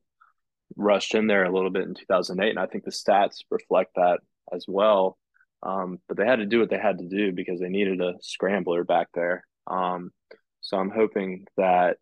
rushed 0.76 1.16
in 1.16 1.26
there 1.26 1.44
a 1.44 1.52
little 1.52 1.70
bit 1.70 1.82
in 1.82 1.94
2008, 1.94 2.48
and 2.48 2.58
I 2.60 2.66
think 2.66 2.84
the 2.84 2.92
stats 2.92 3.40
reflect 3.50 3.96
that 3.96 4.20
as 4.52 4.66
well. 4.68 5.18
Um, 5.64 5.98
but 6.06 6.16
they 6.16 6.24
had 6.24 6.38
to 6.38 6.46
do 6.46 6.60
what 6.60 6.70
they 6.70 6.78
had 6.78 6.98
to 6.98 7.08
do 7.08 7.32
because 7.32 7.58
they 7.58 7.68
needed 7.68 8.00
a 8.00 8.14
scrambler 8.20 8.84
back 8.84 9.08
there. 9.14 9.44
Um, 9.66 10.12
so 10.60 10.76
I'm 10.76 10.90
hoping 10.90 11.46
that 11.56 11.96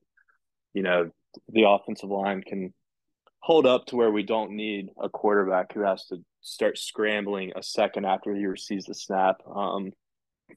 you 0.75 0.83
know 0.83 1.11
the 1.49 1.67
offensive 1.67 2.11
line 2.11 2.43
can 2.43 2.75
hold 3.41 3.67
up 3.67 3.87
to 3.87 3.97
where 3.97 4.11
we 4.11 4.23
don't 4.23 4.53
need 4.53 4.91
a 5.01 5.09
quarterback 5.09 5.73
who 5.73 5.81
has 5.81 6.07
to 6.09 6.23
start 6.43 6.77
scrambling 6.77 7.53
a 7.57 7.63
second 7.63 8.05
after 8.05 8.35
he 8.35 8.47
receives 8.47 8.87
the 8.87 8.95
snap. 8.95 9.37
Um, 9.47 9.93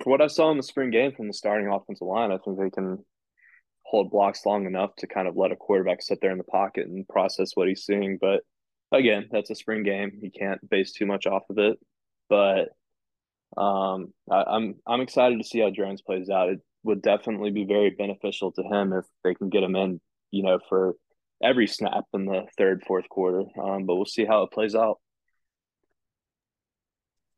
for 0.04 0.10
what 0.10 0.22
I 0.22 0.28
saw 0.28 0.52
in 0.52 0.58
the 0.58 0.64
spring 0.64 0.90
game 0.90 1.14
from 1.14 1.28
the 1.28 1.34
starting 1.34 1.72
offensive 1.72 2.08
line, 2.08 2.32
I 2.32 2.38
think 2.38 2.60
they 2.60 2.70
can 2.70 3.06
hold 3.84 4.12
blocks 4.12 4.46
long 4.46 4.66
enough 4.66 4.96
to 4.98 5.08
kind 5.08 5.28
of 5.28 5.38
let 5.38 5.52
a 5.52 5.56
quarterback 5.56 6.02
sit 6.02 6.20
there 6.22 6.32
in 6.32 6.38
the 6.38 6.44
pocket 6.44 6.88
and 6.88 7.08
process 7.08 7.52
what 7.54 7.68
he's 7.68 7.86
seeing. 7.86 8.18
But 8.20 8.42
again, 8.92 9.28
that's 9.32 9.52
a 9.52 9.56
spring 9.56 9.84
game. 9.84 10.20
You 10.22 10.32
can't 10.32 10.70
base 10.70 10.92
too 10.92 11.06
much 11.06 11.28
off 11.28 11.44
of 11.50 11.58
it. 11.60 11.78
But 12.30 12.70
um, 13.56 14.14
I, 14.30 14.44
I'm 14.48 14.76
I'm 14.88 15.02
excited 15.02 15.38
to 15.38 15.48
see 15.48 15.60
how 15.60 15.70
Drones 15.70 16.02
plays 16.02 16.30
out. 16.30 16.50
It 16.50 16.60
would 16.84 17.02
definitely 17.02 17.52
be 17.52 17.66
very 17.66 17.92
beneficial 17.92 18.52
to 18.54 18.64
him 18.64 18.94
if 18.94 19.06
they 19.24 19.36
can 19.36 19.50
get 19.50 19.64
him 19.64 19.76
in, 19.76 20.02
you 20.32 20.44
know, 20.44 20.60
for 20.68 20.96
every 21.44 21.68
snap 21.68 22.06
in 22.14 22.26
the 22.26 22.44
third, 22.58 22.84
fourth 22.88 23.08
quarter. 23.10 23.44
Um, 23.62 23.86
but 23.86 23.96
we'll 23.96 24.06
see 24.06 24.26
how 24.26 24.44
it 24.44 24.52
plays 24.52 24.76
out. 24.76 25.00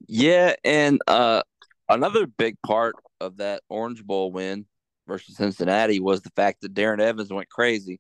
Yeah, 0.07 0.55
and 0.63 1.01
uh, 1.07 1.41
another 1.89 2.27
big 2.27 2.55
part 2.65 2.95
of 3.19 3.37
that 3.37 3.63
Orange 3.69 4.03
Bowl 4.03 4.31
win 4.31 4.65
versus 5.07 5.35
Cincinnati 5.35 5.99
was 5.99 6.21
the 6.21 6.29
fact 6.35 6.61
that 6.61 6.73
Darren 6.73 6.99
Evans 6.99 7.31
went 7.31 7.49
crazy, 7.49 7.99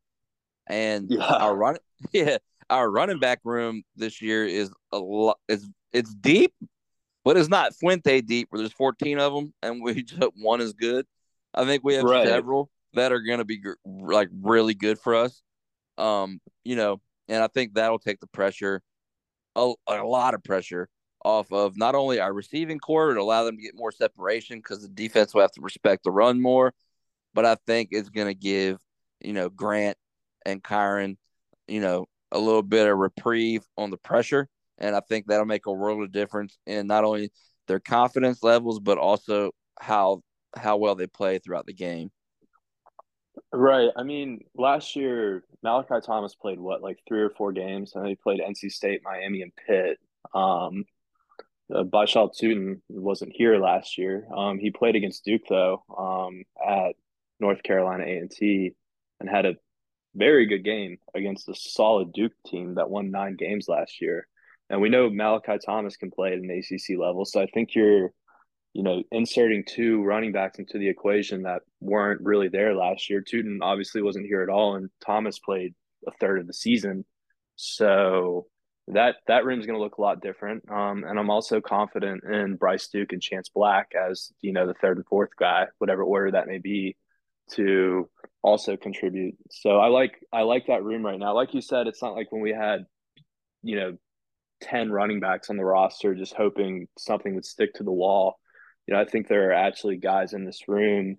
and 0.67 1.09
yeah. 1.09 1.23
our 1.23 1.55
run, 1.55 1.77
yeah, 2.11 2.37
our 2.69 2.89
running 2.89 3.19
back 3.19 3.39
room 3.43 3.83
this 3.95 4.21
year 4.21 4.45
is 4.45 4.71
a 4.91 4.99
lot. 4.99 5.37
It's 5.47 5.67
it's 5.91 6.13
deep, 6.13 6.53
but 7.23 7.37
it's 7.37 7.49
not 7.49 7.75
Fuente 7.75 8.21
deep 8.21 8.47
where 8.51 8.59
there's 8.59 8.73
14 8.73 9.19
of 9.19 9.33
them, 9.33 9.53
and 9.61 9.81
we 9.81 10.03
just 10.03 10.21
one 10.35 10.61
is 10.61 10.73
good. 10.73 11.05
I 11.53 11.65
think 11.65 11.83
we 11.83 11.95
have 11.95 12.03
right. 12.03 12.27
several 12.27 12.69
that 12.93 13.11
are 13.11 13.21
going 13.21 13.39
to 13.39 13.45
be 13.45 13.61
like 13.85 14.29
really 14.41 14.73
good 14.73 14.99
for 14.99 15.15
us. 15.15 15.41
Um, 15.97 16.39
you 16.63 16.75
know, 16.75 17.01
and 17.27 17.43
I 17.43 17.47
think 17.47 17.73
that'll 17.73 17.99
take 17.99 18.19
the 18.19 18.27
pressure, 18.27 18.81
a, 19.55 19.73
a 19.87 20.03
lot 20.03 20.35
of 20.35 20.43
pressure 20.43 20.87
off 21.25 21.51
of 21.51 21.77
not 21.77 21.95
only 21.95 22.19
our 22.19 22.33
receiving 22.33 22.79
core, 22.79 23.13
but 23.13 23.19
allow 23.19 23.43
them 23.43 23.57
to 23.57 23.61
get 23.61 23.75
more 23.75 23.91
separation 23.91 24.59
because 24.59 24.81
the 24.81 24.87
defense 24.87 25.33
will 25.33 25.41
have 25.41 25.51
to 25.51 25.61
respect 25.61 26.03
the 26.03 26.11
run 26.11 26.41
more. 26.41 26.73
But 27.33 27.45
I 27.45 27.55
think 27.67 27.89
it's 27.91 28.09
going 28.09 28.27
to 28.27 28.33
give, 28.33 28.79
you 29.21 29.33
know, 29.33 29.49
Grant 29.49 29.97
and 30.45 30.63
Kyron, 30.63 31.17
you 31.67 31.81
know, 31.81 32.05
a 32.31 32.39
little 32.39 32.63
bit 32.63 32.87
of 32.87 32.97
reprieve 32.97 33.63
on 33.77 33.89
the 33.89 33.97
pressure. 33.97 34.47
And 34.77 34.95
I 34.95 35.01
think 35.01 35.27
that'll 35.27 35.45
make 35.45 35.65
a 35.65 35.71
world 35.71 36.03
of 36.03 36.11
difference 36.11 36.57
in 36.65 36.87
not 36.87 37.03
only 37.03 37.31
their 37.67 37.79
confidence 37.79 38.43
levels, 38.43 38.79
but 38.79 38.97
also 38.97 39.51
how 39.79 40.21
how 40.55 40.77
well 40.77 40.95
they 40.95 41.07
play 41.07 41.39
throughout 41.39 41.65
the 41.65 41.73
game. 41.73 42.09
Right. 43.53 43.89
I 43.95 44.03
mean, 44.03 44.41
last 44.55 44.95
year 44.95 45.43
Malachi 45.63 46.05
Thomas 46.05 46.35
played 46.35 46.59
what, 46.59 46.81
like 46.81 46.99
three 47.07 47.21
or 47.21 47.29
four 47.29 47.51
games, 47.51 47.93
and 47.95 48.07
he 48.07 48.15
played 48.15 48.39
NC 48.39 48.71
State, 48.71 49.01
Miami, 49.03 49.41
and 49.41 49.51
Pitt. 49.55 49.97
Um, 50.33 50.85
uh, 51.73 51.83
Bhayshul 51.83 52.31
Tuten 52.35 52.81
wasn't 52.89 53.33
here 53.33 53.57
last 53.57 53.97
year. 53.97 54.27
Um, 54.35 54.57
he 54.57 54.71
played 54.71 54.95
against 54.95 55.25
Duke 55.25 55.41
though 55.49 55.83
um, 55.97 56.43
at 56.65 56.95
North 57.39 57.63
Carolina 57.63 58.03
A 58.05 58.17
and 58.17 58.31
T, 58.31 58.73
and 59.19 59.29
had 59.29 59.45
a 59.45 59.55
very 60.15 60.47
good 60.47 60.63
game 60.63 60.97
against 61.13 61.49
a 61.49 61.55
solid 61.55 62.11
Duke 62.13 62.33
team 62.45 62.75
that 62.75 62.89
won 62.89 63.11
nine 63.11 63.35
games 63.35 63.67
last 63.67 64.01
year. 64.01 64.27
And 64.69 64.81
we 64.81 64.89
know 64.89 65.09
Malachi 65.09 65.57
Thomas 65.63 65.95
can 65.95 66.11
play 66.11 66.33
at 66.33 66.39
an 66.39 66.49
ACC 66.49 66.97
level, 66.97 67.25
so 67.25 67.41
I 67.41 67.47
think 67.47 67.75
you're, 67.75 68.11
you 68.73 68.83
know, 68.83 69.03
inserting 69.11 69.63
two 69.65 70.03
running 70.03 70.33
backs 70.33 70.59
into 70.59 70.77
the 70.77 70.89
equation 70.89 71.43
that 71.43 71.61
weren't 71.79 72.21
really 72.21 72.49
there 72.49 72.75
last 72.75 73.09
year. 73.09 73.21
Tuten 73.21 73.59
obviously 73.61 74.01
wasn't 74.01 74.25
here 74.25 74.41
at 74.41 74.49
all, 74.49 74.75
and 74.75 74.89
Thomas 75.05 75.39
played 75.39 75.73
a 76.05 76.11
third 76.19 76.39
of 76.39 76.47
the 76.47 76.53
season. 76.53 77.05
So 77.55 78.47
that 78.89 79.15
that 79.27 79.45
room's 79.45 79.65
going 79.65 79.77
to 79.77 79.83
look 79.83 79.97
a 79.97 80.01
lot 80.01 80.21
different. 80.21 80.69
Um, 80.71 81.03
and 81.03 81.19
I'm 81.19 81.29
also 81.29 81.59
confident 81.59 82.23
in 82.23 82.55
Bryce 82.55 82.87
Duke 82.87 83.11
and 83.11 83.21
Chance 83.21 83.49
Black 83.49 83.91
as 83.95 84.31
you 84.41 84.53
know 84.53 84.65
the 84.65 84.73
third 84.75 84.97
and 84.97 85.05
fourth 85.05 85.31
guy, 85.37 85.67
whatever 85.77 86.03
order 86.03 86.31
that 86.31 86.47
may 86.47 86.57
be, 86.57 86.95
to 87.51 88.09
also 88.41 88.77
contribute. 88.77 89.35
So 89.51 89.77
I 89.77 89.87
like 89.87 90.19
I 90.31 90.43
like 90.43 90.67
that 90.67 90.83
room 90.83 91.05
right 91.05 91.19
now. 91.19 91.35
Like 91.35 91.53
you 91.53 91.61
said, 91.61 91.87
it's 91.87 92.01
not 92.01 92.15
like 92.15 92.31
when 92.31 92.41
we 92.41 92.51
had, 92.51 92.85
you 93.61 93.75
know, 93.75 93.97
ten 94.61 94.91
running 94.91 95.19
backs 95.19 95.49
on 95.49 95.57
the 95.57 95.65
roster 95.65 96.15
just 96.15 96.33
hoping 96.33 96.87
something 96.97 97.35
would 97.35 97.45
stick 97.45 97.73
to 97.75 97.83
the 97.83 97.91
wall. 97.91 98.39
You 98.87 98.93
know, 98.93 99.01
I 99.01 99.05
think 99.05 99.27
there 99.27 99.49
are 99.49 99.53
actually 99.53 99.97
guys 99.97 100.31
in 100.31 100.45
this 100.45 100.67
room 100.69 101.17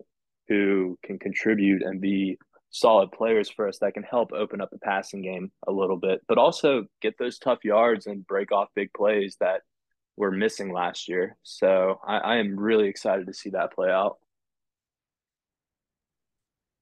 who 0.49 0.99
can 1.03 1.19
contribute 1.19 1.83
and 1.83 2.01
be 2.01 2.39
solid 2.71 3.11
players 3.13 3.49
for 3.51 3.69
us 3.69 3.79
that 3.79 3.95
can 3.95 4.03
help 4.03 4.33
open 4.33 4.61
up 4.61 4.71
the 4.71 4.79
passing 4.79 5.23
game 5.23 5.51
a 5.67 5.73
little 5.73 5.97
bit, 5.97 6.21
but 6.29 6.39
also 6.39 6.87
get 7.01 7.19
those 7.19 7.39
tough 7.39 7.65
yards 7.65 8.07
and 8.07 8.27
break 8.27 8.53
off 8.53 8.69
big 8.75 8.93
plays 8.93 9.37
that 9.41 9.63
were 10.17 10.31
missing 10.31 10.73
last 10.73 11.09
year. 11.09 11.37
So 11.43 12.01
I, 12.07 12.19
I 12.19 12.37
am 12.37 12.59
really 12.59 12.89
excited 12.89 13.27
to 13.27 13.35
see 13.35 13.51
that 13.51 13.73
play 13.73 13.91
out. 13.91 14.19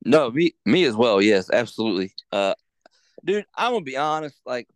No, 0.04 0.30
me 0.30 0.54
me 0.64 0.84
as 0.84 0.94
well. 0.94 1.20
Yes, 1.20 1.50
absolutely. 1.50 2.12
Uh, 2.30 2.54
dude, 3.24 3.44
I'm 3.56 3.72
gonna 3.72 3.84
be 3.84 3.96
honest. 3.96 4.40
Like, 4.46 4.68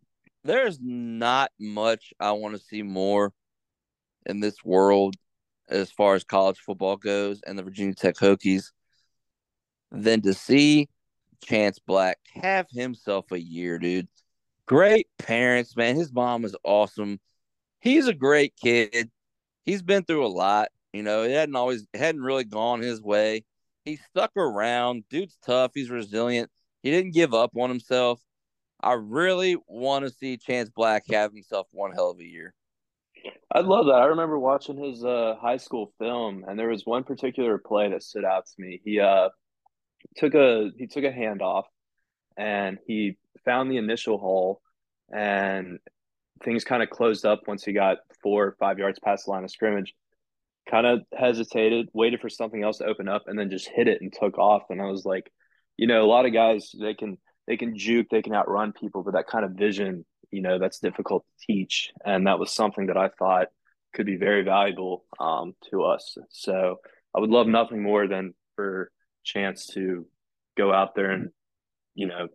there's 0.43 0.77
not 0.81 1.51
much 1.59 2.13
I 2.19 2.33
want 2.33 2.55
to 2.55 2.61
see 2.61 2.83
more 2.83 3.31
in 4.25 4.39
this 4.39 4.63
world 4.63 5.15
as 5.69 5.89
far 5.89 6.15
as 6.15 6.23
college 6.23 6.59
football 6.59 6.97
goes 6.97 7.41
and 7.47 7.57
the 7.57 7.63
Virginia 7.63 7.95
Tech 7.95 8.15
Hokies 8.15 8.71
than 9.91 10.21
to 10.21 10.33
see 10.33 10.89
Chance 11.43 11.79
Black 11.79 12.17
have 12.33 12.67
himself 12.69 13.31
a 13.31 13.41
year, 13.41 13.79
dude. 13.79 14.07
Great 14.65 15.07
parents, 15.17 15.75
man. 15.75 15.95
His 15.95 16.13
mom 16.13 16.45
is 16.45 16.55
awesome. 16.63 17.19
He's 17.79 18.07
a 18.07 18.13
great 18.13 18.53
kid. 18.55 19.09
He's 19.65 19.81
been 19.81 20.03
through 20.03 20.25
a 20.25 20.27
lot. 20.27 20.69
You 20.93 21.03
know, 21.03 21.23
it 21.23 21.31
hadn't 21.31 21.55
always 21.55 21.87
hadn't 21.93 22.21
really 22.21 22.43
gone 22.43 22.81
his 22.81 23.01
way. 23.01 23.43
He 23.85 23.97
stuck 23.97 24.31
around. 24.37 25.03
Dude's 25.09 25.37
tough. 25.45 25.71
He's 25.73 25.89
resilient. 25.89 26.49
He 26.83 26.91
didn't 26.91 27.13
give 27.13 27.33
up 27.33 27.51
on 27.57 27.69
himself. 27.69 28.21
I 28.81 28.93
really 28.93 29.57
want 29.67 30.05
to 30.05 30.11
see 30.11 30.37
Chance 30.37 30.69
Black 30.69 31.03
have 31.09 31.33
himself 31.33 31.67
one 31.71 31.91
hell 31.91 32.09
of 32.09 32.19
a 32.19 32.25
year. 32.25 32.53
I'd 33.53 33.65
love 33.65 33.85
that. 33.87 33.93
I 33.95 34.05
remember 34.05 34.39
watching 34.39 34.77
his 34.77 35.03
uh, 35.03 35.35
high 35.39 35.57
school 35.57 35.93
film, 35.99 36.45
and 36.47 36.57
there 36.57 36.69
was 36.69 36.85
one 36.85 37.03
particular 37.03 37.57
play 37.57 37.89
that 37.89 38.01
stood 38.01 38.25
out 38.25 38.45
to 38.45 38.53
me. 38.57 38.81
He 38.83 38.99
uh, 38.99 39.29
took 40.17 40.33
a 40.33 40.71
he 40.77 40.87
took 40.87 41.03
a 41.03 41.11
handoff, 41.11 41.63
and 42.37 42.77
he 42.85 43.17
found 43.45 43.71
the 43.71 43.77
initial 43.77 44.17
hole, 44.17 44.61
and 45.13 45.79
things 46.43 46.63
kind 46.63 46.83
of 46.83 46.89
closed 46.89 47.25
up 47.25 47.41
once 47.47 47.63
he 47.63 47.73
got 47.73 47.97
four 48.23 48.47
or 48.47 48.55
five 48.59 48.79
yards 48.79 48.99
past 48.99 49.25
the 49.25 49.31
line 49.31 49.43
of 49.43 49.51
scrimmage. 49.51 49.93
Kind 50.69 50.85
of 50.85 51.01
hesitated, 51.17 51.89
waited 51.93 52.21
for 52.21 52.29
something 52.29 52.63
else 52.63 52.77
to 52.77 52.85
open 52.85 53.07
up, 53.07 53.23
and 53.27 53.37
then 53.37 53.49
just 53.49 53.67
hit 53.67 53.87
it 53.87 54.01
and 54.01 54.13
took 54.13 54.37
off. 54.37 54.63
And 54.69 54.81
I 54.81 54.85
was 54.85 55.05
like, 55.05 55.31
you 55.77 55.87
know, 55.87 56.03
a 56.03 56.07
lot 56.07 56.25
of 56.25 56.33
guys 56.33 56.71
they 56.79 56.93
can 56.93 57.17
they 57.47 57.57
can 57.57 57.77
juke, 57.77 58.07
they 58.09 58.21
can 58.21 58.33
outrun 58.33 58.71
people, 58.71 59.03
but 59.03 59.13
that 59.13 59.27
kind 59.27 59.43
of 59.43 59.51
vision, 59.51 60.05
you 60.29 60.41
know, 60.41 60.59
that's 60.59 60.79
difficult 60.79 61.25
to 61.25 61.45
teach. 61.53 61.91
And 62.05 62.27
that 62.27 62.39
was 62.39 62.53
something 62.53 62.87
that 62.87 62.97
I 62.97 63.09
thought 63.09 63.47
could 63.93 64.05
be 64.05 64.15
very 64.15 64.43
valuable 64.43 65.03
um, 65.19 65.55
to 65.69 65.83
us. 65.83 66.17
So 66.29 66.79
I 67.15 67.19
would 67.19 67.29
love 67.29 67.47
nothing 67.47 67.81
more 67.81 68.07
than 68.07 68.33
for 68.55 68.91
Chance 69.23 69.67
to 69.73 70.07
go 70.57 70.73
out 70.73 70.95
there 70.95 71.11
and, 71.11 71.29
you 71.95 72.07
know, 72.07 72.27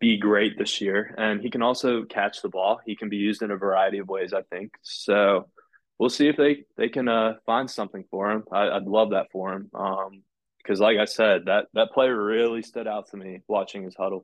be 0.00 0.16
great 0.16 0.58
this 0.58 0.80
year. 0.80 1.14
And 1.18 1.40
he 1.40 1.50
can 1.50 1.62
also 1.62 2.04
catch 2.04 2.42
the 2.42 2.48
ball. 2.48 2.80
He 2.86 2.96
can 2.96 3.08
be 3.08 3.16
used 3.16 3.42
in 3.42 3.50
a 3.50 3.56
variety 3.56 3.98
of 3.98 4.08
ways, 4.08 4.32
I 4.32 4.42
think. 4.42 4.72
So 4.82 5.48
we'll 5.98 6.10
see 6.10 6.28
if 6.28 6.36
they, 6.36 6.64
they 6.76 6.88
can 6.88 7.08
uh, 7.08 7.34
find 7.44 7.70
something 7.70 8.04
for 8.10 8.30
him. 8.30 8.44
I, 8.52 8.74
would 8.74 8.86
love 8.86 9.10
that 9.10 9.26
for 9.32 9.52
him. 9.52 9.70
Um, 9.74 10.22
because 10.66 10.80
like 10.80 10.98
I 10.98 11.04
said, 11.04 11.44
that 11.46 11.66
that 11.74 11.92
play 11.92 12.08
really 12.08 12.62
stood 12.62 12.88
out 12.88 13.08
to 13.10 13.16
me 13.16 13.40
watching 13.46 13.84
his 13.84 13.94
Hudl. 13.94 14.22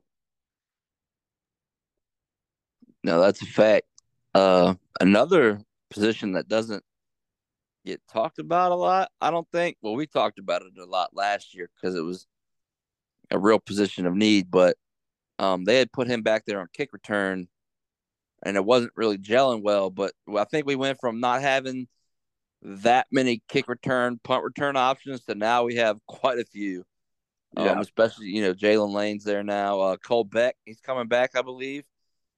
No, 3.03 3.21
that's 3.21 3.41
a 3.41 3.45
fact. 3.45 3.85
Uh, 4.33 4.75
another 4.99 5.61
position 5.89 6.33
that 6.33 6.49
doesn't 6.49 6.83
get 7.85 8.01
talked 8.11 8.39
about 8.39 8.71
a 8.71 8.75
lot, 8.75 9.09
I 9.21 9.31
don't 9.31 9.47
think. 9.51 9.77
Well, 9.81 9.95
we 9.95 10.07
talked 10.07 10.39
about 10.39 10.61
it 10.61 10.79
a 10.79 10.85
lot 10.85 11.11
last 11.13 11.53
year 11.53 11.69
because 11.75 11.95
it 11.95 12.03
was 12.03 12.27
a 13.31 13.39
real 13.39 13.59
position 13.59 14.05
of 14.05 14.15
need, 14.15 14.49
but 14.51 14.77
um, 15.39 15.65
they 15.65 15.77
had 15.77 15.91
put 15.91 16.07
him 16.07 16.21
back 16.21 16.45
there 16.45 16.59
on 16.59 16.67
kick 16.73 16.89
return, 16.93 17.47
and 18.43 18.57
it 18.57 18.65
wasn't 18.65 18.93
really 18.95 19.17
gelling 19.17 19.63
well. 19.63 19.89
But 19.89 20.13
I 20.35 20.45
think 20.45 20.65
we 20.65 20.75
went 20.75 20.99
from 20.99 21.19
not 21.19 21.41
having 21.41 21.87
that 22.61 23.07
many 23.11 23.41
kick 23.49 23.67
return, 23.67 24.19
punt 24.23 24.43
return 24.43 24.77
options 24.77 25.25
to 25.25 25.35
now 25.35 25.63
we 25.63 25.75
have 25.75 25.97
quite 26.07 26.39
a 26.39 26.45
few. 26.45 26.83
Yeah. 27.55 27.73
Um, 27.73 27.79
especially 27.79 28.27
you 28.27 28.41
know 28.41 28.53
Jaylin 28.53 28.93
Lane's 28.93 29.23
there 29.23 29.43
now. 29.43 29.79
Uh, 29.79 29.97
Cole 29.97 30.23
Beck, 30.23 30.55
he's 30.65 30.79
coming 30.79 31.07
back, 31.07 31.31
I 31.35 31.41
believe. 31.41 31.83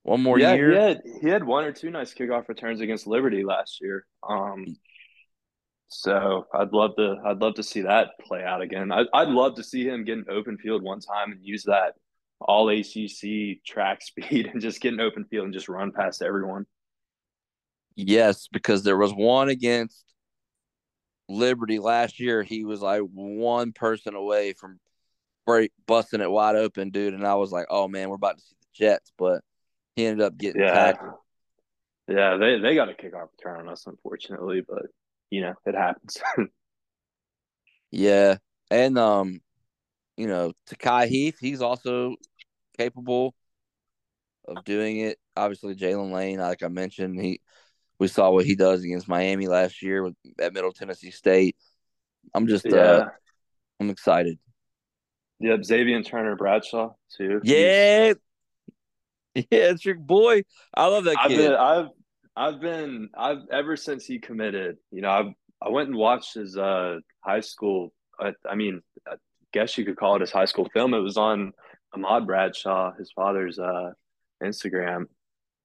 One 0.04 0.22
more 0.22 0.38
yeah, 0.38 0.54
year. 0.54 0.72
He 0.72 0.78
had 0.78 1.02
he 1.22 1.30
had 1.30 1.44
one 1.44 1.64
or 1.64 1.72
two 1.72 1.90
nice 1.90 2.14
kickoff 2.14 2.48
returns 2.48 2.82
against 2.82 3.08
Liberty 3.08 3.44
last 3.44 3.80
year. 3.82 4.06
Um, 4.28 4.76
so 5.88 6.48
I'd 6.54 6.74
love 6.74 6.96
to 6.98 7.18
I'd 7.26 7.40
love 7.40 7.56
to 7.56 7.64
see 7.64 7.82
that 7.82 8.12
play 8.22 8.44
out 8.44 8.62
again. 8.62 8.92
I, 8.92 9.06
I'd 9.14 9.30
love 9.30 9.56
to 9.56 9.64
see 9.64 9.88
him 9.88 10.04
get 10.04 10.18
an 10.18 10.26
open 10.30 10.58
field 10.58 10.84
one 10.84 11.00
time 11.00 11.32
and 11.32 11.44
use 11.44 11.64
that 11.64 11.94
all 12.40 12.70
ACC 12.70 13.64
track 13.66 14.02
speed 14.02 14.48
and 14.48 14.62
just 14.62 14.82
get 14.82 14.94
an 14.94 15.00
open 15.00 15.26
field 15.26 15.46
and 15.46 15.54
just 15.54 15.70
run 15.70 15.92
past 15.92 16.22
everyone. 16.22 16.66
Yes, 17.96 18.48
because 18.52 18.84
there 18.84 18.98
was 18.98 19.14
one 19.14 19.48
against 19.48 20.04
Liberty 21.30 21.80
last 21.80 22.20
year, 22.20 22.44
he 22.44 22.66
was 22.66 22.82
like 22.82 23.02
one 23.02 23.72
person 23.72 24.16
away 24.16 24.54
from 24.54 24.80
break 25.46 25.72
busting 25.88 26.22
it 26.22 26.30
wide 26.30 26.56
open, 26.56 26.90
dude. 26.90 27.14
And 27.14 27.26
I 27.26 27.36
was 27.36 27.52
like, 27.52 27.68
oh 27.70 27.88
man, 27.88 28.10
we're 28.10 28.16
about 28.16 28.38
to 28.38 28.44
see 28.44 28.56
the 28.60 28.68
Jets, 28.86 29.12
but 29.18 29.42
he 29.96 30.06
ended 30.06 30.26
up 30.26 30.38
getting 30.38 30.62
yeah. 30.62 30.74
tackled. 30.74 31.14
Yeah, 32.08 32.38
they 32.38 32.60
they 32.60 32.76
got 32.76 32.90
a 32.90 32.94
kickoff 32.94 33.30
return 33.38 33.62
on 33.62 33.70
us, 33.70 33.88
unfortunately, 33.88 34.62
but 34.62 34.86
you 35.36 35.42
know 35.42 35.54
it 35.66 35.76
happens. 35.76 36.18
yeah, 37.92 38.38
and 38.72 38.98
um, 38.98 39.42
you 40.16 40.28
know, 40.28 40.54
Takai 40.66 41.08
Heath, 41.08 41.36
he's 41.40 41.62
also 41.62 42.16
capable 42.78 43.36
of 44.48 44.64
doing 44.64 45.00
it. 45.00 45.18
Obviously, 45.36 45.76
Jaylin 45.76 46.14
Lane, 46.14 46.40
like 46.40 46.64
I 46.64 46.70
mentioned, 46.70 47.20
he 47.20 47.42
we 48.00 48.08
saw 48.08 48.32
what 48.32 48.46
he 48.46 48.56
does 48.56 48.82
against 48.82 49.10
Miami 49.10 49.48
last 49.48 49.82
year 49.82 50.04
with 50.04 50.16
at 50.40 50.54
Middle 50.54 50.72
Tennessee 50.72 51.12
State. 51.12 51.58
I'm 52.34 52.48
just 52.48 52.66
uh, 52.66 52.70
yeah. 52.70 52.82
uh 52.82 53.10
I'm 53.82 53.90
excited. 53.90 54.40
Yep, 55.40 55.66
Xavier 55.66 56.02
Turner 56.02 56.38
Bradshaw 56.38 56.94
too. 57.18 57.42
Yeah. 57.44 58.14
Yeah, 59.36 59.44
it's 59.52 59.84
your 59.84 59.96
boy. 59.96 60.44
I 60.74 60.88
love 60.88 61.04
that 61.04 61.18
I've 61.20 61.30
kid. 61.30 61.38
Been, 61.40 61.54
I've 61.56 61.90
I've 62.36 62.60
been 62.60 63.10
I've 63.18 63.44
ever 63.52 63.76
since 63.76 64.06
he 64.06 64.20
committed, 64.20 64.78
you 64.92 65.02
know, 65.02 65.10
I've 65.10 65.34
I 65.62 65.70
went 65.70 65.90
and 65.90 65.98
watched 65.98 66.36
his 66.36 66.58
uh 66.58 66.98
high 67.22 67.42
school 67.42 67.94
I, 68.20 68.34
I 68.50 68.56
mean, 68.56 68.82
I 69.08 69.16
guess 69.54 69.78
you 69.78 69.86
could 69.86 69.98
call 69.98 70.16
it 70.16 70.22
his 70.22 70.32
high 70.32 70.46
school 70.46 70.70
film. 70.74 70.94
It 70.94 71.00
was 71.00 71.18
on 71.18 71.54
Ahmad 71.94 72.28
Bradshaw, 72.28 72.94
his 72.98 73.12
father's 73.12 73.60
uh 73.60 73.92
Instagram 74.44 75.06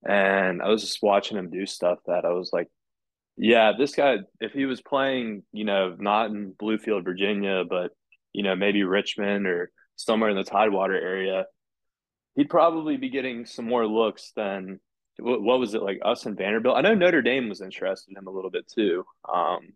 and 0.06 0.62
I 0.62 0.68
was 0.68 0.82
just 0.82 1.02
watching 1.02 1.36
him 1.36 1.50
do 1.50 1.66
stuff 1.66 1.98
that 2.06 2.24
I 2.24 2.30
was 2.30 2.50
like, 2.52 2.68
yeah, 3.36 3.72
this 3.78 3.94
guy, 3.94 4.18
if 4.40 4.52
he 4.52 4.66
was 4.66 4.80
playing, 4.80 5.42
you 5.52 5.64
know, 5.64 5.96
not 5.98 6.30
in 6.30 6.54
Bluefield, 6.60 7.04
Virginia, 7.04 7.64
but, 7.68 7.90
you 8.32 8.42
know, 8.42 8.56
maybe 8.56 8.82
Richmond 8.82 9.46
or 9.46 9.70
somewhere 9.96 10.30
in 10.30 10.36
the 10.36 10.44
Tidewater 10.44 10.94
area, 10.94 11.46
he'd 12.34 12.50
probably 12.50 12.96
be 12.96 13.10
getting 13.10 13.46
some 13.46 13.66
more 13.66 13.86
looks 13.86 14.32
than 14.36 14.80
what, 15.20 15.42
what 15.42 15.60
was 15.60 15.74
it 15.74 15.82
like 15.82 16.00
us 16.04 16.26
and 16.26 16.36
Vanderbilt? 16.36 16.76
I 16.76 16.80
know 16.80 16.94
Notre 16.94 17.22
Dame 17.22 17.48
was 17.48 17.60
interested 17.60 18.10
in 18.10 18.18
him 18.18 18.26
a 18.26 18.30
little 18.30 18.50
bit 18.50 18.68
too. 18.68 19.04
Um, 19.32 19.74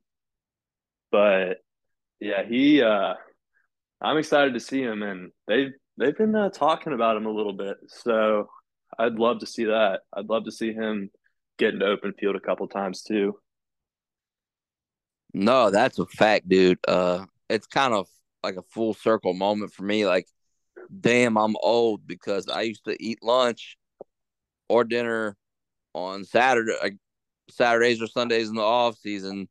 but 1.11 1.59
yeah, 2.21 2.45
he, 2.45 2.83
uh, 2.83 3.15
I'm 4.01 4.19
excited 4.19 4.55
to 4.55 4.61
see 4.61 4.83
him 4.83 5.03
and 5.03 5.31
they've, 5.47 5.73
they've 5.97 6.17
been 6.17 6.35
uh, 6.35 6.51
talking 6.51 6.93
about 6.93 7.17
him 7.17 7.27
a 7.27 7.31
little 7.31 7.53
bit. 7.53 7.77
So 7.89 8.49
I'd 8.99 9.15
love 9.15 9.41
to 9.41 9.47
see 9.47 9.65
that. 9.65 10.01
I'd 10.13 10.29
love 10.29 10.45
to 10.45 10.53
see 10.53 10.73
him 10.73 11.11
get 11.59 11.75
into 11.75 11.87
open 11.87 12.13
field 12.13 12.37
a 12.37 12.41
couple 12.41 12.67
times 12.69 13.03
too. 13.03 13.39
No, 15.33 15.71
that's 15.71 15.99
a 15.99 16.07
fact, 16.07 16.49
dude. 16.49 16.79
Uh, 16.87 17.27
it's 17.49 17.67
kind 17.67 17.93
of 17.93 18.09
like 18.43 18.57
a 18.57 18.63
full 18.63 18.95
circle 18.95 19.35
moment 19.35 19.73
for 19.73 19.83
me. 19.83 20.07
Like, 20.07 20.29
damn, 21.01 21.37
I'm 21.37 21.57
old 21.63 22.07
because 22.07 22.49
I 22.49 22.63
used 22.63 22.85
to 22.85 23.03
eat 23.03 23.23
lunch 23.23 23.77
or 24.75 24.83
dinner 24.83 25.37
on 25.95 26.25
Saturday, 26.25 26.73
like 26.83 26.97
Saturdays 27.49 28.03
or 28.03 28.09
Sundays 28.09 28.49
in 28.49 28.57
the 28.57 28.63
off 28.63 28.99
season 28.99 29.49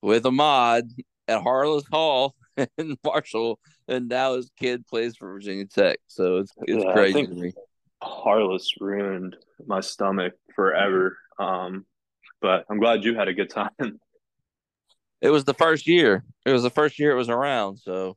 with 0.00 0.24
Ahmad 0.24 0.90
at 1.28 1.42
Harless 1.42 1.84
Hall 1.92 2.34
in 2.78 2.96
Marshall, 3.04 3.60
and 3.86 4.08
now 4.08 4.36
his 4.36 4.50
kid 4.58 4.86
plays 4.86 5.16
for 5.16 5.30
Virginia 5.30 5.66
Tech. 5.66 5.98
So 6.06 6.38
it's 6.38 6.52
it's 6.62 6.82
yeah, 6.82 6.92
crazy 6.92 7.12
think, 7.12 7.28
to 7.28 7.34
me. 7.34 7.52
Harless 8.02 8.72
ruined 8.80 9.36
my 9.66 9.80
stomach 9.80 10.32
forever. 10.56 11.18
Um, 11.38 11.84
but 12.40 12.64
I'm 12.70 12.80
glad 12.80 13.04
you 13.04 13.14
had 13.16 13.28
a 13.28 13.34
good 13.34 13.50
time. 13.50 13.70
It 15.20 15.30
was 15.30 15.42
the 15.42 15.52
first 15.54 15.88
year. 15.88 16.22
It 16.46 16.52
was 16.52 16.62
the 16.62 16.70
first 16.70 17.00
year 17.00 17.10
it 17.10 17.16
was 17.16 17.28
around. 17.28 17.78
So, 17.78 18.16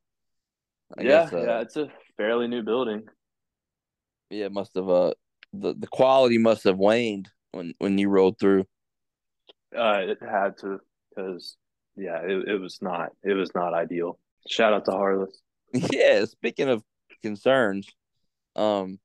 I 0.96 1.02
yeah, 1.02 1.08
guess, 1.24 1.34
uh, 1.34 1.42
yeah, 1.42 1.62
it's 1.62 1.76
a 1.76 1.88
fairly 2.16 2.48
new 2.48 2.62
building. 2.62 3.06
Yeah, 4.30 4.46
it 4.46 4.52
must 4.52 4.76
have. 4.76 4.88
Uh, 4.88 5.14
the 5.54 5.74
the 5.74 5.88
quality 5.88 6.38
must 6.38 6.64
have 6.64 6.78
waned 6.78 7.30
when 7.52 7.74
when 7.80 7.98
you 7.98 8.10
rolled 8.10 8.40
through. 8.40 8.66
Uh, 9.76 10.02
it 10.04 10.18
had 10.22 10.58
to 10.60 10.80
because 11.10 11.58
yeah, 11.96 12.22
it, 12.22 12.48
it 12.48 12.60
was 12.60 12.80
not 12.82 13.12
it 13.24 13.34
was 13.34 13.54
not 13.56 13.74
ideal. 13.74 14.20
Shout 14.48 14.74
out 14.74 14.86
to 14.86 14.92
Harless. 14.92 15.42
Yeah, 15.94 16.26
speaking 16.26 16.68
of 16.68 16.84
concerns, 17.24 17.88
um, 18.58 19.00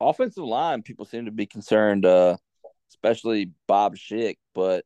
offensive 0.00 0.44
line, 0.44 0.82
people 0.82 1.04
seem 1.04 1.24
to 1.24 1.32
be 1.32 1.46
concerned, 1.46 2.06
uh, 2.06 2.36
especially 2.90 3.50
Bob 3.66 3.96
Schick. 3.96 4.36
But 4.54 4.84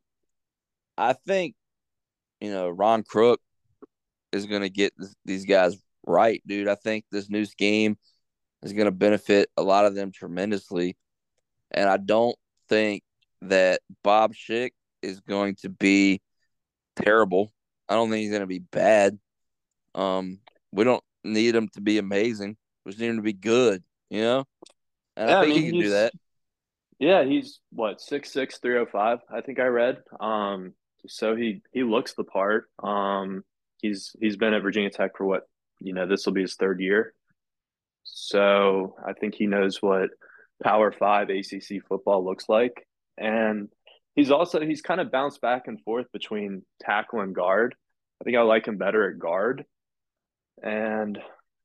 I 0.96 1.12
think, 1.12 1.56
you 2.40 2.50
know, 2.50 2.70
Ron 2.70 3.02
Crook 3.02 3.40
is 4.32 4.46
going 4.46 4.62
to 4.62 4.70
get 4.70 4.94
this, 4.96 5.14
these 5.26 5.44
guys 5.44 5.76
right, 6.06 6.42
dude. 6.46 6.68
I 6.68 6.74
think 6.74 7.04
this 7.10 7.28
new 7.28 7.44
scheme 7.44 7.98
is 8.62 8.72
going 8.72 8.86
to 8.86 8.92
benefit 8.92 9.50
a 9.56 9.62
lot 9.62 9.86
of 9.86 9.94
them 9.94 10.12
tremendously. 10.12 10.96
And 11.70 11.88
I 11.88 11.96
don't 11.96 12.36
think 12.68 13.02
that 13.42 13.80
Bob 14.02 14.34
Schick 14.34 14.70
is 15.02 15.20
going 15.20 15.56
to 15.56 15.68
be 15.68 16.20
terrible. 16.96 17.52
I 17.88 17.94
don't 17.94 18.10
think 18.10 18.22
he's 18.22 18.30
going 18.30 18.40
to 18.42 18.46
be 18.46 18.58
bad. 18.58 19.18
Um, 19.94 20.38
we 20.72 20.84
don't 20.84 21.02
need 21.24 21.54
him 21.54 21.68
to 21.74 21.80
be 21.80 21.98
amazing. 21.98 22.56
We 22.84 22.92
just 22.92 23.00
need 23.00 23.08
him 23.08 23.16
to 23.16 23.22
be 23.22 23.32
good, 23.32 23.82
you 24.08 24.22
know. 24.22 24.44
And 25.16 25.28
yeah, 25.28 25.38
I 25.38 25.42
think 25.42 25.52
I 25.52 25.54
mean, 25.54 25.64
he 25.64 25.70
can 25.70 25.80
do 25.80 25.90
that. 25.90 26.12
Yeah, 26.98 27.24
he's 27.24 27.60
what 27.70 28.00
six 28.00 28.32
six 28.32 28.58
three 28.58 28.76
oh 28.78 28.86
five. 28.86 29.20
I 29.32 29.40
think 29.40 29.58
I 29.58 29.64
read. 29.64 29.98
Um, 30.20 30.74
so 31.06 31.34
he 31.34 31.62
he 31.72 31.82
looks 31.82 32.14
the 32.14 32.24
part. 32.24 32.66
Um, 32.82 33.42
he's 33.80 34.14
he's 34.20 34.36
been 34.36 34.54
at 34.54 34.62
Virginia 34.62 34.90
Tech 34.90 35.16
for 35.16 35.24
what 35.24 35.48
you 35.80 35.94
know. 35.94 36.06
This 36.06 36.26
will 36.26 36.34
be 36.34 36.42
his 36.42 36.54
third 36.54 36.80
year. 36.80 37.14
So 38.12 38.96
I 39.04 39.12
think 39.12 39.34
he 39.34 39.46
knows 39.46 39.80
what 39.80 40.10
Power 40.62 40.92
Five 40.92 41.28
ACC 41.30 41.82
football 41.88 42.24
looks 42.24 42.48
like, 42.48 42.86
and 43.16 43.68
he's 44.14 44.30
also 44.30 44.60
he's 44.60 44.82
kind 44.82 45.00
of 45.00 45.10
bounced 45.10 45.40
back 45.40 45.66
and 45.66 45.80
forth 45.82 46.06
between 46.12 46.62
tackle 46.80 47.20
and 47.20 47.34
guard. 47.34 47.74
I 48.20 48.24
think 48.24 48.36
I 48.36 48.42
like 48.42 48.66
him 48.66 48.76
better 48.76 49.08
at 49.10 49.18
guard, 49.18 49.64
and 50.62 51.18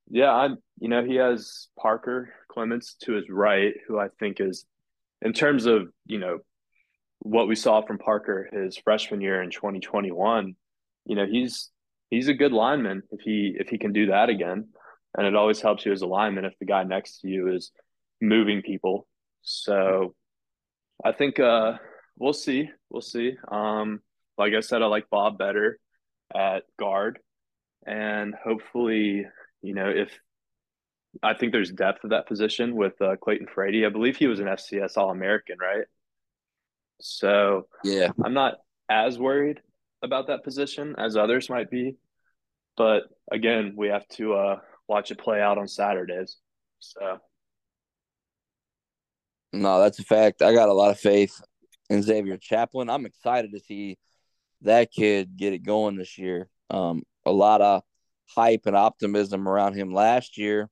yeah, 0.09 0.31
I'm 0.31 0.57
you 0.79 0.89
know 0.89 1.03
he 1.03 1.15
has 1.15 1.67
Parker 1.79 2.33
Clements 2.49 2.95
to 3.03 3.13
his 3.13 3.29
right, 3.29 3.73
who 3.87 3.99
I 3.99 4.07
think 4.19 4.39
is 4.39 4.65
in 5.21 5.33
terms 5.33 5.65
of 5.65 5.89
you 6.05 6.19
know 6.19 6.39
what 7.19 7.47
we 7.47 7.55
saw 7.55 7.81
from 7.81 7.97
Parker 7.97 8.47
his 8.51 8.77
freshman 8.77 9.21
year 9.21 9.41
in 9.41 9.49
2021. 9.49 10.55
You 11.05 11.15
know 11.15 11.25
he's 11.25 11.69
he's 12.09 12.27
a 12.27 12.33
good 12.33 12.53
lineman 12.53 13.03
if 13.11 13.21
he 13.21 13.55
if 13.59 13.67
he 13.67 13.77
can 13.77 13.93
do 13.93 14.07
that 14.07 14.29
again, 14.29 14.69
and 15.17 15.25
it 15.25 15.35
always 15.35 15.61
helps 15.61 15.85
you 15.85 15.91
as 15.91 16.01
a 16.01 16.07
lineman 16.07 16.45
if 16.45 16.57
the 16.59 16.65
guy 16.65 16.83
next 16.83 17.21
to 17.21 17.27
you 17.27 17.53
is 17.53 17.71
moving 18.21 18.61
people. 18.61 19.07
So 19.41 20.15
I 21.03 21.11
think 21.11 21.39
uh, 21.39 21.73
we'll 22.17 22.33
see. 22.33 22.69
We'll 22.89 23.01
see. 23.01 23.33
Um, 23.49 24.01
like 24.37 24.53
I 24.53 24.59
said, 24.59 24.81
I 24.81 24.87
like 24.87 25.09
Bob 25.09 25.37
better 25.37 25.79
at 26.33 26.63
guard, 26.77 27.19
and 27.85 28.33
hopefully, 28.35 29.25
you 29.61 29.73
know, 29.73 29.89
if 29.89 30.11
I 31.23 31.33
think 31.33 31.51
there's 31.51 31.71
depth 31.71 32.03
of 32.03 32.09
that 32.09 32.27
position 32.27 32.75
with 32.75 33.01
uh, 33.01 33.15
Clayton 33.15 33.47
Frady. 33.53 33.85
I 33.85 33.89
believe 33.89 34.17
he 34.17 34.27
was 34.27 34.39
an 34.39 34.47
FCS 34.47 34.97
All 34.97 35.09
American, 35.09 35.57
right? 35.59 35.85
So 36.99 37.67
yeah, 37.83 38.09
I'm 38.23 38.33
not 38.33 38.55
as 38.89 39.17
worried 39.17 39.61
about 40.01 40.27
that 40.27 40.43
position 40.43 40.95
as 40.97 41.17
others 41.17 41.49
might 41.49 41.69
be, 41.69 41.97
but 42.77 43.03
again, 43.31 43.73
we 43.75 43.87
have 43.87 44.07
to 44.09 44.33
uh, 44.33 44.59
watch 44.87 45.11
it 45.11 45.17
play 45.17 45.41
out 45.41 45.57
on 45.57 45.67
Saturdays. 45.67 46.37
So 46.79 47.19
no, 49.53 49.79
that's 49.79 49.99
a 49.99 50.03
fact. 50.03 50.41
I 50.41 50.53
got 50.53 50.69
a 50.69 50.73
lot 50.73 50.91
of 50.91 50.99
faith 50.99 51.41
in 51.89 52.01
Xavier 52.01 52.37
Chaplin. 52.37 52.89
I'm 52.89 53.05
excited 53.05 53.51
to 53.53 53.59
see 53.59 53.97
that 54.61 54.91
kid 54.91 55.37
get 55.37 55.53
it 55.53 55.59
going 55.59 55.95
this 55.95 56.17
year. 56.17 56.49
Um, 56.69 57.03
a 57.25 57.31
lot 57.31 57.61
of 57.61 57.83
hype 58.27 58.65
and 58.65 58.75
optimism 58.75 59.47
around 59.47 59.75
him 59.75 59.93
last 59.93 60.37
year. 60.37 60.69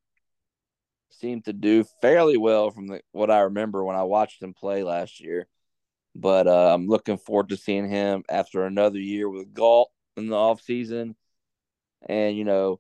Seemed 1.11 1.45
to 1.45 1.53
do 1.53 1.85
fairly 2.01 2.37
well 2.37 2.71
from 2.71 2.87
the, 2.87 3.01
what 3.11 3.31
I 3.31 3.41
remember 3.41 3.83
when 3.85 3.95
I 3.95 4.03
watched 4.03 4.41
him 4.41 4.53
play 4.53 4.83
last 4.83 5.21
year. 5.21 5.47
But 6.15 6.47
uh, 6.47 6.73
I'm 6.73 6.87
looking 6.87 7.17
forward 7.17 7.49
to 7.49 7.57
seeing 7.57 7.87
him 7.89 8.23
after 8.29 8.65
another 8.65 8.99
year 8.99 9.29
with 9.29 9.53
Galt 9.53 9.91
in 10.17 10.27
the 10.27 10.35
offseason. 10.35 11.15
And, 12.07 12.35
you 12.35 12.43
know, 12.43 12.79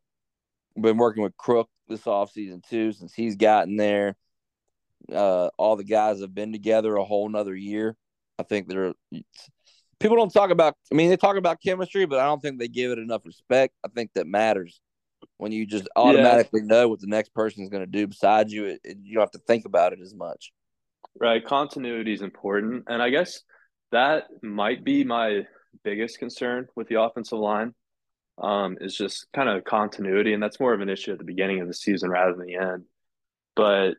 been 0.79 0.97
working 0.97 1.23
with 1.23 1.37
Crook 1.37 1.69
this 1.87 2.01
offseason 2.01 2.67
too, 2.67 2.91
since 2.91 3.13
he's 3.13 3.35
gotten 3.35 3.77
there. 3.77 4.15
Uh, 5.11 5.49
all 5.57 5.75
the 5.75 5.83
guys 5.83 6.21
have 6.21 6.33
been 6.33 6.51
together 6.51 6.95
a 6.95 7.03
whole 7.03 7.27
nother 7.27 7.55
year. 7.55 7.95
I 8.39 8.43
think 8.43 8.67
they're 8.67 8.93
people 10.03 10.17
don't 10.17 10.31
talk 10.31 10.49
about. 10.49 10.75
I 10.91 10.95
mean, 10.95 11.09
they 11.09 11.17
talk 11.17 11.37
about 11.37 11.61
chemistry, 11.61 12.05
but 12.05 12.19
I 12.19 12.25
don't 12.25 12.41
think 12.41 12.59
they 12.59 12.67
give 12.67 12.91
it 12.91 12.99
enough 12.99 13.25
respect. 13.25 13.73
I 13.83 13.87
think 13.87 14.11
that 14.13 14.27
matters 14.27 14.81
when 15.37 15.51
you 15.51 15.65
just 15.65 15.87
automatically 15.95 16.61
yeah. 16.61 16.67
know 16.67 16.87
what 16.89 16.99
the 16.99 17.07
next 17.07 17.33
person 17.33 17.63
is 17.63 17.69
going 17.69 17.83
to 17.83 17.91
do 17.91 18.07
beside 18.07 18.51
you. 18.51 18.65
It, 18.65 18.81
it, 18.83 18.97
you 19.01 19.15
don't 19.15 19.21
have 19.23 19.31
to 19.31 19.39
think 19.39 19.65
about 19.65 19.93
it 19.93 19.99
as 20.01 20.13
much. 20.13 20.51
Right, 21.19 21.43
continuity 21.45 22.13
is 22.13 22.21
important, 22.21 22.85
and 22.87 23.01
I 23.01 23.09
guess 23.09 23.41
that 23.91 24.23
might 24.41 24.83
be 24.83 25.03
my 25.03 25.43
biggest 25.83 26.17
concern 26.17 26.67
with 26.75 26.87
the 26.87 26.99
offensive 27.01 27.37
line. 27.37 27.73
Um, 28.41 28.77
is 28.81 28.95
just 28.95 29.27
kind 29.31 29.47
of 29.47 29.63
continuity, 29.63 30.33
and 30.33 30.41
that's 30.41 30.59
more 30.59 30.73
of 30.73 30.81
an 30.81 30.89
issue 30.89 31.11
at 31.11 31.19
the 31.19 31.23
beginning 31.23 31.61
of 31.61 31.67
the 31.67 31.73
season 31.73 32.09
rather 32.09 32.33
than 32.33 32.47
the 32.47 32.55
end. 32.55 32.85
But 33.55 33.93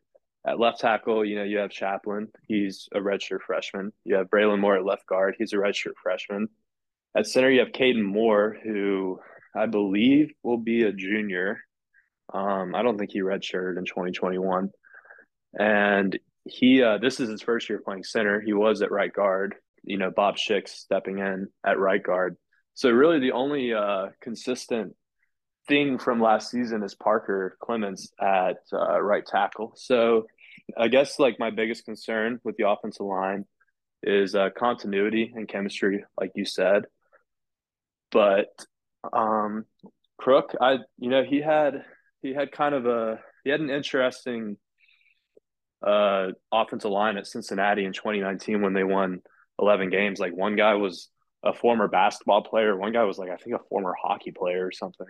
at 0.46 0.58
left 0.58 0.80
tackle, 0.80 1.24
you 1.24 1.36
know, 1.36 1.44
you 1.44 1.58
have 1.58 1.70
Chaplin. 1.70 2.28
He's 2.46 2.88
a 2.92 2.98
redshirt 2.98 3.42
freshman. 3.46 3.92
You 4.04 4.16
have 4.16 4.28
Braelin 4.28 4.60
Moore 4.60 4.76
at 4.76 4.84
left 4.84 5.06
guard. 5.06 5.36
He's 5.38 5.52
a 5.52 5.56
redshirt 5.56 5.94
freshman. 6.02 6.48
At 7.16 7.26
center, 7.26 7.50
you 7.50 7.60
have 7.60 7.68
Kaden 7.68 8.02
Moore, 8.02 8.56
who 8.62 9.20
I 9.54 9.66
believe 9.66 10.32
will 10.42 10.58
be 10.58 10.82
a 10.82 10.92
junior. 10.92 11.60
Um, 12.32 12.74
I 12.74 12.82
don't 12.82 12.98
think 12.98 13.12
he 13.12 13.20
redshirted 13.20 13.78
in 13.78 13.84
2021. 13.84 14.70
And 15.58 16.18
he, 16.44 16.82
uh, 16.82 16.98
this 16.98 17.20
is 17.20 17.28
his 17.30 17.40
first 17.40 17.68
year 17.68 17.80
playing 17.82 18.04
center. 18.04 18.40
He 18.40 18.52
was 18.52 18.82
at 18.82 18.90
right 18.90 19.12
guard. 19.12 19.54
You 19.82 19.98
know, 19.98 20.10
Bob 20.10 20.36
Schick 20.36 20.68
stepping 20.68 21.18
in 21.18 21.48
at 21.64 21.78
right 21.78 22.02
guard. 22.02 22.36
So 22.74 22.90
really, 22.90 23.20
the 23.20 23.32
only 23.32 23.72
uh, 23.72 24.08
consistent 24.20 24.94
thing 25.68 25.98
from 25.98 26.20
last 26.20 26.50
season 26.50 26.82
is 26.82 26.94
Parker 26.94 27.56
Clements 27.60 28.12
at 28.20 28.58
uh, 28.72 29.00
right 29.00 29.24
tackle. 29.24 29.72
So 29.76 30.26
I 30.76 30.88
guess 30.88 31.18
like 31.18 31.38
my 31.38 31.50
biggest 31.50 31.84
concern 31.84 32.40
with 32.44 32.56
the 32.56 32.68
offensive 32.68 33.06
line 33.06 33.44
is 34.02 34.34
uh, 34.34 34.50
continuity 34.56 35.32
and 35.34 35.48
chemistry, 35.48 36.04
like 36.20 36.32
you 36.34 36.44
said. 36.44 36.84
But 38.10 38.48
um, 39.12 39.64
Crook, 40.18 40.54
I 40.60 40.78
you 40.98 41.10
know 41.10 41.24
he 41.24 41.40
had 41.40 41.84
he 42.22 42.34
had 42.34 42.52
kind 42.52 42.74
of 42.74 42.86
a 42.86 43.20
he 43.44 43.50
had 43.50 43.60
an 43.60 43.70
interesting 43.70 44.56
uh, 45.86 46.28
offensive 46.52 46.90
line 46.90 47.16
at 47.18 47.26
Cincinnati 47.26 47.84
in 47.84 47.92
2019 47.92 48.62
when 48.62 48.72
they 48.72 48.84
won 48.84 49.20
11 49.60 49.90
games. 49.90 50.18
Like 50.18 50.34
one 50.34 50.56
guy 50.56 50.74
was 50.74 51.08
a 51.44 51.52
former 51.52 51.88
basketball 51.88 52.42
player, 52.42 52.76
one 52.76 52.92
guy 52.92 53.04
was 53.04 53.18
like 53.18 53.30
I 53.30 53.36
think 53.36 53.56
a 53.56 53.64
former 53.68 53.94
hockey 54.00 54.32
player 54.32 54.66
or 54.66 54.72
something. 54.72 55.06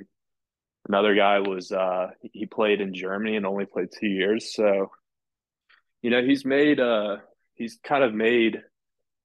Another 0.89 1.15
guy 1.15 1.39
was 1.39 1.73
uh, 1.73 2.09
he 2.21 2.45
played 2.47 2.81
in 2.81 2.93
Germany 2.93 3.37
and 3.37 3.47
only 3.47 3.65
played 3.65 3.89
two 3.99 4.09
years. 4.09 4.53
So, 4.53 4.91
you 6.03 6.11
know, 6.11 6.23
he's 6.23 6.45
made 6.45 6.81
uh 6.81 7.17
he's 7.55 7.79
kind 7.83 8.05
of 8.05 8.13
made 8.13 8.61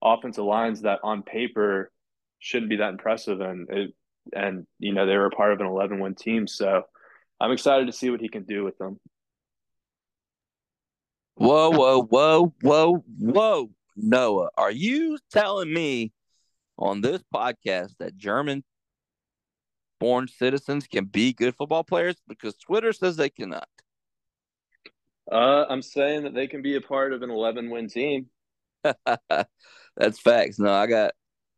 offensive 0.02 0.45
lines 0.45 0.84
that 0.84 1.00
on 1.04 1.24
paper 1.24 1.91
shouldn't 2.39 2.69
be 2.69 2.78
that 2.78 2.89
impressive, 2.89 3.41
and 3.41 3.67
it, 3.69 3.93
and 4.34 4.65
you 4.78 4.93
know 4.93 5.06
they 5.06 5.17
were 5.17 5.30
part 5.32 5.52
of 5.52 5.60
an 5.60 5.67
11 5.67 6.00
win 6.00 6.15
team. 6.15 6.48
So, 6.48 6.84
I'm 7.41 7.52
excited 7.52 7.88
to 7.88 7.93
see 7.93 8.10
what 8.10 8.22
he 8.22 8.30
can 8.30 8.43
do 8.43 8.63
with 8.63 8.78
them. 8.78 9.00
Whoa, 11.36 11.72
whoa, 11.72 12.04
whoa, 12.04 12.54
whoa, 12.62 13.04
whoa, 13.17 13.69
Noah, 13.95 14.50
are 14.58 14.72
you 14.72 15.17
telling 15.32 15.74
me 15.74 16.12
on 16.80 17.02
this 17.02 17.22
podcast 17.34 17.96
that 18.00 18.18
German 18.18 18.63
born 20.00 20.28
citizens 20.28 20.88
can 20.88 21.06
be 21.06 21.34
good 21.34 21.56
football 21.56 21.84
players 21.84 22.15
because 22.28 22.56
Twitter 22.56 22.94
says 22.94 23.18
they 23.18 23.30
cannot. 23.30 23.68
Uh, 25.32 25.65
I'm 25.70 25.82
saying 25.82 26.24
that 26.24 26.34
they 26.34 26.48
can 26.48 26.62
be 26.62 26.76
a 26.76 26.82
part 26.82 27.13
of 27.13 27.22
an 27.22 27.30
11 27.30 27.70
win 27.70 27.88
team. 27.88 28.28
That's 28.84 30.20
facts. 30.20 30.58
No, 30.58 30.72
I 30.72 30.88
got 30.88 31.12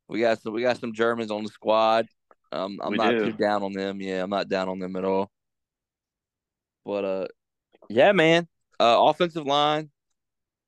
we 0.09 0.19
got 0.19 0.41
some 0.41 0.53
we 0.53 0.63
got 0.63 0.79
some 0.79 0.93
Germans 0.93 1.31
on 1.31 1.43
the 1.43 1.49
squad. 1.49 2.07
Um, 2.51 2.79
I'm 2.81 2.91
we 2.91 2.97
not 2.97 3.11
do. 3.11 3.25
too 3.25 3.33
down 3.33 3.63
on 3.63 3.71
them. 3.71 4.01
Yeah, 4.01 4.23
I'm 4.23 4.29
not 4.29 4.49
down 4.49 4.67
on 4.67 4.79
them 4.79 4.95
at 4.95 5.05
all. 5.05 5.31
But 6.83 7.05
uh, 7.05 7.27
yeah, 7.89 8.11
man. 8.11 8.47
Uh, 8.79 8.97
offensive 8.99 9.45
line, 9.45 9.91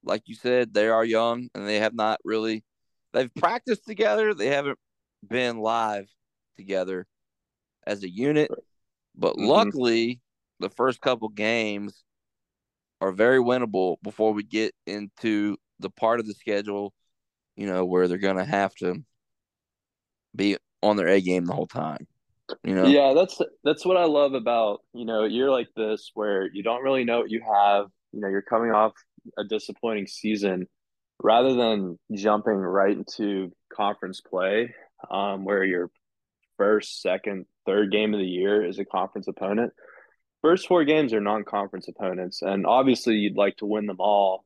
like 0.03 0.21
you 0.27 0.35
said, 0.35 0.71
they 0.71 0.87
are 0.87 1.03
young 1.03 1.49
and 1.55 1.67
they 1.67 1.79
have 1.79 1.95
not 1.95 2.19
really. 2.23 2.63
They've 3.13 3.33
practiced 3.35 3.85
together. 3.85 4.33
They 4.33 4.47
haven't 4.47 4.79
been 5.27 5.59
live 5.59 6.07
together 6.55 7.05
as 7.85 8.03
a 8.03 8.09
unit. 8.09 8.49
But 9.15 9.35
mm-hmm. 9.35 9.45
luckily, 9.45 10.21
the 10.59 10.69
first 10.69 11.01
couple 11.01 11.29
games 11.29 12.03
are 13.01 13.11
very 13.11 13.39
winnable 13.39 13.97
before 14.01 14.33
we 14.33 14.43
get 14.43 14.73
into 14.87 15.57
the 15.79 15.89
part 15.89 16.19
of 16.19 16.27
the 16.27 16.33
schedule, 16.33 16.93
you 17.55 17.67
know, 17.67 17.85
where 17.85 18.07
they're 18.07 18.17
going 18.17 18.37
to 18.37 18.45
have 18.45 18.73
to 18.75 19.03
be 20.35 20.57
on 20.81 20.97
their 20.97 21.07
A 21.07 21.21
game 21.21 21.45
the 21.45 21.53
whole 21.53 21.67
time. 21.67 22.07
You 22.63 22.75
know? 22.75 22.85
Yeah, 22.85 23.13
that's 23.13 23.39
that's 23.63 23.85
what 23.85 23.97
I 23.97 24.03
love 24.03 24.33
about 24.33 24.81
you 24.93 25.05
know 25.05 25.23
you're 25.23 25.49
like 25.49 25.69
this 25.77 26.11
where 26.13 26.49
you 26.53 26.61
don't 26.61 26.83
really 26.83 27.05
know 27.05 27.19
what 27.19 27.31
you 27.31 27.41
have. 27.41 27.87
You 28.11 28.19
know, 28.19 28.27
you're 28.27 28.41
coming 28.41 28.71
off 28.71 28.91
a 29.37 29.43
disappointing 29.43 30.07
season, 30.07 30.67
rather 31.23 31.55
than 31.55 31.97
jumping 32.13 32.53
right 32.53 32.95
into 32.95 33.51
conference 33.73 34.21
play, 34.21 34.75
um, 35.09 35.45
where 35.45 35.63
you're 35.63 35.89
first, 36.57 37.01
second, 37.01 37.45
third 37.65 37.91
game 37.91 38.13
of 38.13 38.19
the 38.19 38.25
year 38.25 38.63
is 38.63 38.77
a 38.77 38.85
conference 38.85 39.27
opponent. 39.27 39.71
First 40.41 40.67
four 40.67 40.83
games 40.83 41.13
are 41.13 41.21
non-conference 41.21 41.87
opponents, 41.87 42.41
and 42.41 42.67
obviously 42.67 43.15
you'd 43.15 43.37
like 43.37 43.55
to 43.57 43.65
win 43.65 43.85
them 43.85 43.97
all, 43.99 44.43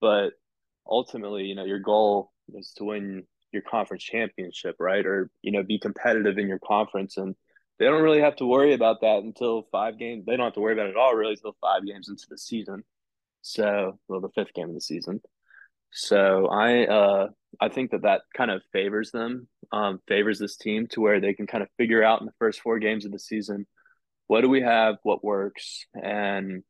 but 0.00 0.30
ultimately, 0.86 1.44
you 1.44 1.54
know, 1.54 1.66
your 1.66 1.78
goal 1.78 2.32
is 2.54 2.72
to 2.78 2.84
win 2.84 3.24
your 3.52 3.62
conference 3.62 4.02
championship, 4.02 4.76
right? 4.80 5.04
Or 5.04 5.30
you 5.42 5.52
know, 5.52 5.62
be 5.62 5.78
competitive 5.78 6.38
in 6.38 6.48
your 6.48 6.58
conference, 6.58 7.18
and 7.18 7.34
they 7.78 7.84
don't 7.84 8.02
really 8.02 8.22
have 8.22 8.36
to 8.36 8.46
worry 8.46 8.72
about 8.72 9.02
that 9.02 9.22
until 9.22 9.68
five 9.70 9.98
games. 9.98 10.24
They 10.24 10.36
don't 10.36 10.46
have 10.46 10.54
to 10.54 10.60
worry 10.60 10.72
about 10.72 10.86
it 10.86 10.90
at 10.90 10.96
all 10.96 11.14
really 11.14 11.32
until 11.32 11.56
five 11.60 11.84
games 11.86 12.08
into 12.08 12.24
the 12.30 12.38
season. 12.38 12.82
So, 13.42 13.98
well, 14.08 14.20
the 14.20 14.30
fifth 14.30 14.54
game 14.54 14.70
of 14.70 14.74
the 14.74 14.80
season. 14.80 15.20
So 15.96 16.46
I 16.48 16.84
uh 16.86 17.28
I 17.58 17.70
think 17.70 17.92
that 17.92 18.02
that 18.02 18.22
kind 18.36 18.50
of 18.50 18.62
favors 18.70 19.10
them, 19.10 19.48
um, 19.72 20.00
favors 20.06 20.38
this 20.38 20.56
team 20.58 20.86
to 20.88 21.00
where 21.00 21.20
they 21.20 21.32
can 21.32 21.46
kind 21.46 21.62
of 21.62 21.70
figure 21.78 22.04
out 22.04 22.20
in 22.20 22.26
the 22.26 22.34
first 22.38 22.60
four 22.60 22.78
games 22.78 23.06
of 23.06 23.12
the 23.12 23.18
season 23.18 23.66
what 24.26 24.42
do 24.42 24.48
we 24.48 24.60
have, 24.60 24.96
what 25.04 25.24
works, 25.24 25.86
and 25.94 26.62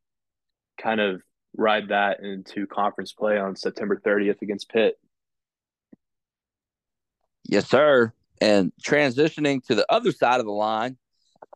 kind 0.81 1.01
of 1.01 1.23
ride 1.57 1.89
that 1.89 2.21
into 2.23 2.67
conference 2.67 3.12
play 3.12 3.39
on 3.39 3.57
September 3.57 4.01
30th 4.05 4.43
against 4.43 4.69
Pitt. 4.69 4.95
Yes, 7.45 7.69
sir. 7.69 8.12
And 8.41 8.73
transitioning 8.85 9.65
to 9.67 9.75
the 9.75 9.87
other 9.91 10.12
side 10.12 10.41
of 10.41 10.47
the 10.47 10.53
line, 10.53 10.99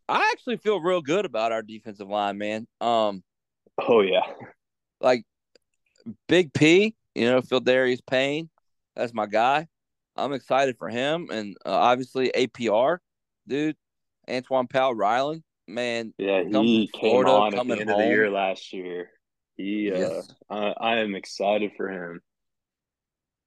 I 0.08 0.30
actually 0.32 0.56
feel 0.56 0.80
real 0.80 1.02
good 1.02 1.26
about 1.26 1.52
our 1.52 1.62
defensive 1.62 2.08
line, 2.08 2.38
man. 2.38 2.66
Um, 2.80 3.22
oh 3.78 4.00
yeah, 4.00 4.22
like 5.00 5.24
Big 6.26 6.52
P, 6.52 6.96
you 7.14 7.26
know, 7.26 7.40
Phildarius 7.40 8.00
Payne, 8.08 8.50
that's 8.96 9.14
my 9.14 9.26
guy. 9.26 9.66
I'm 10.16 10.32
excited 10.32 10.76
for 10.78 10.88
him, 10.88 11.28
and 11.30 11.56
uh, 11.64 11.70
obviously 11.70 12.30
APR, 12.34 12.98
dude, 13.46 13.76
Antwaun 14.28 14.68
Powell 14.68 14.94
Ryland, 14.94 15.42
man. 15.66 16.12
Yeah, 16.18 16.42
he 16.42 16.90
came 16.92 17.10
Florida, 17.10 17.30
on 17.30 17.54
at 17.54 17.66
the 17.66 17.72
end 17.72 17.88
home. 17.88 18.00
of 18.00 18.04
the 18.06 18.10
year 18.10 18.30
last 18.30 18.72
year. 18.72 19.10
He, 19.56 19.90
uh, 19.92 19.98
yes. 19.98 20.28
I, 20.48 20.74
I 20.80 20.96
am 20.98 21.14
excited 21.14 21.72
for 21.76 21.88
him. 21.88 22.20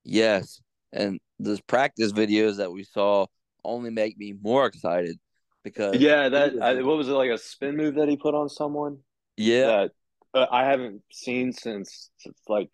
Yes, 0.03 0.61
and 0.91 1.19
those 1.39 1.61
practice 1.61 2.11
videos 2.11 2.57
that 2.57 2.71
we 2.71 2.83
saw 2.83 3.25
only 3.63 3.89
make 3.89 4.17
me 4.17 4.33
more 4.33 4.65
excited 4.65 5.17
because 5.63 5.95
yeah, 5.95 6.29
that 6.29 6.61
I, 6.61 6.81
what 6.81 6.97
was 6.97 7.07
it 7.07 7.13
like 7.13 7.31
a 7.31 7.37
spin 7.37 7.77
move 7.77 7.95
that 7.95 8.09
he 8.09 8.17
put 8.17 8.35
on 8.35 8.49
someone? 8.49 8.99
Yeah, 9.37 9.67
that 9.67 9.91
uh, 10.33 10.45
I 10.51 10.65
haven't 10.65 11.01
seen 11.11 11.53
since, 11.53 12.09
since 12.17 12.37
like 12.47 12.69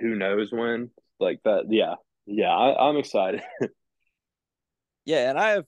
who 0.00 0.14
knows 0.14 0.50
when 0.52 0.90
like 1.20 1.40
that. 1.44 1.64
Yeah, 1.68 1.94
yeah, 2.26 2.50
I, 2.50 2.88
I'm 2.88 2.96
excited. 2.96 3.42
yeah, 5.04 5.30
and 5.30 5.38
I 5.38 5.50
have 5.50 5.64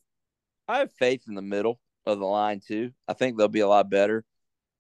I 0.69 0.79
have 0.79 0.93
faith 0.99 1.23
in 1.29 1.35
the 1.35 1.43
middle 1.43 1.81
of 2.05 2.19
the 2.19 2.27
line 2.27 2.61
too. 2.67 2.91
I 3.09 3.13
think 3.13 3.37
they'll 3.37 3.49
be 3.49 3.61
a 3.61 3.69
lot 3.69 3.91
better 3.91 4.25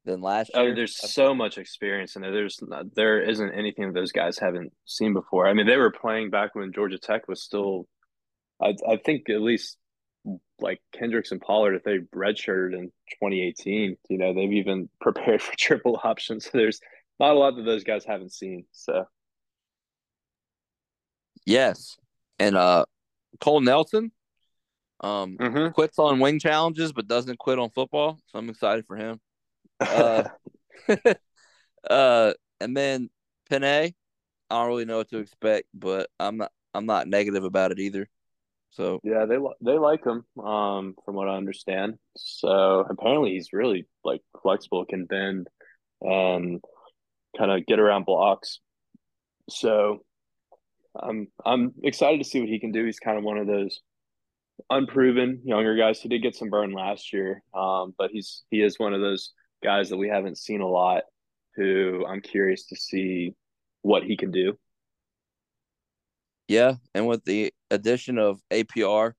than 0.04 0.20
last 0.20 0.52
oh, 0.54 0.62
year. 0.62 0.72
Oh, 0.72 0.74
there's 0.74 0.96
so 0.96 1.34
much 1.34 1.58
experience 1.58 2.16
in 2.16 2.22
there. 2.22 2.32
There's 2.32 2.58
not, 2.62 2.94
there 2.94 3.20
isn't 3.20 3.52
anything 3.52 3.92
those 3.92 4.12
guys 4.12 4.38
haven't 4.38 4.72
seen 4.86 5.12
before. 5.12 5.48
I 5.48 5.52
mean, 5.52 5.66
they 5.66 5.76
were 5.76 5.90
playing 5.90 6.30
back 6.30 6.54
when 6.54 6.72
Georgia 6.72 6.98
Tech 6.98 7.28
was 7.28 7.42
still. 7.42 7.86
I 8.62 8.74
I 8.88 8.96
think 8.96 9.28
at 9.28 9.42
least 9.42 9.76
like 10.58 10.80
Kendricks 10.92 11.32
and 11.32 11.40
Pollard, 11.40 11.74
if 11.74 11.84
they 11.84 11.98
redshirted 12.14 12.74
in 12.74 12.86
2018, 13.20 13.96
you 14.08 14.18
know, 14.18 14.34
they've 14.34 14.52
even 14.52 14.88
prepared 15.00 15.42
for 15.42 15.54
triple 15.56 16.00
options. 16.02 16.44
So 16.44 16.50
there's 16.54 16.80
not 17.20 17.34
a 17.34 17.38
lot 17.38 17.56
that 17.56 17.64
those 17.64 17.84
guys 17.84 18.04
haven't 18.04 18.32
seen. 18.32 18.64
So 18.72 19.04
yes, 21.46 21.96
and 22.38 22.56
uh, 22.56 22.84
Cole 23.40 23.60
Nelson, 23.60 24.12
um, 25.00 25.36
mm-hmm. 25.38 25.72
quits 25.72 25.98
on 25.98 26.20
wing 26.20 26.38
challenges 26.38 26.92
but 26.92 27.08
doesn't 27.08 27.38
quit 27.38 27.58
on 27.58 27.70
football. 27.70 28.18
So 28.26 28.38
I'm 28.38 28.48
excited 28.48 28.86
for 28.86 28.96
him. 28.96 29.20
Uh, 29.80 30.24
uh, 31.90 32.32
and 32.60 32.76
then 32.76 33.10
Pene, 33.50 33.64
I 33.64 33.94
don't 34.50 34.68
really 34.68 34.84
know 34.84 34.98
what 34.98 35.10
to 35.10 35.18
expect, 35.18 35.68
but 35.74 36.08
I'm 36.18 36.36
not 36.38 36.52
I'm 36.74 36.86
not 36.86 37.08
negative 37.08 37.44
about 37.44 37.72
it 37.72 37.78
either. 37.78 38.08
So 38.70 39.00
yeah, 39.02 39.24
they 39.24 39.38
they 39.62 39.78
like 39.78 40.04
him, 40.04 40.24
um, 40.42 40.94
from 41.04 41.14
what 41.14 41.28
I 41.28 41.36
understand. 41.36 41.94
So 42.16 42.86
apparently 42.88 43.32
he's 43.32 43.52
really 43.52 43.86
like 44.04 44.22
flexible, 44.42 44.84
can 44.84 45.06
bend, 45.06 45.48
and 46.02 46.60
kind 47.38 47.50
of 47.50 47.64
get 47.66 47.78
around 47.78 48.04
blocks. 48.04 48.60
So 49.48 50.04
I'm 51.00 51.28
I'm 51.44 51.72
excited 51.82 52.18
to 52.18 52.28
see 52.28 52.40
what 52.40 52.48
he 52.48 52.60
can 52.60 52.72
do. 52.72 52.84
He's 52.84 52.98
kind 52.98 53.18
of 53.18 53.24
one 53.24 53.38
of 53.38 53.46
those 53.46 53.80
unproven 54.70 55.42
younger 55.44 55.76
guys. 55.76 56.00
He 56.00 56.08
did 56.08 56.22
get 56.22 56.34
some 56.34 56.50
burn 56.50 56.72
last 56.72 57.12
year, 57.12 57.42
um, 57.54 57.94
but 57.98 58.10
he's 58.10 58.44
he 58.50 58.62
is 58.62 58.78
one 58.78 58.94
of 58.94 59.00
those 59.00 59.32
guys 59.62 59.90
that 59.90 59.96
we 59.96 60.08
haven't 60.08 60.38
seen 60.38 60.60
a 60.60 60.68
lot. 60.68 61.04
Who 61.56 62.04
I'm 62.06 62.20
curious 62.20 62.66
to 62.66 62.76
see 62.76 63.34
what 63.82 64.02
he 64.02 64.16
can 64.16 64.30
do. 64.30 64.58
Yeah, 66.48 66.74
and 66.94 67.06
with 67.06 67.24
the 67.24 67.52
addition 67.70 68.18
of 68.18 68.40
APR, 68.52 69.12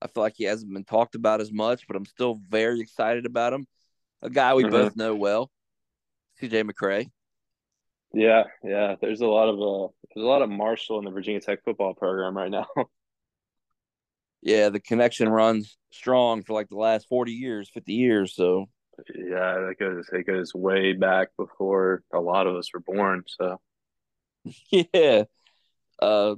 I 0.00 0.06
feel 0.06 0.22
like 0.22 0.34
he 0.36 0.44
hasn't 0.44 0.72
been 0.72 0.84
talked 0.84 1.14
about 1.14 1.40
as 1.40 1.52
much, 1.52 1.86
but 1.86 1.96
I'm 1.96 2.04
still 2.04 2.40
very 2.48 2.80
excited 2.80 3.26
about 3.26 3.52
him. 3.52 3.66
A 4.20 4.30
guy 4.30 4.54
we 4.54 4.64
mm-hmm. 4.64 4.72
both 4.72 4.96
know 4.96 5.14
well, 5.14 5.50
CJ 6.40 6.70
McCray. 6.70 7.10
Yeah, 8.14 8.44
yeah. 8.62 8.96
There's 9.00 9.20
a 9.20 9.26
lot 9.26 9.48
of 9.48 9.56
uh, 9.56 9.92
there's 10.14 10.24
a 10.24 10.28
lot 10.28 10.42
of 10.42 10.50
Marshall 10.50 10.98
in 10.98 11.04
the 11.04 11.10
Virginia 11.10 11.40
Tech 11.40 11.64
football 11.64 11.94
program 11.94 12.36
right 12.36 12.50
now. 12.50 12.66
yeah, 14.42 14.68
the 14.68 14.80
connection 14.80 15.28
runs 15.28 15.76
strong 15.90 16.42
for 16.42 16.52
like 16.52 16.68
the 16.68 16.76
last 16.76 17.08
40 17.08 17.32
years, 17.32 17.70
50 17.72 17.92
years. 17.92 18.34
So, 18.34 18.66
yeah, 19.14 19.66
that 19.66 19.76
goes, 19.78 20.08
it 20.12 20.26
goes 20.26 20.52
way 20.54 20.92
back 20.92 21.28
before 21.38 22.02
a 22.12 22.20
lot 22.20 22.46
of 22.46 22.56
us 22.56 22.68
were 22.74 22.80
born. 22.80 23.22
So, 23.26 23.60
yeah. 24.70 25.24
Uh, 26.00 26.34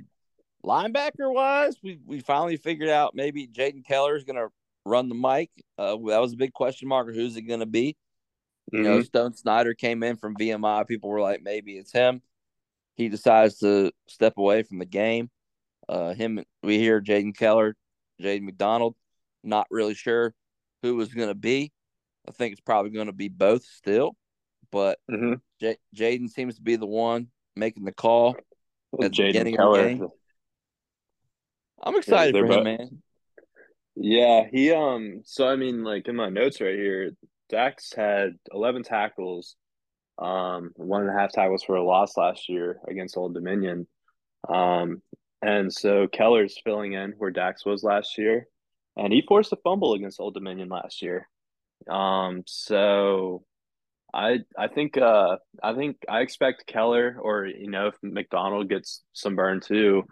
linebacker 0.64 1.32
wise, 1.32 1.76
we, 1.82 1.98
we 2.06 2.20
finally 2.20 2.58
figured 2.58 2.90
out 2.90 3.14
maybe 3.14 3.48
Jaden 3.48 3.84
Keller 3.84 4.16
is 4.16 4.24
going 4.24 4.36
to 4.36 4.48
run 4.84 5.08
the 5.08 5.14
mic. 5.14 5.50
Uh, 5.78 5.96
that 6.08 6.20
was 6.20 6.34
a 6.34 6.36
big 6.36 6.52
question 6.52 6.88
mark. 6.88 7.12
Who's 7.12 7.36
it 7.36 7.42
going 7.42 7.60
to 7.60 7.66
be? 7.66 7.96
Mm-hmm. 8.72 8.76
You 8.76 8.82
know, 8.82 8.96
mm-hmm. 8.98 9.04
Stone 9.04 9.34
Snyder 9.34 9.74
came 9.74 10.02
in 10.02 10.16
from 10.16 10.36
VMI. 10.36 10.86
People 10.86 11.10
were 11.10 11.20
like, 11.20 11.42
maybe 11.42 11.76
it's 11.78 11.92
him. 11.92 12.22
He 12.96 13.08
decides 13.08 13.58
to 13.58 13.92
step 14.08 14.34
away 14.36 14.62
from 14.62 14.78
the 14.78 14.86
game. 14.86 15.30
Uh, 15.88 16.14
him, 16.14 16.42
we 16.62 16.78
hear 16.78 17.00
Jaden 17.00 17.36
Keller 17.36 17.76
Jaden 18.20 18.42
McDonald. 18.42 18.94
Not 19.42 19.66
really 19.70 19.94
sure 19.94 20.34
who 20.82 20.96
was 20.96 21.12
going 21.12 21.28
to 21.28 21.34
be. 21.34 21.72
I 22.28 22.32
think 22.32 22.52
it's 22.52 22.60
probably 22.60 22.90
going 22.90 23.06
to 23.06 23.12
be 23.12 23.28
both 23.28 23.64
still, 23.64 24.16
but 24.70 24.98
mm-hmm. 25.10 25.34
J- 25.60 25.76
Jaden 25.94 26.30
seems 26.30 26.56
to 26.56 26.62
be 26.62 26.76
the 26.76 26.86
one 26.86 27.28
making 27.54 27.84
the 27.84 27.92
call 27.92 28.36
at 29.02 29.12
the 29.12 29.24
beginning 29.24 29.56
Keller. 29.56 29.78
of 29.78 29.84
the 29.84 29.90
game. 29.90 30.08
I'm 31.82 31.96
excited 31.96 32.34
yeah, 32.34 32.40
for 32.40 32.52
him, 32.52 32.64
man. 32.64 33.02
Yeah, 33.96 34.44
he 34.50 34.72
um. 34.72 35.20
So 35.24 35.46
I 35.46 35.56
mean, 35.56 35.84
like 35.84 36.08
in 36.08 36.16
my 36.16 36.30
notes 36.30 36.60
right 36.60 36.74
here, 36.74 37.10
Dax 37.54 37.92
had 37.94 38.32
11 38.52 38.82
tackles, 38.82 39.54
um, 40.18 40.72
one 40.74 41.02
and 41.02 41.10
a 41.10 41.12
half 41.12 41.30
tackles 41.30 41.62
for 41.62 41.76
a 41.76 41.84
loss 41.84 42.16
last 42.16 42.48
year 42.48 42.80
against 42.88 43.16
Old 43.16 43.32
Dominion. 43.32 43.86
Um, 44.48 45.02
and 45.40 45.72
so 45.72 46.08
Keller's 46.08 46.58
filling 46.64 46.94
in 46.94 47.12
where 47.16 47.30
Dax 47.30 47.64
was 47.64 47.84
last 47.84 48.18
year, 48.18 48.48
and 48.96 49.12
he 49.12 49.22
forced 49.28 49.52
a 49.52 49.56
fumble 49.62 49.94
against 49.94 50.18
Old 50.18 50.34
Dominion 50.34 50.68
last 50.68 51.00
year. 51.00 51.28
Um, 51.88 52.42
so 52.48 53.44
I 54.12 54.38
I 54.58 54.66
think 54.66 54.98
uh 54.98 55.36
I 55.62 55.74
think 55.74 55.98
I 56.08 56.22
expect 56.22 56.66
Keller 56.66 57.16
or 57.20 57.46
you 57.46 57.70
know 57.70 57.86
if 57.88 57.94
McDonald 58.02 58.68
gets 58.68 59.02
some 59.12 59.36
burn 59.36 59.60
too, 59.60 60.02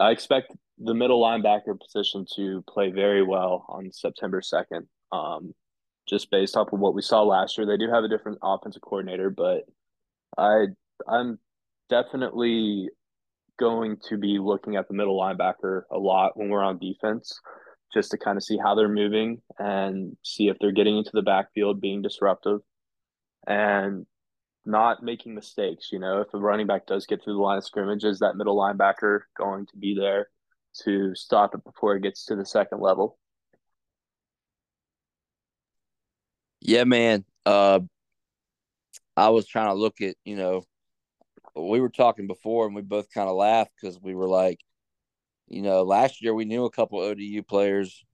I 0.00 0.12
expect 0.12 0.54
the 0.78 0.94
middle 0.94 1.22
linebacker 1.22 1.78
position 1.78 2.24
to 2.36 2.64
play 2.66 2.90
very 2.90 3.22
well 3.22 3.66
on 3.68 3.92
September 3.92 4.40
second. 4.40 4.86
Um, 5.12 5.52
just 6.10 6.30
based 6.30 6.56
off 6.56 6.72
of 6.72 6.80
what 6.80 6.94
we 6.94 7.02
saw 7.02 7.22
last 7.22 7.56
year, 7.56 7.66
they 7.66 7.76
do 7.76 7.88
have 7.90 8.04
a 8.04 8.08
different 8.08 8.38
offensive 8.42 8.82
coordinator, 8.82 9.30
but 9.30 9.62
I 10.36 10.66
I'm 11.08 11.38
definitely 11.88 12.90
going 13.58 13.98
to 14.08 14.16
be 14.16 14.38
looking 14.38 14.76
at 14.76 14.88
the 14.88 14.94
middle 14.94 15.18
linebacker 15.18 15.82
a 15.90 15.98
lot 15.98 16.36
when 16.36 16.48
we're 16.48 16.64
on 16.64 16.78
defense, 16.78 17.38
just 17.94 18.10
to 18.10 18.18
kind 18.18 18.36
of 18.36 18.42
see 18.42 18.58
how 18.58 18.74
they're 18.74 18.88
moving 18.88 19.40
and 19.58 20.16
see 20.24 20.48
if 20.48 20.56
they're 20.60 20.72
getting 20.72 20.98
into 20.98 21.10
the 21.12 21.22
backfield, 21.22 21.80
being 21.80 22.02
disruptive, 22.02 22.60
and 23.46 24.06
not 24.66 25.02
making 25.02 25.34
mistakes. 25.34 25.90
You 25.92 25.98
know, 25.98 26.20
if 26.20 26.30
the 26.32 26.38
running 26.38 26.66
back 26.66 26.86
does 26.86 27.06
get 27.06 27.22
through 27.22 27.34
the 27.34 27.40
line 27.40 27.58
of 27.58 27.64
scrimmage, 27.64 28.04
is 28.04 28.18
that 28.18 28.36
middle 28.36 28.56
linebacker 28.56 29.20
going 29.38 29.66
to 29.66 29.76
be 29.76 29.94
there 29.94 30.28
to 30.84 31.14
stop 31.14 31.54
it 31.54 31.64
before 31.64 31.96
it 31.96 32.02
gets 32.02 32.24
to 32.26 32.36
the 32.36 32.46
second 32.46 32.80
level? 32.80 33.18
Yeah, 36.70 36.84
man. 36.84 37.24
Uh, 37.44 37.80
I 39.16 39.30
was 39.30 39.48
trying 39.48 39.70
to 39.70 39.74
look 39.74 40.00
at, 40.00 40.14
you 40.24 40.36
know, 40.36 40.62
we 41.56 41.80
were 41.80 41.88
talking 41.88 42.28
before 42.28 42.64
and 42.64 42.76
we 42.76 42.82
both 42.82 43.12
kind 43.12 43.28
of 43.28 43.34
laughed 43.34 43.72
because 43.74 43.98
we 44.00 44.14
were 44.14 44.28
like, 44.28 44.60
you 45.48 45.62
know, 45.62 45.82
last 45.82 46.22
year 46.22 46.32
we 46.32 46.44
knew 46.44 46.66
a 46.66 46.70
couple 46.70 47.00
ODU 47.00 47.42
players. 47.42 48.04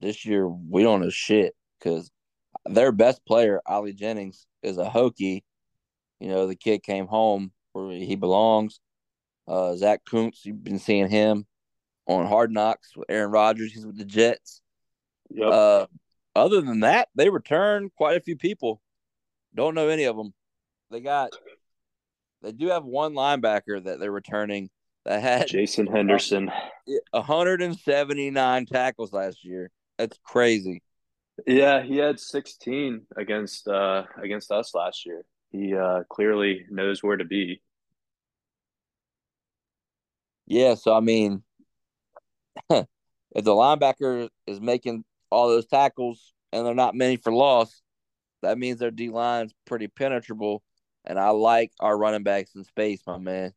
This 0.00 0.24
year 0.24 0.46
we 0.48 0.84
don't 0.84 1.00
know 1.00 1.10
shit 1.10 1.56
because 1.80 2.12
their 2.64 2.92
best 2.92 3.26
player, 3.26 3.60
Ali 3.66 3.92
Jennings, 3.92 4.46
is 4.62 4.78
a 4.78 4.88
Hokie. 4.88 5.42
You 6.20 6.28
know, 6.28 6.46
the 6.46 6.54
kid 6.54 6.84
came 6.84 7.08
home 7.08 7.50
where 7.72 7.90
he 7.90 8.14
belongs. 8.14 8.78
Uh, 9.48 9.74
Zach 9.74 10.02
Kuntz, 10.08 10.46
you've 10.46 10.62
been 10.62 10.78
seeing 10.78 11.08
him 11.08 11.44
on 12.06 12.26
Hard 12.26 12.52
Knocks 12.52 12.96
with 12.96 13.10
Aaron 13.10 13.32
Rodgers. 13.32 13.72
He's 13.72 13.84
with 13.84 13.98
the 13.98 14.04
Jets. 14.04 14.62
Yep. 15.30 15.48
Uh, 15.50 15.86
other 16.34 16.60
than 16.60 16.80
that, 16.80 17.08
they 17.14 17.28
returned 17.28 17.90
quite 17.96 18.16
a 18.16 18.20
few 18.20 18.36
people. 18.36 18.80
Don't 19.54 19.74
know 19.74 19.88
any 19.88 20.04
of 20.04 20.16
them. 20.16 20.32
They 20.90 21.00
got, 21.00 21.30
they 22.42 22.52
do 22.52 22.68
have 22.68 22.84
one 22.84 23.14
linebacker 23.14 23.84
that 23.84 24.00
they're 24.00 24.10
returning 24.10 24.70
that 25.04 25.22
had 25.22 25.48
Jason 25.48 25.86
Henderson. 25.86 26.50
179 27.12 28.66
tackles 28.66 29.12
last 29.12 29.44
year. 29.44 29.70
That's 29.98 30.18
crazy. 30.24 30.82
Yeah, 31.46 31.82
he 31.82 31.96
had 31.96 32.20
16 32.20 33.02
against 33.16 33.66
uh 33.66 34.04
against 34.22 34.50
us 34.50 34.74
last 34.74 35.06
year. 35.06 35.24
He 35.50 35.74
uh 35.74 36.02
clearly 36.10 36.66
knows 36.70 37.02
where 37.02 37.16
to 37.16 37.24
be. 37.24 37.62
Yeah, 40.46 40.74
so 40.74 40.94
I 40.94 41.00
mean, 41.00 41.42
if 42.70 42.86
the 43.34 43.52
linebacker 43.52 44.28
is 44.46 44.60
making 44.60 45.04
all 45.30 45.48
those 45.48 45.66
tackles 45.66 46.32
and 46.52 46.66
they're 46.66 46.74
not 46.74 46.94
many 46.94 47.16
for 47.16 47.32
loss, 47.32 47.82
that 48.42 48.58
means 48.58 48.78
their 48.78 48.90
D 48.90 49.08
line's 49.08 49.54
pretty 49.66 49.88
penetrable. 49.88 50.62
And 51.04 51.18
I 51.18 51.30
like 51.30 51.72
our 51.80 51.96
running 51.96 52.22
backs 52.22 52.54
in 52.54 52.64
space, 52.64 53.00
my 53.06 53.18
man. 53.18 53.52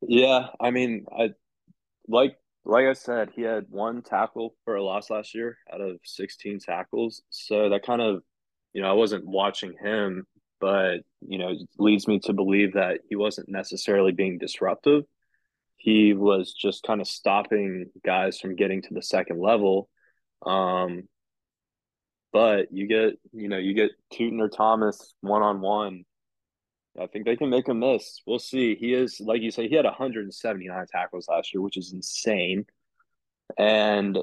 Yeah, 0.00 0.48
I 0.58 0.70
mean, 0.70 1.04
I 1.16 1.30
like 2.08 2.36
like 2.66 2.86
I 2.86 2.92
said, 2.94 3.30
he 3.34 3.42
had 3.42 3.66
one 3.70 4.02
tackle 4.02 4.54
for 4.64 4.74
a 4.74 4.82
loss 4.82 5.08
last 5.08 5.34
year 5.34 5.56
out 5.72 5.80
of 5.80 5.98
16 6.04 6.58
tackles. 6.58 7.22
So 7.30 7.68
that 7.68 7.86
kind 7.86 8.02
of, 8.02 8.22
you 8.72 8.82
know, 8.82 8.90
I 8.90 8.94
wasn't 8.94 9.24
watching 9.24 9.74
him, 9.80 10.26
but, 10.60 10.98
you 11.20 11.38
know, 11.38 11.54
leads 11.78 12.08
me 12.08 12.18
to 12.24 12.32
believe 12.32 12.74
that 12.74 13.00
he 13.08 13.14
wasn't 13.14 13.48
necessarily 13.48 14.10
being 14.10 14.38
disruptive. 14.38 15.04
He 15.76 16.12
was 16.12 16.52
just 16.52 16.82
kind 16.82 17.00
of 17.00 17.06
stopping 17.06 17.86
guys 18.04 18.40
from 18.40 18.56
getting 18.56 18.82
to 18.82 18.94
the 18.94 19.02
second 19.02 19.40
level. 19.40 19.88
Um, 20.44 21.08
but 22.32 22.72
you 22.72 22.86
get, 22.86 23.18
you 23.32 23.48
know, 23.48 23.58
you 23.58 23.74
get 23.74 23.92
Tuten 24.12 24.40
or 24.40 24.48
Thomas 24.48 25.14
one 25.20 25.42
on 25.42 25.60
one. 25.60 26.04
I 27.00 27.06
think 27.06 27.24
they 27.24 27.36
can 27.36 27.50
make 27.50 27.68
a 27.68 27.74
miss. 27.74 28.20
We'll 28.26 28.38
see. 28.38 28.74
He 28.74 28.94
is, 28.94 29.20
like 29.20 29.42
you 29.42 29.50
say, 29.50 29.68
he 29.68 29.74
had 29.74 29.84
179 29.84 30.86
tackles 30.90 31.26
last 31.28 31.52
year, 31.52 31.60
which 31.60 31.76
is 31.76 31.92
insane. 31.92 32.66
And 33.58 34.18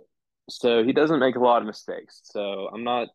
so 0.49 0.84
he 0.84 0.91
doesn't 0.91 1.20
make 1.20 1.36
a 1.36 1.39
lot 1.39 1.61
of 1.61 1.68
mistakes. 1.68 2.22
So 2.24 2.70
I'm 2.74 2.84
not 2.84 3.09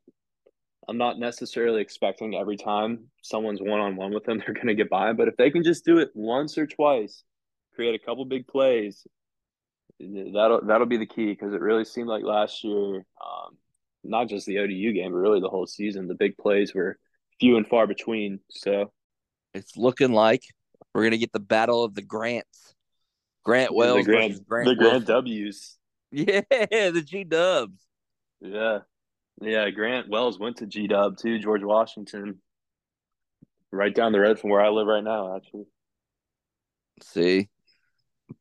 I'm 0.88 0.96
not 0.96 1.18
necessarily 1.18 1.82
expecting 1.82 2.34
every 2.34 2.56
time 2.56 3.08
someone's 3.22 3.60
one 3.60 3.80
on 3.80 3.96
one 3.96 4.14
with 4.14 4.24
them 4.24 4.38
they're 4.46 4.54
gonna 4.54 4.74
get 4.74 4.90
by. 4.90 5.12
But 5.12 5.28
if 5.28 5.36
they 5.36 5.50
can 5.50 5.62
just 5.62 5.84
do 5.84 5.98
it 5.98 6.10
once 6.14 6.56
or 6.56 6.66
twice, 6.66 7.22
create 7.74 7.94
a 7.94 8.04
couple 8.04 8.24
big 8.24 8.46
plays, 8.46 9.06
that'll 10.00 10.64
that'll 10.64 10.86
be 10.86 10.96
the 10.96 11.06
key 11.06 11.26
because 11.26 11.52
it 11.52 11.60
really 11.60 11.84
seemed 11.84 12.08
like 12.08 12.24
last 12.24 12.62
year, 12.64 12.96
um, 12.96 13.56
not 14.04 14.28
just 14.28 14.46
the 14.46 14.58
ODU 14.58 14.92
game, 14.92 15.12
but 15.12 15.18
really 15.18 15.40
the 15.40 15.48
whole 15.48 15.66
season, 15.66 16.08
the 16.08 16.14
big 16.14 16.36
plays 16.38 16.74
were 16.74 16.98
few 17.40 17.56
and 17.56 17.66
far 17.66 17.86
between. 17.86 18.40
So 18.50 18.92
it's 19.54 19.76
looking 19.76 20.12
like 20.12 20.42
we're 20.94 21.04
gonna 21.04 21.18
get 21.18 21.32
the 21.32 21.40
battle 21.40 21.84
of 21.84 21.94
the 21.94 22.02
Grants. 22.02 22.74
Grant 23.44 23.74
Wells 23.74 24.04
the 24.04 24.12
Grant, 24.12 24.48
Grant 24.48 24.68
the 24.68 24.74
Grant 24.74 25.06
W's. 25.06 25.74
Yeah, 26.10 26.40
the 26.48 27.04
G 27.04 27.24
Dubs. 27.24 27.78
Yeah, 28.40 28.78
yeah. 29.42 29.68
Grant 29.68 30.08
Wells 30.08 30.38
went 30.38 30.56
to 30.58 30.66
G 30.66 30.86
Dub 30.86 31.18
too. 31.18 31.38
George 31.38 31.62
Washington, 31.62 32.40
right 33.70 33.94
down 33.94 34.12
the 34.12 34.20
road 34.20 34.38
from 34.38 34.48
where 34.48 34.62
I 34.62 34.70
live 34.70 34.86
right 34.86 35.04
now. 35.04 35.36
Actually, 35.36 35.66
see, 37.02 37.50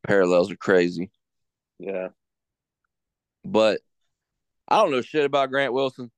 parallels 0.01 0.49
are 0.49 0.55
crazy. 0.55 1.11
Yeah, 1.79 2.09
but 3.45 3.81
I 4.67 4.77
don't 4.77 4.91
know 4.91 5.01
shit 5.01 5.25
about 5.25 5.49
Grant 5.49 5.73
Wilson. 5.73 6.11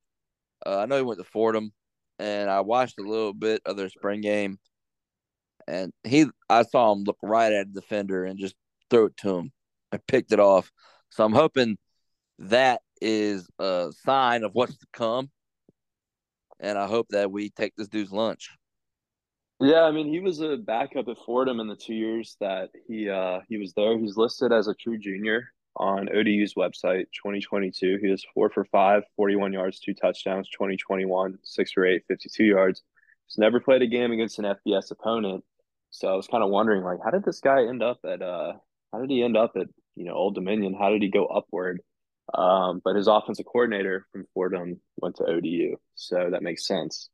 Uh, 0.65 0.79
I 0.79 0.85
know 0.85 0.97
he 0.97 1.03
went 1.03 1.19
to 1.19 1.25
Fordham, 1.25 1.71
and 2.17 2.49
I 2.49 2.61
watched 2.61 2.99
a 2.99 3.03
little 3.03 3.33
bit 3.33 3.61
of 3.65 3.77
their 3.77 3.89
spring 3.89 4.21
game 4.21 4.59
and 5.69 5.93
he 6.03 6.25
I 6.49 6.63
saw 6.63 6.91
him 6.91 7.03
look 7.03 7.17
right 7.21 7.53
at 7.53 7.71
the 7.73 7.81
defender 7.81 8.25
and 8.25 8.39
just 8.39 8.55
throw 8.89 9.05
it 9.05 9.17
to 9.17 9.37
him. 9.37 9.51
I 9.91 9.97
picked 10.07 10.31
it 10.31 10.39
off. 10.39 10.71
So 11.11 11.23
I'm 11.23 11.33
hoping 11.33 11.77
that 12.39 12.81
is 13.01 13.47
a 13.59 13.91
sign 14.03 14.43
of 14.43 14.51
what's 14.53 14.77
to 14.77 14.87
come. 14.91 15.29
And 16.59 16.77
I 16.77 16.87
hope 16.87 17.07
that 17.11 17.31
we 17.31 17.51
take 17.51 17.73
this 17.77 17.87
dude's 17.87 18.11
lunch. 18.11 18.49
Yeah, 19.61 19.83
I 19.83 19.91
mean 19.91 20.07
he 20.07 20.19
was 20.21 20.39
a 20.39 20.55
backup 20.55 21.09
at 21.09 21.17
Fordham 21.25 21.59
in 21.59 21.67
the 21.67 21.75
two 21.75 21.93
years 21.93 22.37
that 22.39 22.69
he 22.87 23.09
uh 23.09 23.41
he 23.49 23.57
was 23.57 23.73
there. 23.73 23.97
He's 23.99 24.15
listed 24.15 24.53
as 24.53 24.67
a 24.67 24.73
true 24.73 24.97
junior 24.97 25.51
on 25.75 26.07
ODU's 26.09 26.53
website 26.55 27.05
2022. 27.13 27.99
He 28.01 28.09
was 28.09 28.25
four 28.33 28.49
for 28.49 28.65
five, 28.65 29.03
41 29.17 29.53
yards, 29.53 29.79
two 29.79 29.93
touchdowns, 29.93 30.49
2021, 30.49 31.39
six 31.43 31.71
for 31.73 31.85
eight, 31.85 32.03
52 32.07 32.43
yards. 32.43 32.83
He's 33.27 33.37
never 33.37 33.59
played 33.59 33.81
a 33.81 33.87
game 33.87 34.11
against 34.11 34.39
an 34.39 34.45
FBS 34.45 34.91
opponent. 34.91 35.43
So 35.91 36.07
I 36.07 36.15
was 36.15 36.27
kind 36.27 36.43
of 36.43 36.49
wondering, 36.49 36.83
like, 36.83 36.99
how 37.03 37.11
did 37.11 37.25
this 37.25 37.39
guy 37.41 37.63
end 37.67 37.83
up 37.83 37.99
at 38.05 38.21
uh 38.21 38.53
how 38.93 38.99
did 39.01 39.09
he 39.09 39.23
end 39.23 39.35
up 39.37 39.53
at 39.57 39.67
you 39.95 40.05
know 40.05 40.13
Old 40.13 40.35
Dominion? 40.35 40.73
How 40.73 40.89
did 40.89 41.01
he 41.01 41.09
go 41.09 41.25
upward? 41.25 41.81
Um, 42.33 42.81
but 42.83 42.95
his 42.95 43.07
offensive 43.07 43.45
coordinator 43.45 44.05
from 44.11 44.25
Fordham 44.33 44.79
went 44.97 45.15
to 45.17 45.25
ODU, 45.25 45.77
so 45.95 46.29
that 46.31 46.43
makes 46.43 46.65
sense. 46.67 47.09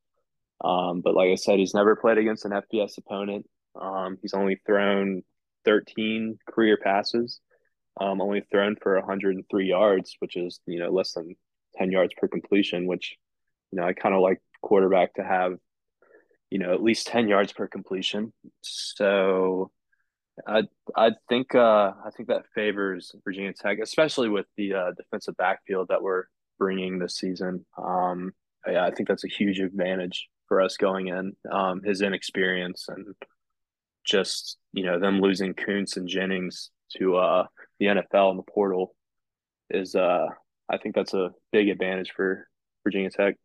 Um, 0.63 1.01
but 1.01 1.15
like 1.15 1.29
I 1.29 1.35
said, 1.35 1.59
he's 1.59 1.73
never 1.73 1.95
played 1.95 2.17
against 2.17 2.45
an 2.45 2.51
FBS 2.51 2.97
opponent. 2.97 3.45
Um, 3.79 4.17
he's 4.21 4.33
only 4.33 4.61
thrown 4.65 5.23
13 5.65 6.39
career 6.49 6.77
passes, 6.81 7.39
um, 7.99 8.21
only 8.21 8.41
thrown 8.51 8.75
for 8.81 8.95
103 8.99 9.67
yards, 9.67 10.15
which 10.19 10.37
is 10.37 10.59
you 10.65 10.79
know 10.79 10.89
less 10.89 11.13
than 11.13 11.35
10 11.75 11.91
yards 11.91 12.13
per 12.17 12.27
completion. 12.27 12.87
Which 12.87 13.15
you 13.71 13.79
know 13.79 13.85
I 13.85 13.93
kind 13.93 14.15
of 14.15 14.21
like 14.21 14.41
quarterback 14.61 15.15
to 15.15 15.23
have 15.23 15.57
you 16.55 16.59
know, 16.59 16.73
at 16.73 16.83
least 16.83 17.07
10 17.07 17.27
yards 17.27 17.51
per 17.53 17.67
completion. 17.67 18.31
So 18.61 19.71
I 20.47 20.63
I 20.95 21.11
think 21.29 21.55
uh, 21.55 21.91
I 22.05 22.09
think 22.15 22.29
that 22.29 22.45
favors 22.53 23.13
Virginia 23.23 23.53
Tech, 23.53 23.79
especially 23.81 24.29
with 24.29 24.45
the 24.57 24.73
uh, 24.73 24.91
defensive 24.95 25.35
backfield 25.37 25.87
that 25.89 26.01
we're 26.01 26.23
bringing 26.59 26.99
this 26.99 27.17
season. 27.17 27.65
Um, 27.77 28.31
yeah, 28.65 28.85
I 28.85 28.91
think 28.91 29.07
that's 29.07 29.23
a 29.23 29.29
huge 29.29 29.59
advantage 29.59 30.27
for 30.47 30.61
us 30.61 30.77
going 30.77 31.07
in. 31.07 31.35
Um, 31.51 31.81
his 31.83 32.01
inexperience 32.01 32.85
and 32.87 33.15
just 34.05 34.57
you 34.73 34.85
know 34.85 34.99
them 34.99 35.19
losing 35.19 35.53
Kuntz 35.53 35.97
and 35.97 36.07
Jennings 36.07 36.69
to 36.97 37.15
uh, 37.17 37.45
the 37.79 37.87
NFL 37.87 38.31
and 38.31 38.39
the 38.39 38.43
portal 38.43 38.95
is 39.69 39.95
uh, 39.95 40.27
I 40.69 40.77
think 40.77 40.95
that's 40.95 41.13
a 41.13 41.31
big 41.51 41.69
advantage 41.69 42.11
for 42.15 42.47
Virginia 42.83 43.09
Tech. 43.09 43.35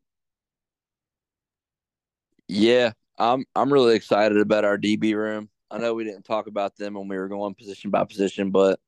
Yeah, 2.48 2.92
I'm 3.18 3.44
I'm 3.54 3.72
really 3.72 3.94
excited 3.94 4.38
about 4.38 4.64
our 4.64 4.78
DB 4.78 5.14
room. 5.14 5.48
I 5.70 5.78
know 5.78 5.94
we 5.94 6.04
didn't 6.04 6.24
talk 6.24 6.46
about 6.46 6.76
them 6.76 6.94
when 6.94 7.08
we 7.08 7.16
were 7.16 7.28
going 7.28 7.54
position 7.54 7.90
by 7.90 8.04
position, 8.04 8.50
but 8.50 8.80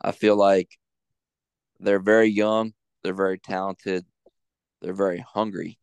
I 0.00 0.12
feel 0.12 0.36
like 0.36 0.70
they're 1.80 1.98
very 1.98 2.28
young, 2.28 2.72
they're 3.02 3.14
very 3.14 3.38
talented, 3.38 4.06
they're 4.80 4.94
very 4.94 5.18
hungry 5.18 5.78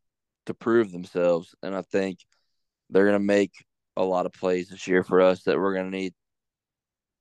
to 0.45 0.53
prove 0.53 0.91
themselves, 0.91 1.55
and 1.63 1.75
I 1.75 1.81
think 1.81 2.19
they're 2.89 3.05
going 3.05 3.19
to 3.19 3.19
make 3.19 3.51
a 3.97 4.03
lot 4.03 4.25
of 4.25 4.33
plays 4.33 4.69
this 4.69 4.87
year 4.87 5.03
for 5.03 5.21
us 5.21 5.43
that 5.43 5.57
we're 5.57 5.73
going 5.73 5.91
to 5.91 5.97
need. 5.97 6.13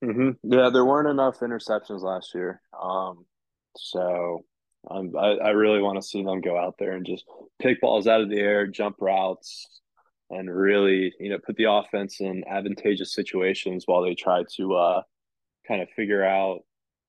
Mm-hmm. 0.05 0.53
Yeah, 0.53 0.71
there 0.71 0.85
weren't 0.85 1.09
enough 1.09 1.41
interceptions 1.41 2.03
last 2.03 2.35
year, 2.35 2.61
um, 2.79 3.25
so 3.77 4.45
um, 4.91 5.13
I, 5.19 5.37
I 5.37 5.51
really 5.51 5.81
want 5.81 6.01
to 6.01 6.07
see 6.07 6.23
them 6.23 6.41
go 6.41 6.59
out 6.59 6.77
there 6.79 6.93
and 6.93 7.07
just 7.07 7.25
pick 7.59 7.81
balls 7.81 8.07
out 8.07 8.21
of 8.21 8.29
the 8.29 8.39
air, 8.41 8.67
jump 8.67 8.97
routes, 9.01 9.67
and 10.31 10.55
really, 10.55 11.13
you 11.19 11.31
know, 11.31 11.39
put 11.39 11.57
the 11.57 11.71
offense 11.71 12.21
in 12.21 12.45
advantageous 12.47 13.15
situations 13.15 13.85
while 13.87 14.03
they 14.03 14.15
try 14.15 14.43
to 14.57 14.75
uh, 14.75 15.03
kind 15.67 15.81
of 15.81 15.89
figure 15.91 16.25
out, 16.25 16.61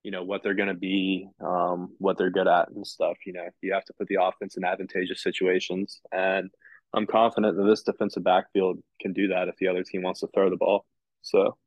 you 0.06 0.12
know, 0.12 0.24
what 0.24 0.44
they're 0.44 0.54
going 0.54 0.68
to 0.68 0.76
be, 0.76 1.28
um, 1.44 1.96
what 1.98 2.16
they're 2.16 2.30
good 2.30 2.48
at 2.48 2.70
and 2.70 2.86
stuff. 2.86 3.18
You 3.26 3.34
know, 3.34 3.50
you 3.64 3.74
have 3.74 3.86
to 3.86 3.94
put 3.94 4.08
the 4.08 4.20
offense 4.22 4.56
in 4.56 4.64
advantageous 4.64 5.24
situations. 5.24 6.00
And 6.12 6.52
I'm 6.94 7.08
confident 7.08 7.58
that 7.58 7.64
this 7.64 7.82
defensive 7.82 8.24
backfield 8.24 8.78
can 9.02 9.14
do 9.14 9.30
that 9.30 9.48
if 9.48 9.56
the 9.58 9.68
other 9.68 9.82
team 9.82 10.04
wants 10.04 10.20
to 10.20 10.28
throw 10.28 10.52
the 10.52 10.58
ball. 10.58 10.86
So 11.24 11.58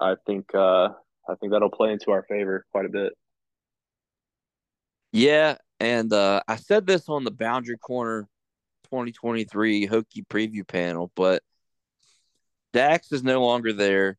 I 0.00 0.16
think, 0.26 0.52
uh, 0.52 0.88
I 1.28 1.36
think 1.38 1.52
that'll 1.52 1.70
play 1.70 1.92
into 1.92 2.10
our 2.10 2.24
favor 2.24 2.66
quite 2.72 2.86
a 2.86 2.88
bit. 2.88 3.12
Yeah, 5.12 5.58
and 5.78 6.12
uh, 6.12 6.42
I 6.48 6.56
said 6.56 6.84
this 6.84 7.08
on 7.08 7.22
the 7.22 7.30
Boundary 7.30 7.78
Corner 7.78 8.26
2023 8.86 9.86
Hokie 9.86 10.26
preview 10.28 10.66
panel, 10.66 11.12
but 11.14 11.44
Dax 12.72 13.12
is 13.12 13.22
no 13.22 13.40
longer 13.40 13.72
there. 13.72 14.18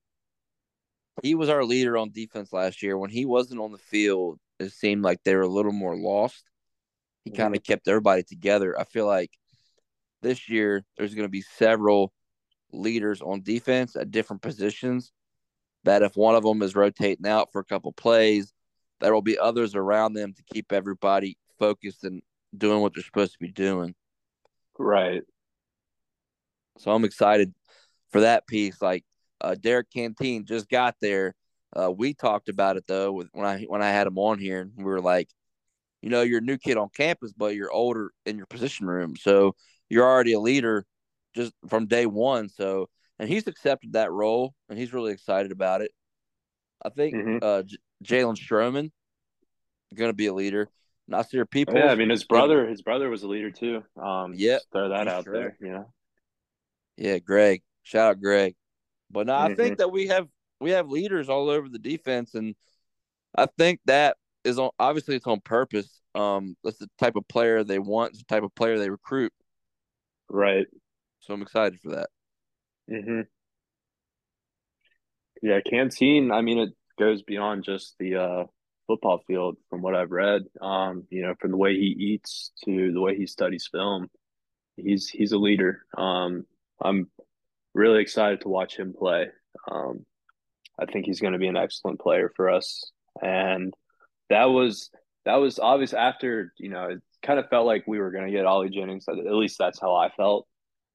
He 1.22 1.36
was 1.36 1.50
our 1.50 1.64
leader 1.64 1.98
on 1.98 2.12
defense 2.12 2.52
last 2.52 2.82
year. 2.82 2.98
When 2.98 3.10
he 3.10 3.26
wasn't 3.26 3.62
on 3.62 3.72
the 3.72 3.78
field, 3.78 4.40
it 4.60 4.72
seemed 4.72 5.04
like 5.04 5.24
they 5.24 5.36
were 5.36 5.42
a 5.42 5.48
little 5.48 5.72
more 5.72 5.96
lost. 5.96 6.44
He 7.24 7.32
mm-hmm. 7.32 7.42
kind 7.42 7.56
of 7.56 7.64
kept 7.64 7.88
everybody 7.88 8.24
together. 8.24 8.78
I 8.80 8.84
feel 8.84 9.06
like 9.06 9.32
this 10.22 10.50
year 10.50 10.84
there's 10.98 11.14
going 11.14 11.26
to 11.26 11.32
be 11.32 11.42
several 11.42 12.12
leaders 12.72 13.22
on 13.22 13.44
defense 13.44 13.96
at 13.96 14.12
different 14.12 14.42
positions. 14.42 15.12
that 15.84 16.02
if 16.02 16.16
one 16.16 16.36
of 16.36 16.44
them 16.44 16.62
is 16.62 16.76
rotating 16.76 17.28
out 17.28 17.52
for 17.52 17.60
a 17.60 17.66
couple 17.66 17.92
plays, 17.92 18.54
there 19.00 19.14
will 19.14 19.22
be 19.22 19.38
others 19.38 19.76
around 19.76 20.14
them 20.14 20.34
to 20.34 20.44
keep 20.54 20.72
everybody 20.72 21.38
focused 21.60 22.04
and 22.04 22.22
doing 22.58 22.82
what 22.82 22.94
they're 22.94 23.04
supposed 23.04 23.34
to 23.34 23.40
be 23.40 23.52
doing. 23.52 23.94
Right. 24.80 25.24
So 26.78 26.92
I'm 26.92 27.06
excited 27.06 27.54
for 28.12 28.22
that 28.22 28.48
piece. 28.48 28.82
Like 28.82 29.04
uh, 29.44 29.56
Derek 29.56 29.92
Canteen 29.92 30.46
just 30.46 30.70
got 30.70 30.96
there. 31.02 31.36
Uh, 31.76 31.92
we 31.92 32.14
talked 32.14 32.50
about 32.50 32.78
it 32.78 32.86
though 32.88 33.12
with 33.12 33.28
when 33.34 33.46
I 33.46 33.64
when 33.64 33.82
I 33.82 33.90
had 33.90 34.08
him 34.08 34.18
on 34.18 34.40
here, 34.40 34.62
and 34.62 34.72
we 34.78 34.84
were 34.84 35.02
like, 35.02 35.30
you 36.02 36.10
know, 36.10 36.22
you're 36.22 36.40
a 36.40 36.42
new 36.42 36.58
kid 36.58 36.78
on 36.78 36.90
campus, 36.96 37.34
but 37.34 37.56
you're 37.56 37.72
older 37.72 38.12
in 38.26 38.38
your 38.38 38.46
position 38.46 38.88
room, 38.88 39.16
so 39.16 39.56
you're 39.90 40.06
already 40.06 40.34
a 40.34 40.40
leader 40.40 40.86
just 41.36 41.54
from 41.68 41.88
day 41.88 42.06
one. 42.06 42.50
So, 42.50 42.90
and 43.20 43.28
he's 43.28 43.48
accepted 43.48 43.94
that 43.94 44.12
role, 44.12 44.54
and 44.70 44.78
he's 44.78 44.94
really 44.94 45.12
excited 45.12 45.52
about 45.52 45.82
it. 45.82 45.92
I 46.86 46.90
think 46.90 47.16
mm-hmm. 47.16 47.38
uh, 47.42 47.64
J- 47.64 47.78
Jalen 48.04 48.38
Stroman 48.38 48.92
going 49.94 50.10
to 50.10 50.16
be 50.16 50.28
a 50.28 50.34
leader. 50.34 50.70
Nasir 51.08 51.46
Peoples. 51.46 51.78
Oh, 51.78 51.86
yeah, 51.86 51.92
I 51.92 51.96
mean 51.96 52.10
his 52.10 52.24
brother, 52.24 52.68
his 52.68 52.82
brother 52.82 53.10
was 53.10 53.24
a 53.24 53.28
leader 53.28 53.52
too. 53.52 53.84
Um, 54.02 54.34
yeah, 54.36 54.60
throw 54.72 54.90
that 54.90 55.08
out 55.08 55.26
sure. 55.26 55.34
there. 55.34 55.58
You 55.60 55.72
know. 55.72 55.94
Yeah, 56.98 57.20
Greg. 57.20 57.62
Shout 57.84 58.12
out 58.12 58.22
Greg. 58.22 58.56
But 59.14 59.28
no, 59.28 59.34
mm-hmm. 59.34 59.52
I 59.52 59.56
think 59.56 59.78
that 59.78 59.92
we 59.92 60.08
have 60.08 60.28
we 60.60 60.72
have 60.72 60.90
leaders 60.90 61.30
all 61.30 61.50
over 61.50 61.70
the 61.70 61.80
defense, 61.80 62.34
and 62.34 62.56
I 63.38 63.48
think 63.58 63.80
that 63.86 64.18
is 64.44 64.60
on 64.60 64.72
obviously 64.80 65.16
it's 65.16 65.28
on 65.28 65.40
purpose. 65.40 66.02
Um, 66.16 66.56
that's 66.64 66.80
the 66.80 66.90
type 67.00 67.16
of 67.16 67.28
player 67.28 67.64
they 67.64 67.80
want, 67.80 68.14
the 68.14 68.24
type 68.28 68.44
of 68.44 68.54
player 68.56 68.78
they 68.78 68.90
recruit. 68.90 69.32
Right. 70.30 70.68
So 71.22 71.34
I'm 71.34 71.42
excited 71.42 71.80
for 71.80 71.92
that. 71.92 72.10
Mm-hmm. 72.92 73.22
Yeah, 75.42 75.60
Canteen. 75.70 76.32
I 76.32 76.42
mean, 76.42 76.60
it 76.60 76.70
goes 76.98 77.22
beyond 77.22 77.64
just 77.64 77.96
the 78.00 78.16
uh, 78.16 78.44
football 78.88 79.22
field, 79.28 79.58
from 79.70 79.82
what 79.82 79.96
I've 79.96 80.12
read. 80.12 80.44
Um, 80.62 81.06
you 81.10 81.22
know, 81.22 81.34
from 81.40 81.52
the 81.52 81.58
way 81.58 81.74
he 81.74 81.96
eats 81.98 82.52
to 82.66 82.92
the 82.92 83.02
way 83.02 83.16
he 83.16 83.28
studies 83.28 83.70
film, 83.72 84.10
he's 84.76 85.10
he's 85.10 85.32
a 85.32 85.38
leader. 85.38 85.86
Um, 85.98 86.46
I'm 86.82 87.10
really 87.74 88.02
excited 88.02 88.42
to 88.42 88.50
watch 88.50 88.78
him 88.78 88.94
play. 88.94 89.28
Um, 89.70 90.06
I 90.80 90.86
think 90.86 91.06
he's 91.06 91.20
going 91.20 91.34
to 91.34 91.40
be 91.40 91.48
an 91.48 91.58
excellent 91.58 92.00
player 92.00 92.32
for 92.36 92.50
us, 92.50 92.92
and 93.22 93.74
that 94.30 94.46
was 94.46 94.90
that 95.26 95.36
was 95.36 95.60
obvious 95.60 95.94
after 95.94 96.54
you 96.58 96.70
know 96.70 96.86
it 96.86 97.02
kind 97.22 97.40
of 97.40 97.50
felt 97.50 97.66
like 97.66 97.86
we 97.88 98.00
were 98.00 98.12
going 98.12 98.26
to 98.26 98.32
get 98.32 98.46
Ali 98.46 98.70
Jennings. 98.70 99.06
At 99.08 99.18
least 99.18 99.58
that's 99.58 99.80
how 99.80 99.96
I 99.96 100.10
felt. 100.10 100.48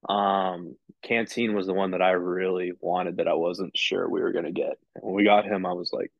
Um, 0.09 0.77
Canteen 1.03 1.55
was 1.55 1.67
the 1.67 1.75
one 1.75 1.93
that 1.93 2.03
I 2.03 2.11
really 2.11 2.73
wanted 2.81 3.17
that 3.17 3.29
I 3.29 3.35
wasn't 3.35 3.77
sure 3.77 4.09
we 4.09 4.21
were 4.21 4.33
going 4.33 4.45
to 4.45 4.53
get. 4.53 4.79
when 5.01 5.15
we 5.15 5.25
got 5.25 5.45
him, 5.45 5.67
I 5.67 5.73
was 5.73 5.93
like, 5.93 6.13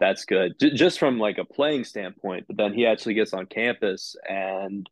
that's 0.00 0.24
good, 0.24 0.52
J- 0.60 0.74
just 0.74 0.98
from 0.98 1.18
like 1.18 1.38
a 1.38 1.44
playing 1.44 1.84
standpoint. 1.84 2.46
But 2.46 2.56
then 2.56 2.74
he 2.74 2.86
actually 2.86 3.14
gets 3.14 3.32
on 3.32 3.46
campus, 3.46 4.16
and 4.28 4.88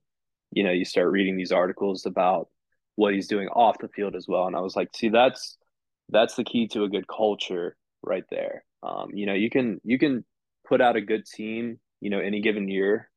you 0.52 0.64
know, 0.64 0.72
you 0.72 0.84
start 0.84 1.10
reading 1.10 1.36
these 1.36 1.52
articles 1.52 2.06
about 2.06 2.48
what 2.96 3.14
he's 3.14 3.28
doing 3.28 3.48
off 3.48 3.78
the 3.78 3.88
field 3.88 4.16
as 4.16 4.26
well. 4.26 4.46
And 4.46 4.56
I 4.56 4.60
was 4.60 4.74
like, 4.74 4.88
see, 4.94 5.08
that's 5.08 5.56
that's 6.08 6.34
the 6.34 6.44
key 6.44 6.66
to 6.68 6.84
a 6.84 6.88
good 6.88 7.06
culture 7.06 7.76
right 8.02 8.24
there. 8.30 8.64
Um, 8.82 9.10
you 9.12 9.26
know, 9.26 9.34
you 9.34 9.50
can 9.50 9.80
you 9.84 9.98
can 9.98 10.24
put 10.66 10.80
out 10.80 10.96
a 10.96 11.00
good 11.00 11.26
team, 11.26 11.78
you 12.00 12.10
know, 12.10 12.18
any 12.18 12.40
given 12.40 12.68
year, 12.68 13.08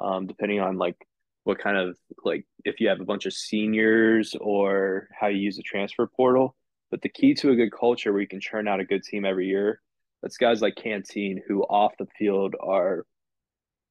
um, 0.00 0.26
depending 0.26 0.60
on 0.60 0.76
like 0.76 0.96
what 1.44 1.58
kind 1.58 1.76
of 1.76 1.96
like 2.24 2.46
if 2.64 2.80
you 2.80 2.88
have 2.88 3.00
a 3.00 3.04
bunch 3.04 3.26
of 3.26 3.32
seniors 3.32 4.34
or 4.40 5.08
how 5.18 5.28
you 5.28 5.38
use 5.38 5.56
the 5.56 5.62
transfer 5.62 6.06
portal. 6.06 6.54
But 6.90 7.02
the 7.02 7.08
key 7.08 7.34
to 7.34 7.50
a 7.50 7.56
good 7.56 7.72
culture 7.72 8.12
where 8.12 8.22
you 8.22 8.28
can 8.28 8.40
churn 8.40 8.66
out 8.66 8.80
a 8.80 8.84
good 8.84 9.02
team 9.02 9.24
every 9.24 9.46
year, 9.46 9.80
that's 10.22 10.38
guys 10.38 10.62
like 10.62 10.76
Canteen 10.76 11.42
who 11.46 11.62
off 11.62 11.92
the 11.98 12.06
field 12.18 12.54
are, 12.60 13.04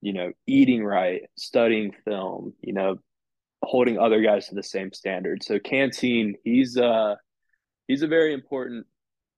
you 0.02 0.14
know, 0.14 0.32
eating 0.48 0.84
right, 0.84 1.22
studying 1.38 1.94
film, 2.06 2.54
you 2.62 2.74
know, 2.74 2.98
holding 3.64 3.98
other 3.98 4.22
guys 4.22 4.48
to 4.48 4.56
the 4.56 4.64
same 4.64 4.92
standard. 4.94 5.44
So 5.44 5.60
Canteen, 5.60 6.36
he's 6.44 6.78
uh 6.78 7.16
he's 7.88 8.02
a 8.02 8.08
very 8.08 8.34
important 8.34 8.86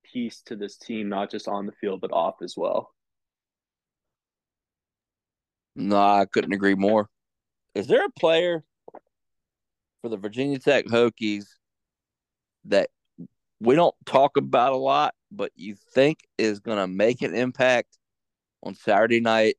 piece 0.04 0.42
to 0.44 0.56
this 0.56 0.78
team, 0.78 1.10
not 1.10 1.32
just 1.32 1.48
on 1.48 1.66
the 1.66 1.72
field 1.74 2.02
but 2.02 2.12
off 2.12 2.36
as 2.42 2.56
well. 2.58 2.94
No, 5.76 5.98
I 5.98 6.26
couldn't 6.26 6.54
agree 6.54 6.76
more. 6.76 7.10
Is 7.76 7.88
there 7.88 8.06
a 8.06 8.20
player 8.20 8.64
for 10.02 10.10
the 10.10 10.18
Virginia 10.18 10.60
Tech 10.60 10.86
Hokies 10.86 11.46
that 12.66 12.90
we 13.62 13.76
don't 13.76 13.96
talk 14.06 14.38
about 14.38 14.74
a 14.74 14.78
lot, 14.78 15.14
but 15.32 15.52
you 15.56 15.76
think 15.94 16.20
is 16.38 16.60
going 16.60 16.78
to 16.78 16.88
make 16.88 17.22
an 17.22 17.36
impact 17.36 17.98
on 18.64 18.76
Saturday 18.76 19.20
night, 19.20 19.56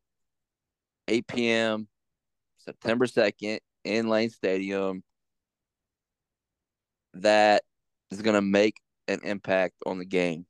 8 1.09 1.27
p.m., 1.27 1.89
September 2.59 3.07
2nd 3.07 3.61
in 3.91 4.09
Lane 4.09 4.30
Stadium 4.30 5.03
that 7.14 7.62
is 8.11 8.22
going 8.22 8.34
to 8.34 8.43
make 8.43 8.76
an 9.09 9.20
impact 9.24 9.74
on 9.84 9.99
the 9.99 10.05
game? 10.05 10.47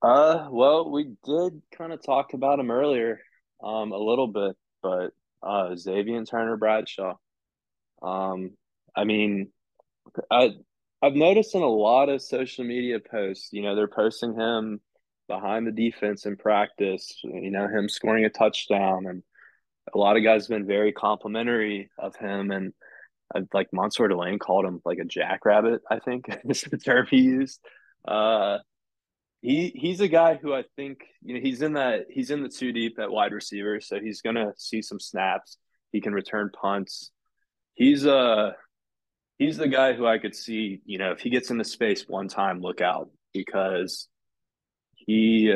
Uh, 0.00 0.48
well, 0.50 0.90
we 0.90 1.14
did 1.24 1.62
kind 1.76 1.92
of 1.92 2.02
talk 2.02 2.34
about 2.34 2.58
him 2.58 2.70
earlier, 2.70 3.20
um, 3.62 3.92
a 3.92 3.98
little 3.98 4.26
bit, 4.26 4.56
but 4.82 5.10
uh, 5.42 5.76
Xavier 5.76 6.24
Turner 6.24 6.56
Bradshaw. 6.56 7.14
Um, 8.02 8.50
I 8.96 9.04
mean, 9.04 9.52
I 10.30 10.54
I've 11.00 11.14
noticed 11.14 11.54
in 11.54 11.62
a 11.62 11.66
lot 11.66 12.08
of 12.08 12.22
social 12.22 12.64
media 12.64 12.98
posts, 13.00 13.52
you 13.52 13.62
know, 13.62 13.74
they're 13.74 13.88
posting 13.88 14.34
him 14.34 14.80
behind 15.28 15.66
the 15.66 15.72
defense 15.72 16.26
in 16.26 16.36
practice, 16.36 17.18
you 17.22 17.50
know, 17.50 17.66
him 17.66 17.88
scoring 17.88 18.24
a 18.24 18.30
touchdown 18.30 19.06
and 19.06 19.22
a 19.94 19.98
lot 19.98 20.16
of 20.16 20.24
guys 20.24 20.42
have 20.42 20.56
been 20.56 20.66
very 20.66 20.92
complimentary 20.92 21.90
of 21.98 22.16
him 22.16 22.50
and 22.50 22.72
uh, 23.34 23.40
like 23.52 23.68
Mansoor 23.72 24.08
Delane 24.08 24.38
called 24.38 24.64
him 24.64 24.80
like 24.84 24.98
a 24.98 25.04
jackrabbit, 25.04 25.82
I 25.90 25.98
think 25.98 26.26
is 26.44 26.62
the 26.62 26.78
term 26.78 27.06
he 27.10 27.18
used. 27.18 27.60
Uh, 28.06 28.58
he 29.40 29.72
he's 29.74 30.00
a 30.00 30.08
guy 30.08 30.34
who 30.34 30.54
I 30.54 30.62
think 30.76 31.00
you 31.20 31.34
know 31.34 31.40
he's 31.40 31.62
in 31.62 31.74
that 31.74 32.06
he's 32.08 32.30
in 32.30 32.42
the 32.42 32.48
two 32.48 32.72
deep 32.72 32.98
at 32.98 33.10
wide 33.10 33.32
receiver, 33.32 33.80
so 33.80 34.00
he's 34.00 34.22
gonna 34.22 34.52
see 34.56 34.82
some 34.82 35.00
snaps. 35.00 35.58
He 35.90 36.00
can 36.00 36.14
return 36.14 36.50
punts. 36.52 37.10
He's 37.74 38.06
uh 38.06 38.52
he's 39.38 39.56
the 39.56 39.68
guy 39.68 39.94
who 39.94 40.06
I 40.06 40.18
could 40.18 40.34
see, 40.34 40.80
you 40.84 40.98
know, 40.98 41.10
if 41.10 41.20
he 41.20 41.30
gets 41.30 41.50
into 41.50 41.64
space 41.64 42.04
one 42.06 42.28
time, 42.28 42.60
look 42.60 42.80
out 42.80 43.10
because 43.34 44.08
he 44.94 45.52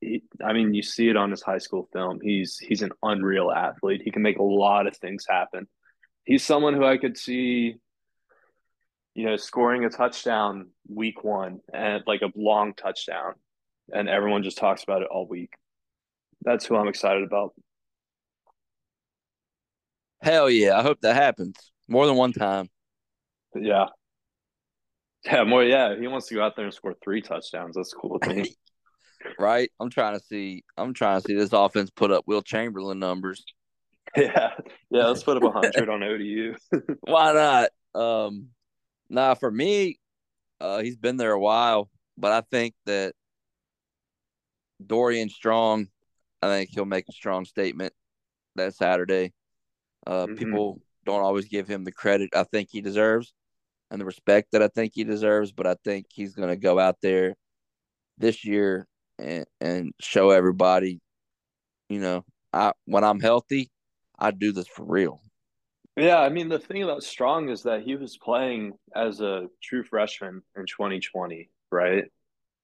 he, 0.00 0.22
I 0.44 0.52
mean, 0.52 0.74
you 0.74 0.82
see 0.82 1.08
it 1.08 1.16
on 1.16 1.30
his 1.30 1.42
high 1.42 1.58
school 1.58 1.88
film. 1.92 2.20
He's 2.22 2.58
he's 2.58 2.82
an 2.82 2.92
unreal 3.02 3.50
athlete. 3.50 4.02
He 4.04 4.10
can 4.10 4.22
make 4.22 4.38
a 4.38 4.42
lot 4.42 4.86
of 4.86 4.96
things 4.96 5.26
happen. 5.28 5.66
He's 6.24 6.44
someone 6.44 6.74
who 6.74 6.84
I 6.84 6.98
could 6.98 7.16
see, 7.16 7.76
you 9.14 9.26
know, 9.26 9.36
scoring 9.36 9.84
a 9.84 9.90
touchdown 9.90 10.70
week 10.88 11.24
one 11.24 11.60
and 11.72 12.02
like 12.06 12.22
a 12.22 12.30
long 12.36 12.74
touchdown, 12.74 13.34
and 13.92 14.08
everyone 14.08 14.42
just 14.42 14.58
talks 14.58 14.82
about 14.82 15.02
it 15.02 15.08
all 15.10 15.26
week. 15.26 15.54
That's 16.42 16.66
who 16.66 16.76
I'm 16.76 16.88
excited 16.88 17.24
about. 17.24 17.54
Hell 20.20 20.50
yeah! 20.50 20.78
I 20.78 20.82
hope 20.82 21.00
that 21.00 21.16
happens 21.16 21.56
more 21.88 22.06
than 22.06 22.16
one 22.16 22.32
time. 22.32 22.68
Yeah, 23.54 23.86
yeah, 25.24 25.44
more. 25.44 25.64
Yeah, 25.64 25.96
he 25.98 26.06
wants 26.06 26.28
to 26.28 26.34
go 26.34 26.42
out 26.42 26.54
there 26.56 26.64
and 26.64 26.74
score 26.74 26.94
three 27.02 27.22
touchdowns. 27.22 27.74
That's 27.76 27.92
cool 27.92 28.18
with 28.20 28.28
me. 28.28 28.54
right? 29.38 29.70
I'm 29.80 29.90
trying 29.90 30.18
to 30.18 30.24
see. 30.24 30.64
I'm 30.76 30.94
trying 30.94 31.20
to 31.20 31.26
see 31.26 31.34
this 31.34 31.52
offense 31.52 31.90
put 31.90 32.10
up 32.10 32.24
Wilt 32.26 32.44
Chamberlain 32.44 32.98
numbers. 32.98 33.44
Yeah, 34.16 34.54
yeah. 34.90 35.04
Let's 35.04 35.22
put 35.22 35.36
up 35.36 35.42
a 35.42 35.50
hundred 35.50 35.90
on 35.90 36.02
ODU. 36.02 36.54
Why 37.02 37.34
not? 37.34 38.00
Um, 38.00 38.46
nah, 39.10 39.34
for 39.34 39.50
me, 39.50 39.98
uh, 40.62 40.80
he's 40.80 40.96
been 40.96 41.18
there 41.18 41.32
a 41.32 41.38
while, 41.38 41.90
but 42.16 42.32
I 42.32 42.40
think 42.50 42.74
that 42.86 43.12
Dorian 44.84 45.28
Strong, 45.28 45.88
I 46.40 46.46
think 46.46 46.70
he'll 46.70 46.86
make 46.86 47.04
a 47.10 47.12
strong 47.12 47.44
statement 47.44 47.92
that 48.56 48.74
Saturday. 48.74 49.34
Uh, 50.06 50.24
mm-hmm. 50.24 50.36
People 50.36 50.80
don't 51.04 51.22
always 51.22 51.44
give 51.44 51.68
him 51.68 51.84
the 51.84 51.92
credit 51.92 52.30
I 52.34 52.44
think 52.44 52.70
he 52.70 52.80
deserves 52.80 53.34
and 53.90 54.00
the 54.00 54.04
respect 54.04 54.52
that 54.52 54.62
I 54.62 54.68
think 54.68 54.92
he 54.94 55.04
deserves, 55.04 55.52
but 55.52 55.66
I 55.66 55.76
think 55.84 56.06
he's 56.10 56.34
going 56.34 56.50
to 56.50 56.56
go 56.56 56.78
out 56.78 56.96
there 57.00 57.34
this 58.18 58.44
year 58.44 58.86
and, 59.18 59.46
and 59.60 59.92
show 60.00 60.30
everybody, 60.30 61.00
you 61.88 62.00
know, 62.00 62.24
I 62.52 62.72
when 62.86 63.04
I'm 63.04 63.20
healthy, 63.20 63.70
I 64.18 64.30
do 64.30 64.52
this 64.52 64.68
for 64.68 64.84
real. 64.84 65.20
Yeah, 65.96 66.18
I 66.18 66.28
mean 66.28 66.48
the 66.48 66.60
thing 66.60 66.82
about 66.84 67.02
Strong 67.02 67.48
is 67.48 67.64
that 67.64 67.82
he 67.82 67.96
was 67.96 68.16
playing 68.16 68.74
as 68.94 69.20
a 69.20 69.48
true 69.62 69.82
freshman 69.82 70.42
in 70.56 70.66
2020, 70.66 71.50
right? 71.72 72.04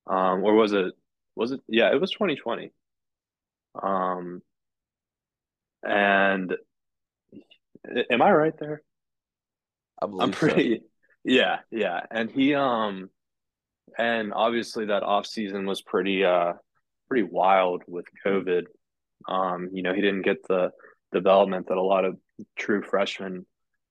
Um, 0.06 0.44
or 0.44 0.54
was 0.54 0.72
it? 0.72 0.94
Was 1.34 1.50
it? 1.52 1.60
Yeah, 1.66 1.92
it 1.92 2.00
was 2.00 2.12
2020. 2.12 2.72
Um, 3.82 4.40
and 5.82 6.54
am 8.10 8.22
I 8.22 8.32
right 8.32 8.56
there? 8.58 8.82
I 10.00 10.06
am 10.22 10.30
pretty. 10.30 10.78
So. 10.78 10.84
Yeah, 11.26 11.60
yeah, 11.70 12.02
and 12.10 12.30
he 12.30 12.54
um 12.54 13.08
and 13.98 14.32
obviously 14.32 14.86
that 14.86 15.02
off 15.02 15.26
season 15.26 15.66
was 15.66 15.82
pretty 15.82 16.24
uh 16.24 16.54
pretty 17.08 17.24
wild 17.24 17.82
with 17.86 18.06
COVID. 18.24 18.64
Um, 19.28 19.70
you 19.72 19.82
know, 19.82 19.94
he 19.94 20.00
didn't 20.00 20.22
get 20.22 20.46
the 20.48 20.70
development 21.12 21.68
that 21.68 21.76
a 21.76 21.82
lot 21.82 22.04
of 22.04 22.16
true 22.56 22.82
freshmen 22.82 23.46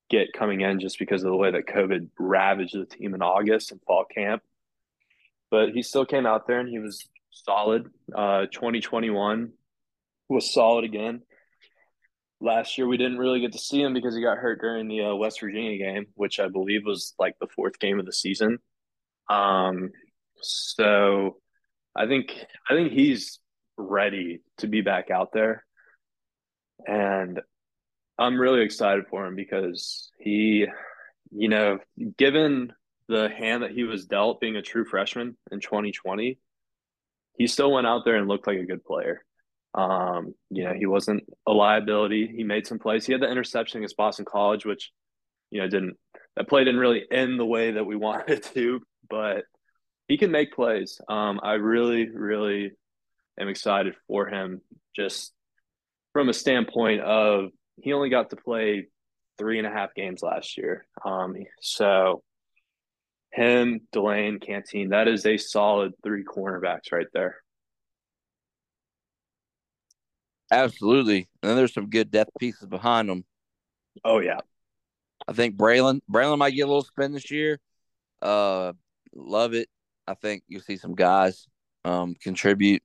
get 0.10 0.34
coming 0.34 0.62
in 0.62 0.80
just 0.80 1.00
because 1.00 1.24
of 1.24 1.32
the 1.32 1.36
way 1.36 1.52
that 1.52 1.68
COVID 1.68 2.10
ravaged 2.20 2.76
the 2.76 2.86
team 2.86 3.16
in 3.16 3.22
August 3.22 3.72
and 3.72 3.82
fall 3.88 4.06
camp. 4.06 4.44
But 5.50 5.70
he 5.70 5.82
still 5.82 6.06
came 6.06 6.26
out 6.26 6.48
there 6.48 6.60
and 6.60 6.70
he 6.70 6.80
was 6.80 7.08
solid. 7.32 7.88
Uh, 8.14 8.46
2021 8.52 9.52
was 10.30 10.54
solid 10.54 10.84
again. 10.84 11.22
Last 12.42 12.78
year 12.78 12.88
we 12.88 12.98
didn't 12.98 13.20
really 13.20 13.40
get 13.40 13.54
to 13.54 13.60
see 13.60 13.82
him 13.82 13.94
because 13.94 14.16
he 14.16 14.22
got 14.22 14.38
hurt 14.38 14.60
during 14.60 14.88
the 14.88 15.02
uh, 15.02 15.16
West 15.16 15.40
Virginia 15.40 15.78
game, 15.78 16.08
which 16.16 16.40
I 16.40 16.50
believe 16.50 16.82
was 16.86 17.14
like 17.18 17.36
the 17.40 17.48
fourth 17.48 17.80
game 17.80 18.00
of 18.00 18.06
the 18.06 18.12
season. 18.12 18.60
Um, 19.30 19.92
so 20.42 21.38
I 21.96 22.08
think 22.08 22.34
I 22.70 22.74
think 22.74 22.92
he's 22.92 23.40
ready 23.78 24.42
to 24.58 24.68
be 24.68 24.82
back 24.82 25.10
out 25.10 25.32
there, 25.34 25.64
and 26.88 27.40
I'm 28.18 28.40
really 28.40 28.62
excited 28.62 29.06
for 29.10 29.26
him 29.26 29.36
because 29.36 30.12
he, 30.20 30.68
you 31.32 31.50
know, 31.50 31.80
given 32.18 32.74
the 33.08 33.30
hand 33.30 33.64
that 33.64 33.72
he 33.72 33.84
was 33.84 34.06
dealt 34.06 34.40
being 34.40 34.56
a 34.56 34.62
true 34.62 34.86
freshman 34.86 35.36
in 35.52 35.60
2020, 35.60 36.38
he 37.38 37.48
still 37.48 37.72
went 37.72 37.88
out 37.88 38.04
there 38.06 38.16
and 38.16 38.28
looked 38.28 38.48
like 38.48 38.60
a 38.60 38.66
good 38.66 38.84
player. 38.84 39.26
Um, 39.76 40.36
you 40.52 40.64
know, 40.64 40.74
he 40.74 40.86
wasn't 40.86 41.24
a 41.48 41.52
liability. 41.52 42.32
He 42.36 42.44
made 42.44 42.68
some 42.68 42.80
plays. 42.80 43.06
He 43.06 43.12
had 43.12 43.22
the 43.22 43.32
interception 43.32 43.80
against 43.80 43.98
Boston 43.98 44.26
College, 44.26 44.66
which, 44.66 44.92
you 45.50 45.60
know, 45.60 45.68
didn't 45.68 45.98
that 46.36 46.48
play 46.48 46.64
didn't 46.64 46.80
really 46.80 47.04
end 47.10 47.40
the 47.40 47.46
way 47.46 47.72
that 47.72 47.86
we 47.86 47.96
wanted 47.98 48.30
it 48.30 48.44
to, 48.54 48.82
but 49.10 49.44
he 50.08 50.18
can 50.18 50.32
make 50.32 50.54
plays. 50.54 51.00
Um, 51.08 51.40
I 51.44 51.54
really, 51.54 52.10
really 52.10 52.72
am 53.40 53.48
excited 53.48 53.96
for 54.08 54.28
him 54.28 54.62
just 54.96 55.34
from 56.14 56.30
a 56.30 56.34
standpoint 56.34 57.02
of 57.02 57.50
he 57.82 57.94
only 57.94 58.10
got 58.10 58.30
to 58.30 58.36
play 58.36 58.88
three 59.38 59.58
and 59.58 59.68
a 59.68 59.72
half 59.72 59.96
games 59.96 60.22
last 60.22 60.58
year. 60.58 60.86
Um, 61.04 61.36
so 61.62 62.22
him, 63.32 63.82
Delane, 63.92 64.40
Canteen, 64.40 64.90
that 64.90 65.08
is 65.08 65.26
a 65.26 65.38
solid 65.38 65.94
three 66.04 66.24
cornerbacks 66.24 66.92
right 66.92 67.08
there. 67.14 67.38
Absolutely. 70.52 71.28
And 71.42 71.50
then 71.50 71.58
there's 71.58 71.74
some 71.74 71.90
good 71.90 72.12
depth 72.12 72.30
pieces 72.40 72.68
behind 72.68 73.10
them. 73.10 73.26
Oh 74.06 74.20
yeah. 74.20 74.40
I 75.28 75.34
think 75.34 75.56
Braylon 75.56 76.02
Braylon 76.12 76.38
might 76.38 76.52
get 76.52 76.64
a 76.64 76.68
little 76.68 76.84
spin 76.84 77.14
this 77.14 77.32
year. 77.32 77.60
Uh 78.22 78.74
love 79.14 79.54
it. 79.54 79.70
I 80.08 80.16
think 80.16 80.44
you'll 80.48 80.62
see 80.62 80.78
some 80.78 80.96
guys 80.96 81.48
um 81.86 82.16
contribute. 82.22 82.82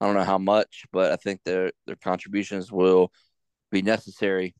I 0.00 0.06
don't 0.06 0.14
know 0.14 0.24
how 0.24 0.38
much, 0.38 0.84
but 0.92 1.12
I 1.12 1.16
think 1.16 1.40
their 1.44 1.72
their 1.86 1.96
contributions 1.96 2.72
will 2.72 3.12
be 3.70 3.82
necessary. 3.82 4.54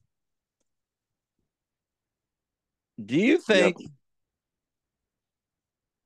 Do 3.05 3.17
you 3.17 3.39
think 3.39 3.77
yep. 3.81 3.91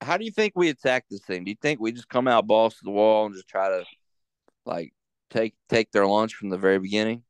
how 0.00 0.16
do 0.16 0.24
you 0.24 0.30
think 0.30 0.54
we 0.57 0.68
attack 0.68 1.04
this 1.11 1.20
thing? 1.20 1.44
Do 1.44 1.50
you 1.50 1.57
think 1.61 1.80
we 1.80 1.92
just 1.92 2.09
come 2.09 2.28
out 2.28 2.46
balls 2.46 2.74
to 2.74 2.84
the 2.84 2.90
wall 2.90 3.26
and 3.26 3.34
just 3.34 3.48
try 3.48 3.68
to 3.68 3.84
like 4.64 4.92
take 5.30 5.54
take 5.68 5.90
their 5.92 6.07
lunch 6.07 6.34
from 6.34 6.48
the 6.48 6.59
very 6.59 6.78
beginning? 6.78 7.22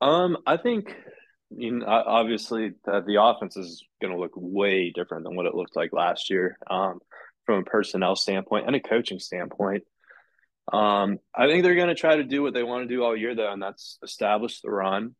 Um, 0.00 0.36
I 0.46 0.56
think 0.56 0.94
you 1.50 1.72
know, 1.72 1.86
obviously 1.86 2.72
the, 2.84 3.22
offense 3.22 3.56
is 3.56 3.84
going 4.00 4.12
to 4.12 4.20
look 4.20 4.32
way 4.34 4.90
different 4.90 5.24
than 5.24 5.36
what 5.36 5.46
it 5.46 5.54
looked 5.54 5.76
like 5.76 5.92
last 5.92 6.30
year 6.30 6.58
um, 6.68 6.98
from 7.44 7.60
a 7.60 7.64
personnel 7.64 8.16
standpoint 8.16 8.66
and 8.66 8.76
a 8.76 8.80
coaching 8.80 9.18
standpoint. 9.18 9.84
Um, 10.72 11.18
I 11.34 11.46
think 11.46 11.62
they're 11.62 11.76
going 11.76 11.88
to 11.88 11.94
try 11.94 12.16
to 12.16 12.24
do 12.24 12.42
what 12.42 12.54
they 12.54 12.64
want 12.64 12.82
to 12.88 12.94
do 12.94 13.04
all 13.04 13.16
year, 13.16 13.34
though, 13.34 13.52
and 13.52 13.62
that's 13.62 13.98
establish 14.02 14.60
the 14.60 14.70
run, 14.70 15.14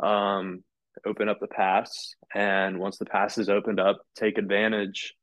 um, 0.00 0.64
open 1.06 1.28
up 1.28 1.40
the 1.40 1.46
pass, 1.46 2.14
and 2.34 2.78
once 2.78 2.96
the 2.96 3.04
pass 3.04 3.36
is 3.36 3.50
opened 3.50 3.80
up, 3.80 3.98
take 4.16 4.38
advantage 4.38 5.14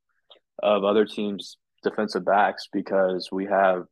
of 0.61 0.83
other 0.83 1.05
teams' 1.05 1.57
defensive 1.83 2.23
backs 2.23 2.67
because 2.71 3.29
we 3.31 3.45
have 3.45 3.85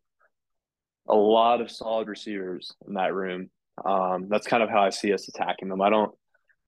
a 1.07 1.15
lot 1.15 1.59
of 1.59 1.71
solid 1.71 2.07
receivers 2.07 2.71
in 2.87 2.93
that 2.93 3.13
room. 3.13 3.49
Um, 3.83 4.27
that's 4.29 4.47
kind 4.47 4.61
of 4.61 4.69
how 4.69 4.83
I 4.83 4.91
see 4.91 5.11
us 5.11 5.27
attacking 5.27 5.69
them. 5.69 5.81
I 5.81 5.89
don't 5.89 6.13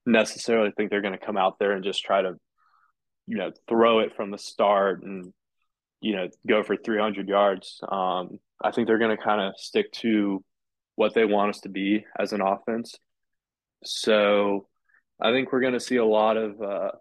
necessarily 0.06 0.72
think 0.72 0.90
they're 0.90 1.02
going 1.02 1.18
to 1.18 1.26
come 1.26 1.38
out 1.38 1.60
there 1.60 1.72
and 1.72 1.84
just 1.84 2.04
try 2.04 2.22
to, 2.22 2.34
you 3.28 3.38
know, 3.38 3.52
throw 3.68 4.00
it 4.00 4.16
from 4.16 4.32
the 4.32 4.38
start 4.38 5.04
and, 5.04 5.34
you 6.02 6.16
know, 6.16 6.30
go 6.48 6.64
for 6.64 6.78
300 6.78 7.28
yards. 7.28 7.80
Um, 7.90 8.40
I 8.64 8.72
think 8.72 8.88
they're 8.88 9.00
going 9.00 9.16
to 9.16 9.24
kind 9.24 9.42
of 9.42 9.54
stick 9.58 9.92
to 9.94 10.44
what 10.96 11.14
they 11.14 11.26
want 11.26 11.50
us 11.50 11.62
to 11.62 11.70
be 11.70 12.06
as 12.18 12.34
an 12.34 12.42
offense. 12.42 12.96
So 13.84 14.68
I 15.22 15.32
think 15.32 15.52
we're 15.52 15.62
going 15.62 15.74
to 15.74 15.80
see 15.80 15.98
a 15.98 16.06
lot 16.06 16.38
of 16.38 16.62
uh, 16.62 16.92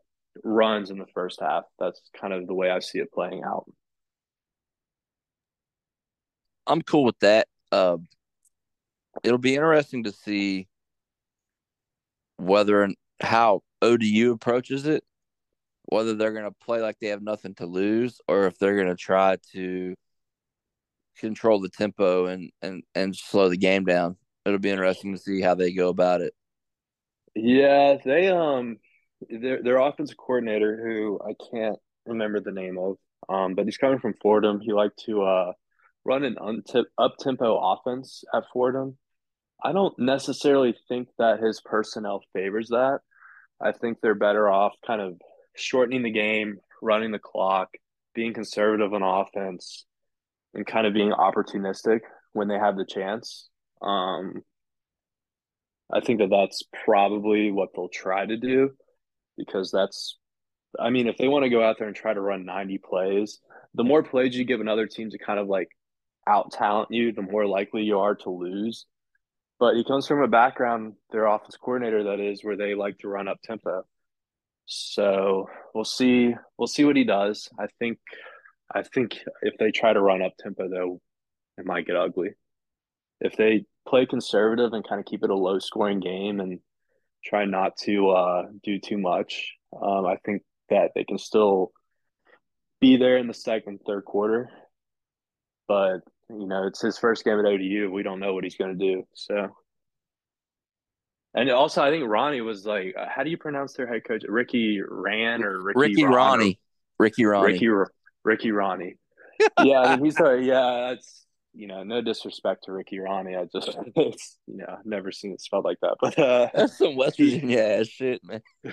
runs 0.42 0.90
in 0.90 0.98
the 0.98 1.06
first 1.14 1.40
half. 1.40 1.64
That's 1.78 2.00
kind 2.20 2.32
of 2.32 2.46
the 2.46 2.54
way 2.54 2.70
I 2.70 2.80
see 2.80 2.98
it 2.98 3.12
playing 3.12 3.42
out. 3.44 3.70
I'm 6.66 6.82
cool 6.82 7.04
with 7.04 7.18
that. 7.20 7.46
Uh, 7.70 7.98
it'll 9.22 9.38
be 9.38 9.54
interesting 9.54 10.04
to 10.04 10.12
see 10.12 10.66
whether 12.36 12.82
and 12.82 12.96
how 13.20 13.62
ODU 13.82 14.32
approaches 14.32 14.86
it, 14.86 15.04
whether 15.84 16.14
they're 16.14 16.32
going 16.32 16.44
to 16.44 16.64
play 16.64 16.80
like 16.80 16.98
they 17.00 17.08
have 17.08 17.22
nothing 17.22 17.54
to 17.56 17.66
lose, 17.66 18.20
or 18.28 18.46
if 18.46 18.58
they're 18.58 18.76
going 18.76 18.88
to 18.88 18.96
try 18.96 19.36
to 19.52 19.94
control 21.18 21.60
the 21.60 21.68
tempo 21.68 22.26
and 22.26 22.50
and 22.62 22.82
and 22.94 23.16
slow 23.16 23.48
the 23.48 23.56
game 23.56 23.84
down. 23.84 24.16
It'll 24.44 24.58
be 24.58 24.70
interesting 24.70 25.12
to 25.12 25.18
see 25.18 25.40
how 25.40 25.54
they 25.54 25.72
go 25.72 25.88
about 25.88 26.20
it. 26.20 26.34
Yeah, 27.34 27.96
they 28.04 28.28
um, 28.28 28.78
their 29.28 29.62
their 29.62 29.78
offensive 29.78 30.16
coordinator, 30.16 30.80
who 30.82 31.20
I 31.20 31.34
can't 31.50 31.78
remember 32.06 32.40
the 32.40 32.52
name 32.52 32.78
of, 32.78 32.96
um, 33.28 33.54
but 33.54 33.64
he's 33.64 33.78
coming 33.78 33.98
from 33.98 34.14
Fordham. 34.20 34.60
He 34.60 34.72
liked 34.72 35.02
to 35.06 35.22
uh 35.22 35.52
run 36.04 36.24
an 36.24 36.36
up 36.98 37.16
tempo 37.18 37.58
offense 37.58 38.24
at 38.34 38.44
Fordham. 38.52 38.98
I 39.64 39.72
don't 39.72 39.98
necessarily 39.98 40.76
think 40.88 41.08
that 41.18 41.40
his 41.40 41.62
personnel 41.62 42.22
favors 42.34 42.68
that. 42.68 43.00
I 43.60 43.72
think 43.72 43.98
they're 44.00 44.14
better 44.14 44.48
off 44.48 44.74
kind 44.86 45.00
of 45.00 45.18
shortening 45.56 46.02
the 46.02 46.10
game, 46.10 46.58
running 46.82 47.12
the 47.12 47.18
clock, 47.18 47.70
being 48.14 48.34
conservative 48.34 48.92
on 48.92 49.02
offense, 49.02 49.86
and 50.52 50.66
kind 50.66 50.86
of 50.86 50.92
being 50.92 51.12
opportunistic 51.12 52.00
when 52.34 52.48
they 52.48 52.58
have 52.58 52.76
the 52.76 52.84
chance. 52.84 53.48
Um, 53.80 54.42
I 55.92 56.00
think 56.00 56.18
that 56.18 56.30
that's 56.30 56.62
probably 56.84 57.50
what 57.50 57.70
they'll 57.74 57.88
try 57.88 58.26
to 58.26 58.36
do 58.36 58.70
because 59.36 59.70
that's, 59.70 60.18
I 60.78 60.90
mean, 60.90 61.08
if 61.08 61.16
they 61.16 61.28
want 61.28 61.44
to 61.44 61.50
go 61.50 61.62
out 61.62 61.76
there 61.78 61.88
and 61.88 61.96
try 61.96 62.12
to 62.12 62.20
run 62.20 62.44
90 62.44 62.78
plays, 62.78 63.38
the 63.74 63.84
more 63.84 64.02
plays 64.02 64.36
you 64.36 64.44
give 64.44 64.60
another 64.60 64.86
team 64.86 65.10
to 65.10 65.18
kind 65.18 65.38
of 65.38 65.48
like 65.48 65.68
out 66.26 66.52
talent 66.52 66.90
you, 66.90 67.12
the 67.12 67.22
more 67.22 67.46
likely 67.46 67.82
you 67.82 67.98
are 68.00 68.14
to 68.14 68.30
lose. 68.30 68.86
But 69.58 69.76
he 69.76 69.84
comes 69.84 70.06
from 70.06 70.22
a 70.22 70.28
background, 70.28 70.94
their 71.10 71.28
office 71.28 71.56
coordinator, 71.56 72.04
that 72.04 72.20
is, 72.20 72.42
where 72.42 72.56
they 72.56 72.74
like 72.74 72.98
to 72.98 73.08
run 73.08 73.28
up 73.28 73.38
tempo. 73.42 73.84
So 74.66 75.48
we'll 75.74 75.84
see. 75.84 76.34
We'll 76.58 76.66
see 76.66 76.84
what 76.84 76.96
he 76.96 77.04
does. 77.04 77.48
I 77.58 77.66
think. 77.78 77.98
I 78.74 78.82
think 78.82 79.18
if 79.42 79.54
they 79.58 79.70
try 79.70 79.92
to 79.92 80.00
run 80.00 80.22
up 80.22 80.32
tempo, 80.38 80.68
though, 80.68 81.00
it 81.58 81.66
might 81.66 81.86
get 81.86 81.96
ugly. 81.96 82.30
If 83.20 83.36
they 83.36 83.66
play 83.86 84.06
conservative 84.06 84.72
and 84.72 84.86
kind 84.86 84.98
of 84.98 85.06
keep 85.06 85.22
it 85.22 85.30
a 85.30 85.34
low 85.34 85.58
scoring 85.58 86.00
game 86.00 86.40
and 86.40 86.60
try 87.24 87.44
not 87.44 87.76
to 87.82 88.10
uh, 88.10 88.42
do 88.62 88.80
too 88.80 88.98
much, 88.98 89.52
um, 89.80 90.06
I 90.06 90.16
think 90.24 90.42
that 90.70 90.92
they 90.94 91.04
can 91.04 91.18
still 91.18 91.72
be 92.80 92.96
there 92.96 93.18
in 93.18 93.28
the 93.28 93.34
second, 93.34 93.80
third 93.86 94.04
quarter. 94.04 94.50
But 95.68 96.00
you 96.38 96.46
know, 96.46 96.66
it's 96.66 96.80
his 96.80 96.98
first 96.98 97.24
game 97.24 97.38
at 97.38 97.44
ODU. 97.44 97.90
We 97.92 98.02
don't 98.02 98.20
know 98.20 98.34
what 98.34 98.44
he's 98.44 98.56
going 98.56 98.78
to 98.78 98.92
do. 98.92 99.04
So, 99.14 99.54
and 101.34 101.50
also, 101.50 101.82
I 101.82 101.90
think 101.90 102.04
Ronnie 102.06 102.40
was 102.40 102.64
like, 102.64 102.94
uh, 102.98 103.06
how 103.08 103.24
do 103.24 103.30
you 103.30 103.36
pronounce 103.36 103.74
their 103.74 103.86
head 103.86 104.04
coach? 104.06 104.22
Ricky 104.28 104.80
Ran 104.86 105.42
or 105.42 105.60
Ricky, 105.60 105.80
Ricky 105.80 106.04
Ronnie? 106.04 106.60
Ricky 106.98 107.24
Ronnie. 107.24 107.52
Ricky, 107.52 107.68
Ricky 108.24 108.50
Ronnie. 108.52 108.96
yeah, 109.62 109.80
I 109.80 109.96
mean, 109.96 110.04
he's 110.04 110.20
a, 110.20 110.40
yeah, 110.40 110.88
that's, 110.90 111.26
you 111.52 111.66
know, 111.66 111.82
no 111.82 112.00
disrespect 112.00 112.64
to 112.64 112.72
Ricky 112.72 112.98
Ronnie. 112.98 113.36
I 113.36 113.46
just, 113.46 113.76
it's, 113.96 114.38
you 114.46 114.58
know, 114.58 114.76
I've 114.78 114.86
never 114.86 115.10
seen 115.10 115.32
it 115.32 115.40
spelled 115.40 115.64
like 115.64 115.78
that. 115.82 115.96
But 116.00 116.18
uh, 116.18 116.50
that's 116.54 116.78
some 116.78 116.96
West 116.96 117.18
Virginia 117.18 117.60
ass 117.60 117.88
shit, 117.88 118.22
man. 118.24 118.42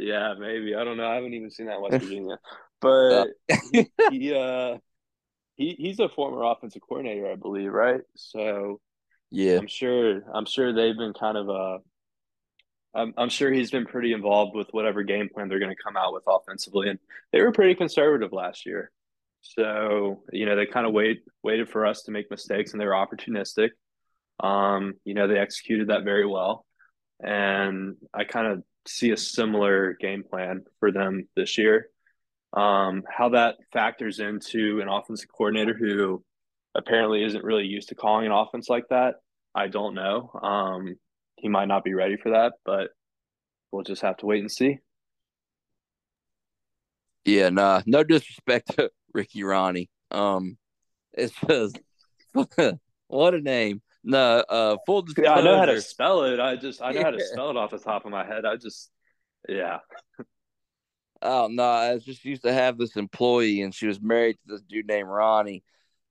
Yeah, 0.00 0.32
maybe. 0.38 0.74
I 0.74 0.84
don't 0.84 0.96
know. 0.96 1.06
I 1.06 1.16
haven't 1.16 1.34
even 1.34 1.50
seen 1.50 1.66
that 1.66 1.82
West 1.82 2.02
Virginia. 2.02 2.38
But 2.80 3.26
he, 3.72 3.90
he 4.10 4.34
uh, 4.34 4.78
he 5.62 5.76
he's 5.78 6.00
a 6.00 6.08
former 6.08 6.42
offensive 6.44 6.82
coordinator, 6.82 7.30
I 7.30 7.36
believe, 7.36 7.72
right? 7.72 8.00
So 8.16 8.80
yeah, 9.30 9.58
I'm 9.58 9.66
sure 9.66 10.22
I'm 10.34 10.46
sure 10.46 10.72
they've 10.72 10.96
been 10.96 11.14
kind 11.14 11.36
of 11.36 11.48
uh 11.48 11.78
I'm 12.94 13.14
I'm 13.16 13.28
sure 13.28 13.50
he's 13.52 13.70
been 13.70 13.86
pretty 13.86 14.12
involved 14.12 14.54
with 14.54 14.68
whatever 14.72 15.02
game 15.02 15.28
plan 15.32 15.48
they're 15.48 15.58
going 15.58 15.74
to 15.74 15.82
come 15.82 15.96
out 15.96 16.12
with 16.12 16.24
offensively, 16.26 16.88
and 16.88 16.98
they 17.32 17.40
were 17.40 17.52
pretty 17.52 17.74
conservative 17.74 18.32
last 18.32 18.66
year. 18.66 18.90
So, 19.42 20.22
you 20.32 20.46
know, 20.46 20.56
they 20.56 20.66
kind 20.66 20.86
of 20.86 20.92
wait 20.92 21.22
waited 21.42 21.68
for 21.68 21.84
us 21.84 22.02
to 22.02 22.12
make 22.12 22.30
mistakes 22.30 22.72
and 22.72 22.80
they 22.80 22.86
were 22.86 22.92
opportunistic. 22.92 23.70
Um, 24.40 24.94
you 25.04 25.14
know, 25.14 25.26
they 25.26 25.38
executed 25.38 25.88
that 25.88 26.04
very 26.04 26.26
well. 26.26 26.64
And 27.20 27.96
I 28.14 28.24
kind 28.24 28.46
of 28.46 28.62
see 28.86 29.10
a 29.10 29.16
similar 29.16 29.94
game 29.94 30.24
plan 30.24 30.64
for 30.80 30.92
them 30.92 31.28
this 31.36 31.58
year. 31.58 31.88
Um, 32.52 33.02
how 33.08 33.30
that 33.30 33.56
factors 33.72 34.20
into 34.20 34.80
an 34.80 34.88
offensive 34.88 35.28
coordinator 35.34 35.74
who 35.74 36.22
apparently 36.74 37.24
isn't 37.24 37.44
really 37.44 37.66
used 37.66 37.88
to 37.88 37.94
calling 37.94 38.26
an 38.26 38.32
offense 38.32 38.68
like 38.68 38.88
that, 38.90 39.16
I 39.54 39.68
don't 39.68 39.94
know. 39.94 40.30
Um, 40.42 40.96
he 41.36 41.48
might 41.48 41.68
not 41.68 41.84
be 41.84 41.94
ready 41.94 42.16
for 42.16 42.30
that, 42.30 42.54
but 42.64 42.90
we'll 43.70 43.84
just 43.84 44.02
have 44.02 44.16
to 44.18 44.26
wait 44.26 44.40
and 44.40 44.50
see. 44.50 44.78
Yeah, 47.24 47.50
nah, 47.50 47.82
no 47.86 48.02
disrespect 48.02 48.76
to 48.76 48.90
Ricky 49.14 49.44
Ronnie. 49.44 49.90
Um, 50.10 50.58
it's 51.12 51.34
just 51.48 51.78
what 53.08 53.34
a 53.34 53.40
name. 53.40 53.82
No, 54.04 54.38
uh, 54.48 54.76
full 54.84 55.02
disclosure. 55.02 55.30
Yeah, 55.30 55.36
I 55.36 55.42
know 55.42 55.58
how 55.58 55.66
to 55.66 55.80
spell 55.80 56.24
it. 56.24 56.40
I 56.40 56.56
just 56.56 56.82
I 56.82 56.90
know 56.90 57.04
how 57.04 57.10
to 57.10 57.24
spell 57.24 57.50
it 57.50 57.56
off 57.56 57.70
the 57.70 57.78
top 57.78 58.04
of 58.04 58.10
my 58.10 58.26
head. 58.26 58.44
I 58.44 58.56
just, 58.56 58.90
yeah. 59.48 59.78
Oh 61.22 61.48
no, 61.50 61.64
I 61.64 61.98
just 61.98 62.24
used 62.24 62.42
to 62.42 62.52
have 62.52 62.78
this 62.78 62.96
employee, 62.96 63.62
and 63.62 63.74
she 63.74 63.86
was 63.86 64.00
married 64.00 64.34
to 64.34 64.52
this 64.52 64.62
dude 64.62 64.86
named 64.86 65.08
Ronnie, 65.08 65.62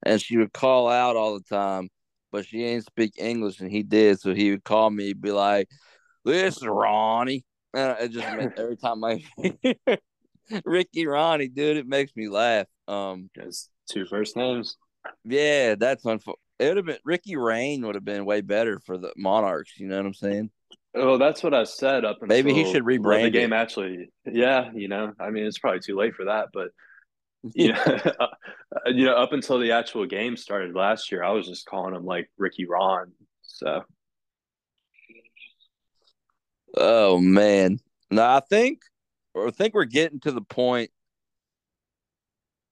and 0.02 0.20
she 0.20 0.38
would 0.38 0.52
call 0.52 0.88
out 0.88 1.16
all 1.16 1.34
the 1.34 1.44
time, 1.44 1.90
but 2.30 2.46
she 2.46 2.64
ain't 2.64 2.86
speak 2.86 3.14
English, 3.18 3.60
and 3.60 3.70
he 3.70 3.82
did, 3.82 4.20
so 4.20 4.34
he 4.34 4.50
would 4.50 4.64
call 4.64 4.90
me, 4.90 5.12
be 5.12 5.30
like, 5.30 5.68
"This 6.24 6.56
is 6.56 6.66
Ronnie," 6.66 7.44
and 7.74 7.96
it 8.00 8.10
just 8.10 8.26
meant 8.36 8.54
every 8.58 8.76
time 8.76 9.04
I 9.04 9.22
Ricky 10.64 11.06
Ronnie, 11.06 11.48
dude, 11.48 11.76
it 11.76 11.86
makes 11.86 12.16
me 12.16 12.28
laugh. 12.28 12.66
Um, 12.88 13.30
because 13.32 13.68
two 13.90 14.06
first 14.06 14.36
names. 14.36 14.76
Yeah, 15.24 15.74
that's 15.74 16.04
unfortunate. 16.04 16.38
It 16.58 16.68
would 16.68 16.76
have 16.76 16.86
been 16.86 16.98
Ricky 17.04 17.36
Rain 17.36 17.84
would 17.86 17.96
have 17.96 18.04
been 18.04 18.24
way 18.24 18.40
better 18.40 18.80
for 18.80 18.96
the 18.96 19.12
Monarchs. 19.16 19.78
You 19.78 19.88
know 19.88 19.96
what 19.96 20.06
I'm 20.06 20.14
saying? 20.14 20.50
Oh, 20.94 21.16
that's 21.16 21.42
what 21.42 21.54
I 21.54 21.64
said 21.64 22.04
up 22.04 22.18
until 22.20 22.28
maybe 22.28 22.52
he 22.52 22.70
should 22.70 22.84
rebrand 22.84 23.22
the 23.22 23.30
game. 23.30 23.52
It. 23.52 23.56
Actually, 23.56 24.10
yeah, 24.26 24.70
you 24.74 24.88
know, 24.88 25.12
I 25.18 25.30
mean, 25.30 25.46
it's 25.46 25.58
probably 25.58 25.80
too 25.80 25.96
late 25.96 26.14
for 26.14 26.26
that, 26.26 26.48
but 26.52 26.68
you 27.54 27.72
know, 27.72 27.82
uh, 27.86 28.10
uh, 28.20 28.26
you 28.86 29.06
know, 29.06 29.14
up 29.14 29.32
until 29.32 29.58
the 29.58 29.72
actual 29.72 30.06
game 30.06 30.36
started 30.36 30.74
last 30.74 31.10
year, 31.10 31.24
I 31.24 31.30
was 31.30 31.46
just 31.46 31.66
calling 31.66 31.94
him 31.94 32.04
like 32.04 32.30
Ricky 32.36 32.66
Ron. 32.66 33.12
So, 33.42 33.84
oh 36.76 37.18
man, 37.18 37.78
no, 38.10 38.22
I 38.22 38.40
think, 38.40 38.82
I 39.36 39.50
think 39.50 39.74
we're 39.74 39.84
getting 39.86 40.20
to 40.20 40.32
the 40.32 40.42
point 40.42 40.90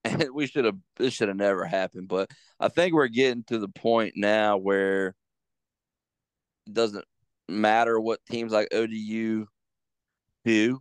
and 0.04 0.30
we 0.32 0.46
should 0.46 0.64
have 0.64 0.76
this 0.96 1.12
should 1.12 1.28
have 1.28 1.36
never 1.36 1.64
happened 1.64 2.08
but 2.08 2.30
i 2.58 2.68
think 2.68 2.94
we're 2.94 3.08
getting 3.08 3.44
to 3.44 3.58
the 3.58 3.68
point 3.68 4.14
now 4.16 4.56
where 4.56 5.14
it 6.66 6.72
doesn't 6.72 7.04
matter 7.50 8.00
what 8.00 8.24
teams 8.26 8.52
like 8.52 8.68
odu 8.72 9.46
do 10.44 10.80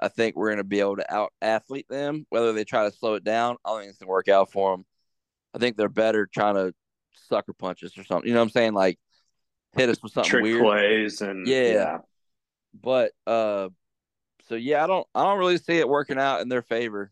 i 0.00 0.08
think 0.08 0.36
we're 0.36 0.48
going 0.48 0.58
to 0.58 0.64
be 0.64 0.80
able 0.80 0.96
to 0.96 1.14
out 1.14 1.32
athlete 1.42 1.86
them 1.88 2.26
whether 2.30 2.52
they 2.52 2.64
try 2.64 2.88
to 2.88 2.96
slow 2.96 3.14
it 3.14 3.24
down 3.24 3.56
i 3.64 3.70
don't 3.70 3.80
think 3.80 3.90
it's 3.90 3.98
going 3.98 4.06
to 4.06 4.10
work 4.10 4.28
out 4.28 4.50
for 4.52 4.72
them 4.72 4.84
i 5.54 5.58
think 5.58 5.76
they're 5.76 5.88
better 5.88 6.26
trying 6.26 6.54
to 6.54 6.72
sucker 7.12 7.52
punches 7.52 7.96
or 7.98 8.04
something 8.04 8.28
you 8.28 8.34
know 8.34 8.40
what 8.40 8.46
i'm 8.46 8.50
saying 8.50 8.74
like 8.74 8.98
hit 9.76 9.88
us 9.88 10.02
with 10.02 10.12
something 10.12 10.30
Trick 10.30 10.42
weird 10.42 10.62
plays 10.62 11.20
and 11.20 11.46
yeah. 11.46 11.72
yeah 11.72 11.98
but 12.80 13.12
uh 13.26 13.68
so 14.48 14.54
yeah 14.54 14.84
i 14.84 14.86
don't 14.86 15.06
i 15.14 15.24
don't 15.24 15.38
really 15.38 15.58
see 15.58 15.78
it 15.78 15.88
working 15.88 16.18
out 16.18 16.40
in 16.40 16.48
their 16.48 16.62
favor 16.62 17.10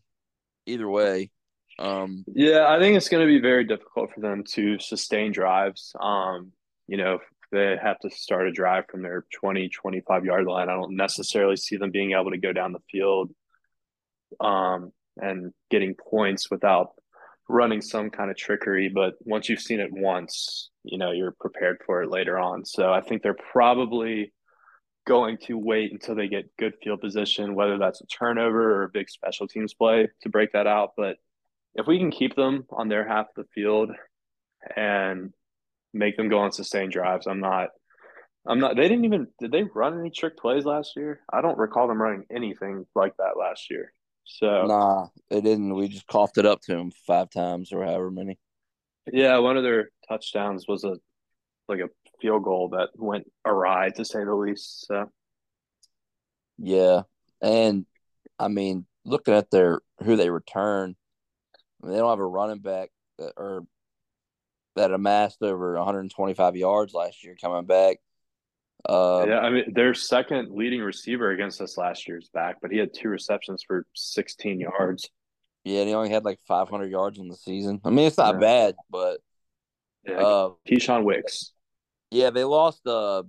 either 0.67 0.87
way. 0.87 1.31
Um, 1.79 2.25
yeah, 2.27 2.67
I 2.67 2.79
think 2.79 2.97
it's 2.97 3.09
going 3.09 3.25
to 3.25 3.31
be 3.31 3.39
very 3.39 3.63
difficult 3.63 4.13
for 4.13 4.19
them 4.19 4.43
to 4.53 4.77
sustain 4.79 5.31
drives. 5.31 5.95
Um, 5.99 6.51
you 6.87 6.97
know, 6.97 7.19
they 7.51 7.75
have 7.81 7.99
to 7.99 8.09
start 8.09 8.47
a 8.47 8.51
drive 8.51 8.85
from 8.89 9.01
their 9.01 9.25
20, 9.33 9.69
25 9.69 10.25
yard 10.25 10.45
line. 10.45 10.69
I 10.69 10.75
don't 10.75 10.95
necessarily 10.95 11.55
see 11.55 11.77
them 11.77 11.91
being 11.91 12.11
able 12.11 12.31
to 12.31 12.37
go 12.37 12.53
down 12.53 12.73
the 12.73 12.79
field 12.91 13.31
um, 14.39 14.91
and 15.17 15.53
getting 15.69 15.95
points 15.95 16.51
without 16.51 16.91
running 17.49 17.81
some 17.81 18.09
kind 18.09 18.29
of 18.29 18.37
trickery. 18.37 18.89
But 18.89 19.13
once 19.21 19.47
you've 19.47 19.61
seen 19.61 19.79
it 19.79 19.91
once, 19.91 20.69
you 20.83 20.97
know, 20.97 21.11
you're 21.11 21.35
prepared 21.39 21.77
for 21.85 22.03
it 22.03 22.11
later 22.11 22.37
on. 22.37 22.65
So 22.65 22.91
I 22.91 23.01
think 23.01 23.21
they're 23.21 23.37
probably 23.51 24.33
going 25.07 25.37
to 25.37 25.57
wait 25.57 25.93
until 25.93 26.15
they 26.15 26.27
get 26.27 26.55
good 26.59 26.73
field 26.83 26.99
position, 26.99 27.55
whether 27.55 27.77
that's 27.77 28.01
a 28.01 28.07
turnover 28.07 28.75
or 28.75 28.83
a 28.83 28.89
big 28.89 29.09
special 29.09 29.47
teams 29.47 29.73
play 29.73 30.09
to 30.21 30.29
break 30.29 30.51
that 30.51 30.67
out. 30.67 30.91
But 30.97 31.15
if 31.75 31.87
we 31.87 31.97
can 31.97 32.11
keep 32.11 32.35
them 32.35 32.65
on 32.71 32.89
their 32.89 33.07
half 33.07 33.27
of 33.27 33.45
the 33.45 33.49
field 33.55 33.91
and 34.75 35.31
make 35.93 36.17
them 36.17 36.29
go 36.29 36.39
on 36.39 36.51
sustained 36.51 36.91
drives, 36.91 37.27
I'm 37.27 37.39
not. 37.39 37.69
I'm 38.47 38.59
not. 38.59 38.75
They 38.75 38.87
didn't 38.87 39.05
even. 39.05 39.27
Did 39.39 39.51
they 39.51 39.63
run 39.63 39.99
any 39.99 40.09
trick 40.09 40.37
plays 40.37 40.65
last 40.65 40.93
year? 40.95 41.19
I 41.31 41.41
don't 41.41 41.57
recall 41.57 41.87
them 41.87 42.01
running 42.01 42.23
anything 42.31 42.85
like 42.95 43.17
that 43.17 43.37
last 43.37 43.69
year. 43.69 43.91
So 44.23 44.65
nah, 44.65 45.07
they 45.29 45.41
didn't. 45.41 45.73
We 45.73 45.87
just 45.87 46.07
coughed 46.07 46.37
it 46.37 46.45
up 46.45 46.61
to 46.63 46.73
them 46.73 46.91
five 47.05 47.29
times 47.29 47.71
or 47.71 47.83
however 47.83 48.11
many. 48.11 48.37
Yeah, 49.11 49.37
one 49.39 49.57
of 49.57 49.63
their 49.63 49.89
touchdowns 50.07 50.65
was 50.67 50.83
a 50.83 50.95
like 51.67 51.79
a 51.79 51.89
field 52.21 52.43
goal 52.43 52.69
that 52.69 52.89
went 52.95 53.29
awry 53.45 53.89
to 53.89 54.05
say 54.05 54.23
the 54.23 54.33
least. 54.33 54.87
So 54.87 55.09
yeah, 56.57 57.01
and 57.41 57.85
I 58.39 58.47
mean, 58.47 58.85
looking 59.05 59.33
at 59.33 59.49
their 59.49 59.81
who 60.03 60.15
they 60.15 60.29
return, 60.29 60.95
I 61.81 61.85
mean, 61.85 61.93
they 61.93 61.99
don't 61.99 62.09
have 62.09 62.19
a 62.19 62.25
running 62.25 62.59
back 62.59 62.89
uh, 63.21 63.29
or 63.37 63.65
that 64.77 64.91
amassed 64.91 65.41
over 65.41 65.75
125 65.75 66.55
yards 66.55 66.93
last 66.93 67.23
year 67.23 67.35
coming 67.39 67.65
back. 67.65 67.97
Uh, 68.87 69.25
yeah, 69.27 69.39
I 69.39 69.49
mean, 69.49 69.73
their 69.73 69.93
second 69.93 70.51
leading 70.51 70.81
receiver 70.81 71.31
against 71.31 71.59
us 71.61 71.77
last 71.77 72.07
year's 72.07 72.29
back, 72.33 72.57
but 72.61 72.71
he 72.71 72.77
had 72.77 72.93
two 72.93 73.09
receptions 73.09 73.63
for 73.67 73.85
16 73.95 74.59
yards. 74.59 75.09
Yeah, 75.63 75.79
and 75.81 75.89
he 75.89 75.95
only 75.95 76.09
had 76.09 76.23
like 76.23 76.39
500 76.47 76.89
yards 76.89 77.19
in 77.19 77.27
the 77.27 77.35
season. 77.35 77.81
I 77.83 77.89
mean, 77.89 78.07
it's 78.07 78.17
not 78.17 78.35
yeah. 78.35 78.39
bad, 78.39 78.75
but 78.89 79.19
yeah, 80.05 80.15
uh, 80.15 80.49
Keyshawn 80.69 81.03
Wicks. 81.03 81.51
Yeah, 82.11 82.29
they 82.29 82.45
lost. 82.45 82.87
Uh, 82.87 83.23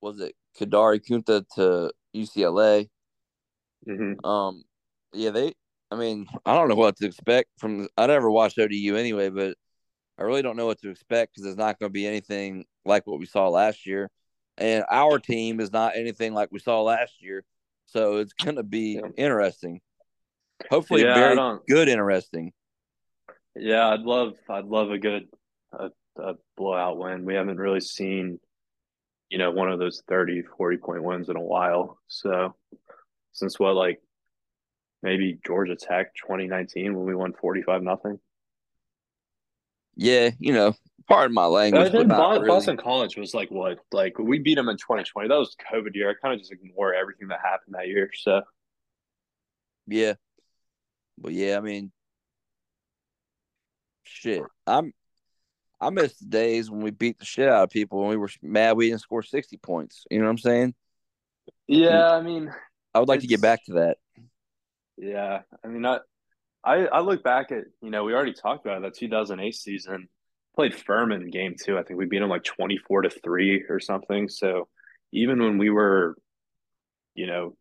was 0.00 0.20
it 0.20 0.34
Kadary 0.58 1.00
Kunta 1.04 1.44
to 1.56 1.92
UCLA? 2.16 2.88
Mm-hmm. 3.86 4.24
Um, 4.24 4.62
yeah, 5.12 5.30
they. 5.30 5.52
I 5.90 5.96
mean, 5.96 6.26
I 6.46 6.54
don't 6.54 6.68
know 6.68 6.74
what 6.74 6.96
to 6.98 7.06
expect 7.06 7.48
from. 7.58 7.88
I 7.98 8.06
never 8.06 8.30
watched 8.30 8.58
ODU 8.58 8.96
anyway, 8.96 9.28
but 9.28 9.56
I 10.18 10.22
really 10.22 10.42
don't 10.42 10.56
know 10.56 10.66
what 10.66 10.80
to 10.80 10.90
expect 10.90 11.34
because 11.34 11.46
it's 11.46 11.58
not 11.58 11.78
going 11.78 11.90
to 11.90 11.92
be 11.92 12.06
anything 12.06 12.64
like 12.84 13.06
what 13.06 13.20
we 13.20 13.26
saw 13.26 13.48
last 13.48 13.86
year, 13.86 14.10
and 14.56 14.84
our 14.90 15.18
team 15.18 15.60
is 15.60 15.72
not 15.72 15.96
anything 15.96 16.34
like 16.34 16.50
we 16.50 16.58
saw 16.58 16.82
last 16.82 17.22
year. 17.22 17.44
So 17.86 18.16
it's 18.16 18.32
going 18.32 18.56
to 18.56 18.62
be 18.62 19.00
yeah. 19.02 19.08
interesting. 19.16 19.80
Hopefully, 20.70 21.02
yeah, 21.02 21.14
very 21.14 21.58
good, 21.68 21.88
interesting. 21.88 22.52
Yeah, 23.54 23.88
I'd 23.88 24.00
love, 24.00 24.34
I'd 24.48 24.66
love 24.66 24.90
a 24.90 24.98
good, 24.98 25.28
a 25.72 25.90
a 26.18 26.34
blowout 26.56 26.98
win. 26.98 27.24
We 27.24 27.34
haven't 27.34 27.58
really 27.58 27.80
seen, 27.80 28.38
you 29.28 29.38
know, 29.38 29.50
one 29.50 29.70
of 29.70 29.78
those 29.78 30.02
30, 30.08 30.42
40 30.56 30.76
point 30.78 31.02
wins 31.02 31.28
in 31.28 31.36
a 31.36 31.40
while. 31.40 31.98
So 32.08 32.54
since 33.32 33.58
what, 33.58 33.74
like 33.74 34.00
maybe 35.02 35.38
Georgia 35.46 35.76
Tech 35.76 36.14
2019 36.16 36.94
when 36.94 37.06
we 37.06 37.14
won 37.14 37.32
45 37.32 37.82
nothing. 37.82 38.18
Yeah, 39.98 40.30
you 40.38 40.52
know, 40.52 40.74
pardon 41.08 41.34
my 41.34 41.46
language. 41.46 41.90
But 41.90 42.06
Boston, 42.06 42.42
really. 42.42 42.54
Boston 42.54 42.76
College 42.76 43.16
was 43.16 43.34
like 43.34 43.50
what? 43.50 43.78
Like 43.92 44.16
we 44.16 44.38
beat 44.38 44.54
them 44.54 44.68
in 44.68 44.76
2020. 44.76 45.28
That 45.28 45.34
was 45.34 45.56
COVID 45.72 45.94
year. 45.94 46.08
I 46.08 46.14
kind 46.22 46.32
of 46.32 46.38
just 46.38 46.52
ignore 46.52 46.94
everything 46.94 47.28
that 47.28 47.40
happened 47.42 47.74
that 47.74 47.88
year. 47.88 48.08
So 48.14 48.42
yeah, 49.88 50.14
but 51.18 51.32
yeah, 51.32 51.58
I 51.58 51.60
mean, 51.60 51.90
shit. 54.04 54.44
I'm 54.68 54.94
I 55.80 55.90
miss 55.90 56.16
the 56.18 56.26
days 56.26 56.70
when 56.70 56.80
we 56.80 56.92
beat 56.92 57.18
the 57.18 57.24
shit 57.24 57.48
out 57.48 57.64
of 57.64 57.70
people 57.70 57.98
when 57.98 58.10
we 58.10 58.16
were 58.16 58.30
mad 58.40 58.76
we 58.76 58.88
didn't 58.88 59.00
score 59.00 59.24
60 59.24 59.56
points. 59.56 60.04
You 60.12 60.20
know 60.20 60.26
what 60.26 60.30
I'm 60.30 60.38
saying? 60.38 60.74
Yeah, 61.66 61.90
mm. 61.90 62.12
I 62.12 62.22
mean, 62.22 62.54
I 62.94 63.00
would 63.00 63.08
like 63.08 63.20
to 63.20 63.26
get 63.26 63.42
back 63.42 63.64
to 63.64 63.72
that. 63.74 63.96
Yeah, 64.96 65.42
I 65.64 65.68
mean, 65.68 65.84
I, 65.84 65.98
I, 66.64 66.86
I 66.86 67.00
look 67.00 67.22
back 67.22 67.52
at 67.52 67.64
you 67.82 67.90
know 67.90 68.04
we 68.04 68.14
already 68.14 68.34
talked 68.34 68.64
about 68.64 68.78
it, 68.78 68.82
that 68.82 68.94
2008 68.94 69.54
season. 69.54 70.08
Played 70.56 70.74
Furman 70.74 71.30
game 71.30 71.54
two. 71.62 71.78
I 71.78 71.84
think 71.84 71.98
we 71.98 72.06
beat 72.06 72.18
them 72.18 72.30
like 72.30 72.42
24 72.42 73.02
to 73.02 73.10
three 73.10 73.64
or 73.68 73.78
something. 73.78 74.28
So 74.28 74.66
even 75.12 75.40
when 75.40 75.56
we 75.56 75.70
were, 75.70 76.16
you 77.14 77.28
know, 77.28 77.56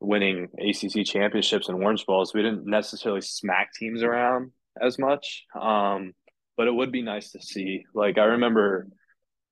winning 0.00 0.48
ACC 0.58 1.04
championships 1.04 1.68
and 1.68 1.82
Orange 1.82 2.06
Bowls, 2.06 2.32
we 2.32 2.42
didn't 2.42 2.66
necessarily 2.66 3.20
smack 3.20 3.74
teams 3.74 4.04
around 4.04 4.52
as 4.80 4.96
much. 4.96 5.44
Um, 5.60 6.12
but 6.56 6.68
it 6.68 6.74
would 6.74 6.92
be 6.92 7.02
nice 7.02 7.32
to 7.32 7.42
see. 7.42 7.84
Like 7.94 8.18
I 8.18 8.24
remember 8.24 8.86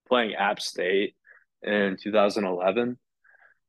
playing 0.09 0.35
App 0.35 0.61
State 0.61 1.15
in 1.63 1.97
2011, 2.01 2.99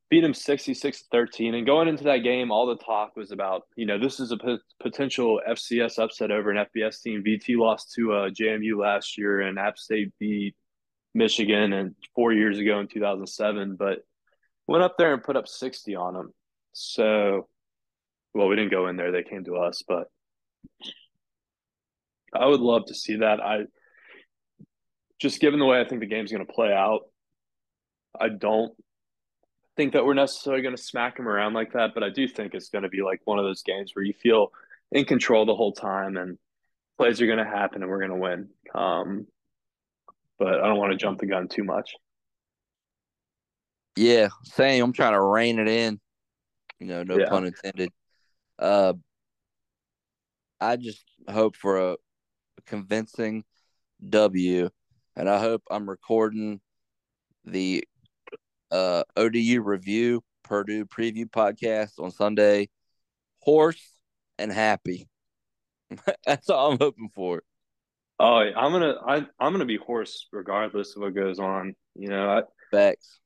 beat 0.09 0.21
them 0.21 0.33
66 0.33 1.03
13. 1.11 1.55
And 1.55 1.65
going 1.65 1.87
into 1.87 2.05
that 2.05 2.19
game, 2.19 2.51
all 2.51 2.65
the 2.65 2.83
talk 2.83 3.15
was 3.15 3.31
about, 3.31 3.63
you 3.75 3.85
know, 3.85 3.99
this 3.99 4.19
is 4.19 4.31
a 4.31 4.37
p- 4.37 4.59
potential 4.81 5.41
FCS 5.47 5.99
upset 5.99 6.31
over 6.31 6.51
an 6.51 6.65
FBS 6.75 7.01
team. 7.01 7.23
VT 7.25 7.57
lost 7.57 7.93
to 7.95 8.13
uh, 8.13 8.29
JMU 8.29 8.79
last 8.79 9.17
year, 9.17 9.41
and 9.41 9.59
App 9.59 9.77
State 9.77 10.13
beat 10.19 10.55
Michigan 11.13 11.73
and 11.73 11.95
four 12.15 12.31
years 12.31 12.57
ago 12.57 12.79
in 12.79 12.87
2007, 12.87 13.75
but 13.77 13.99
went 14.67 14.83
up 14.83 14.95
there 14.97 15.13
and 15.13 15.23
put 15.23 15.35
up 15.35 15.47
60 15.47 15.95
on 15.95 16.13
them. 16.13 16.33
So, 16.73 17.47
well, 18.33 18.47
we 18.47 18.55
didn't 18.55 18.71
go 18.71 18.87
in 18.87 18.97
there, 18.97 19.11
they 19.11 19.23
came 19.23 19.43
to 19.45 19.57
us, 19.57 19.83
but 19.87 20.07
I 22.33 22.45
would 22.45 22.59
love 22.59 22.85
to 22.87 22.93
see 22.93 23.17
that. 23.17 23.41
I 23.41 23.61
just 25.19 25.39
given 25.39 25.59
the 25.59 25.65
way 25.65 25.81
I 25.81 25.87
think 25.87 26.01
the 26.01 26.07
game's 26.07 26.31
going 26.31 26.45
to 26.45 26.53
play 26.53 26.71
out, 26.71 27.01
I 28.19 28.29
don't 28.29 28.73
think 29.77 29.93
that 29.93 30.03
we're 30.03 30.15
necessarily 30.15 30.63
going 30.63 30.75
to 30.75 30.81
smack 30.81 31.15
them 31.15 31.27
around 31.27 31.53
like 31.53 31.73
that, 31.73 31.93
but 31.93 32.03
I 32.03 32.09
do 32.09 32.27
think 32.27 32.53
it's 32.53 32.69
going 32.69 32.83
to 32.83 32.89
be 32.89 33.01
like 33.03 33.21
one 33.25 33.39
of 33.39 33.45
those 33.45 33.61
games 33.61 33.95
where 33.95 34.03
you 34.03 34.13
feel 34.13 34.51
in 34.91 35.05
control 35.05 35.45
the 35.45 35.55
whole 35.55 35.71
time 35.71 36.17
and 36.17 36.37
plays 36.97 37.21
are 37.21 37.27
going 37.27 37.37
to 37.37 37.45
happen 37.45 37.81
and 37.81 37.89
we're 37.89 37.99
going 37.99 38.11
to 38.11 38.17
win. 38.17 38.49
Um, 38.73 39.27
but 40.39 40.59
I 40.59 40.67
don't 40.67 40.79
want 40.79 40.91
to 40.91 40.97
jump 40.97 41.19
the 41.19 41.27
gun 41.27 41.47
too 41.47 41.63
much. 41.63 41.95
Yeah, 43.95 44.29
same. 44.43 44.83
I'm 44.83 44.93
trying 44.93 45.13
to 45.13 45.21
rein 45.21 45.59
it 45.59 45.67
in. 45.67 45.99
You 46.79 46.87
know, 46.87 47.03
no 47.03 47.17
yeah. 47.17 47.29
pun 47.29 47.45
intended. 47.45 47.89
Uh, 48.59 48.93
I 50.59 50.75
just 50.75 51.03
hope 51.29 51.55
for 51.55 51.93
a 51.93 51.97
convincing 52.65 53.43
W, 54.07 54.69
and 55.15 55.29
I 55.29 55.39
hope 55.39 55.63
I'm 55.69 55.89
recording 55.89 56.61
the 57.45 57.83
uh, 58.71 59.03
ODU 59.15 59.61
review 59.61 60.23
Purdue 60.43 60.85
preview 60.85 61.25
podcast 61.29 61.99
on 61.99 62.11
Sunday. 62.11 62.69
Horse 63.41 63.93
and 64.39 64.51
happy. 64.51 65.07
That's 66.25 66.49
all 66.49 66.71
I'm 66.71 66.77
hoping 66.79 67.09
for. 67.13 67.43
Oh, 68.19 68.37
I'm 68.37 68.71
gonna 68.71 68.95
I, 69.05 69.17
I'm 69.39 69.51
gonna 69.51 69.65
be 69.65 69.77
horse 69.77 70.27
regardless 70.31 70.95
of 70.95 71.03
what 71.03 71.15
goes 71.15 71.39
on. 71.39 71.75
You 71.95 72.09
know, 72.09 72.29
I, 72.29 72.41
facts. 72.71 73.19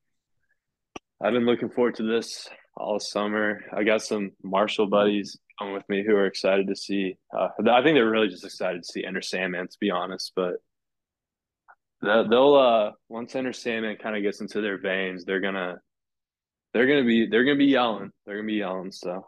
I've 1.24 1.34
been 1.34 1.46
looking 1.46 1.70
forward 1.70 1.96
to 1.96 2.04
this 2.04 2.50
all 2.76 3.00
summer. 3.00 3.62
I 3.76 3.84
got 3.84 4.02
some 4.02 4.32
Marshall 4.44 4.88
buddies 4.88 5.38
coming 5.60 5.74
with 5.76 5.88
me 5.88 6.04
who 6.06 6.16
are 6.16 6.26
excited 6.26 6.68
to 6.68 6.76
see. 6.76 7.18
Uh, 7.36 7.50
I 7.70 7.84
think 7.84 7.96
they're 7.96 8.10
really 8.10 8.28
just 8.28 8.44
excited 8.44 8.84
to 8.84 8.92
see 8.92 9.06
Enter 9.06 9.22
Sandman, 9.22 9.68
to 9.68 9.78
be 9.80 9.92
honest. 9.92 10.34
But 10.36 10.56
they'll 12.02 12.56
uh 12.56 12.92
once 13.10 13.36
Enter 13.36 13.54
Sandman 13.54 13.98
kind 13.98 14.16
of 14.16 14.24
gets 14.24 14.42
into 14.42 14.62
their 14.62 14.78
veins, 14.78 15.26
they're 15.26 15.40
gonna 15.40 15.80
they're 16.74 16.88
gonna 16.88 17.06
be 17.06 17.28
they're 17.28 17.44
gonna 17.44 17.58
be 17.58 17.66
yelling. 17.66 18.12
They're 18.26 18.38
gonna 18.38 18.48
be 18.48 18.56
yelling. 18.56 18.92
So 18.92 19.26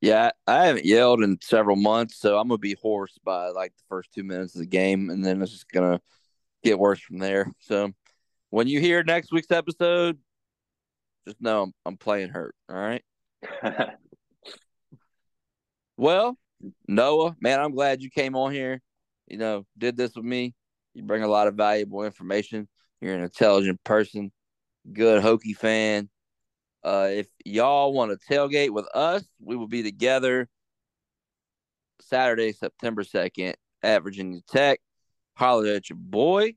yeah, 0.00 0.30
I 0.46 0.66
haven't 0.66 0.84
yelled 0.84 1.22
in 1.22 1.38
several 1.42 1.76
months, 1.76 2.18
so 2.18 2.38
I'm 2.38 2.48
gonna 2.48 2.58
be 2.58 2.76
hoarse 2.80 3.18
by 3.24 3.48
like 3.48 3.72
the 3.76 3.84
first 3.88 4.12
two 4.12 4.22
minutes 4.22 4.54
of 4.54 4.60
the 4.60 4.66
game, 4.66 5.10
and 5.10 5.24
then 5.24 5.42
it's 5.42 5.52
just 5.52 5.70
gonna 5.70 6.00
get 6.62 6.78
worse 6.78 7.00
from 7.00 7.18
there. 7.18 7.52
So 7.60 7.92
when 8.50 8.68
you 8.68 8.80
hear 8.80 9.02
next 9.02 9.32
week's 9.32 9.50
episode, 9.50 10.18
just 11.26 11.40
know 11.40 11.64
I'm, 11.64 11.72
I'm 11.84 11.96
playing 11.96 12.30
hurt. 12.30 12.54
All 12.68 12.76
right. 12.76 13.02
well, 15.96 16.38
Noah, 16.86 17.36
man, 17.40 17.60
I'm 17.60 17.74
glad 17.74 18.02
you 18.02 18.10
came 18.10 18.36
on 18.36 18.52
here. 18.52 18.80
You 19.26 19.36
know, 19.36 19.66
did 19.76 19.96
this 19.96 20.14
with 20.16 20.24
me. 20.24 20.54
You 20.98 21.04
bring 21.04 21.22
a 21.22 21.28
lot 21.28 21.46
of 21.46 21.54
valuable 21.54 22.02
information. 22.02 22.66
You're 23.00 23.14
an 23.14 23.22
intelligent 23.22 23.78
person, 23.84 24.32
good 24.92 25.22
Hokie 25.22 25.56
fan. 25.56 26.10
Uh, 26.82 27.10
if 27.12 27.28
y'all 27.44 27.92
want 27.92 28.10
to 28.10 28.34
tailgate 28.34 28.70
with 28.70 28.86
us, 28.92 29.22
we 29.40 29.54
will 29.54 29.68
be 29.68 29.84
together 29.84 30.48
Saturday, 32.00 32.50
September 32.50 33.04
2nd 33.04 33.54
at 33.84 34.02
Virginia 34.02 34.40
Tech. 34.48 34.80
Holler 35.34 35.68
at 35.68 35.88
your 35.88 35.98
boy, 36.00 36.54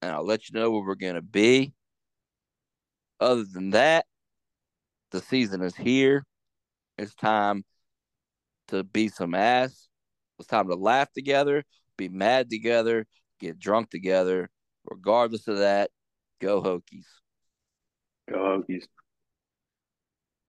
and 0.00 0.12
I'll 0.12 0.24
let 0.24 0.48
you 0.48 0.60
know 0.60 0.70
where 0.70 0.86
we're 0.86 0.94
going 0.94 1.16
to 1.16 1.20
be. 1.20 1.74
Other 3.18 3.42
than 3.42 3.70
that, 3.70 4.06
the 5.10 5.20
season 5.20 5.62
is 5.62 5.74
here. 5.74 6.24
It's 6.96 7.16
time 7.16 7.64
to 8.68 8.84
beat 8.84 9.14
some 9.14 9.34
ass. 9.34 9.88
It's 10.38 10.46
time 10.46 10.68
to 10.68 10.76
laugh 10.76 11.12
together, 11.12 11.64
be 11.96 12.08
mad 12.08 12.48
together, 12.48 13.04
get 13.42 13.58
drunk 13.58 13.90
together. 13.90 14.48
Regardless 14.88 15.48
of 15.48 15.58
that, 15.58 15.90
go 16.40 16.62
Hokies. 16.62 17.06
Go 18.30 18.38
Hokies. 18.38 18.84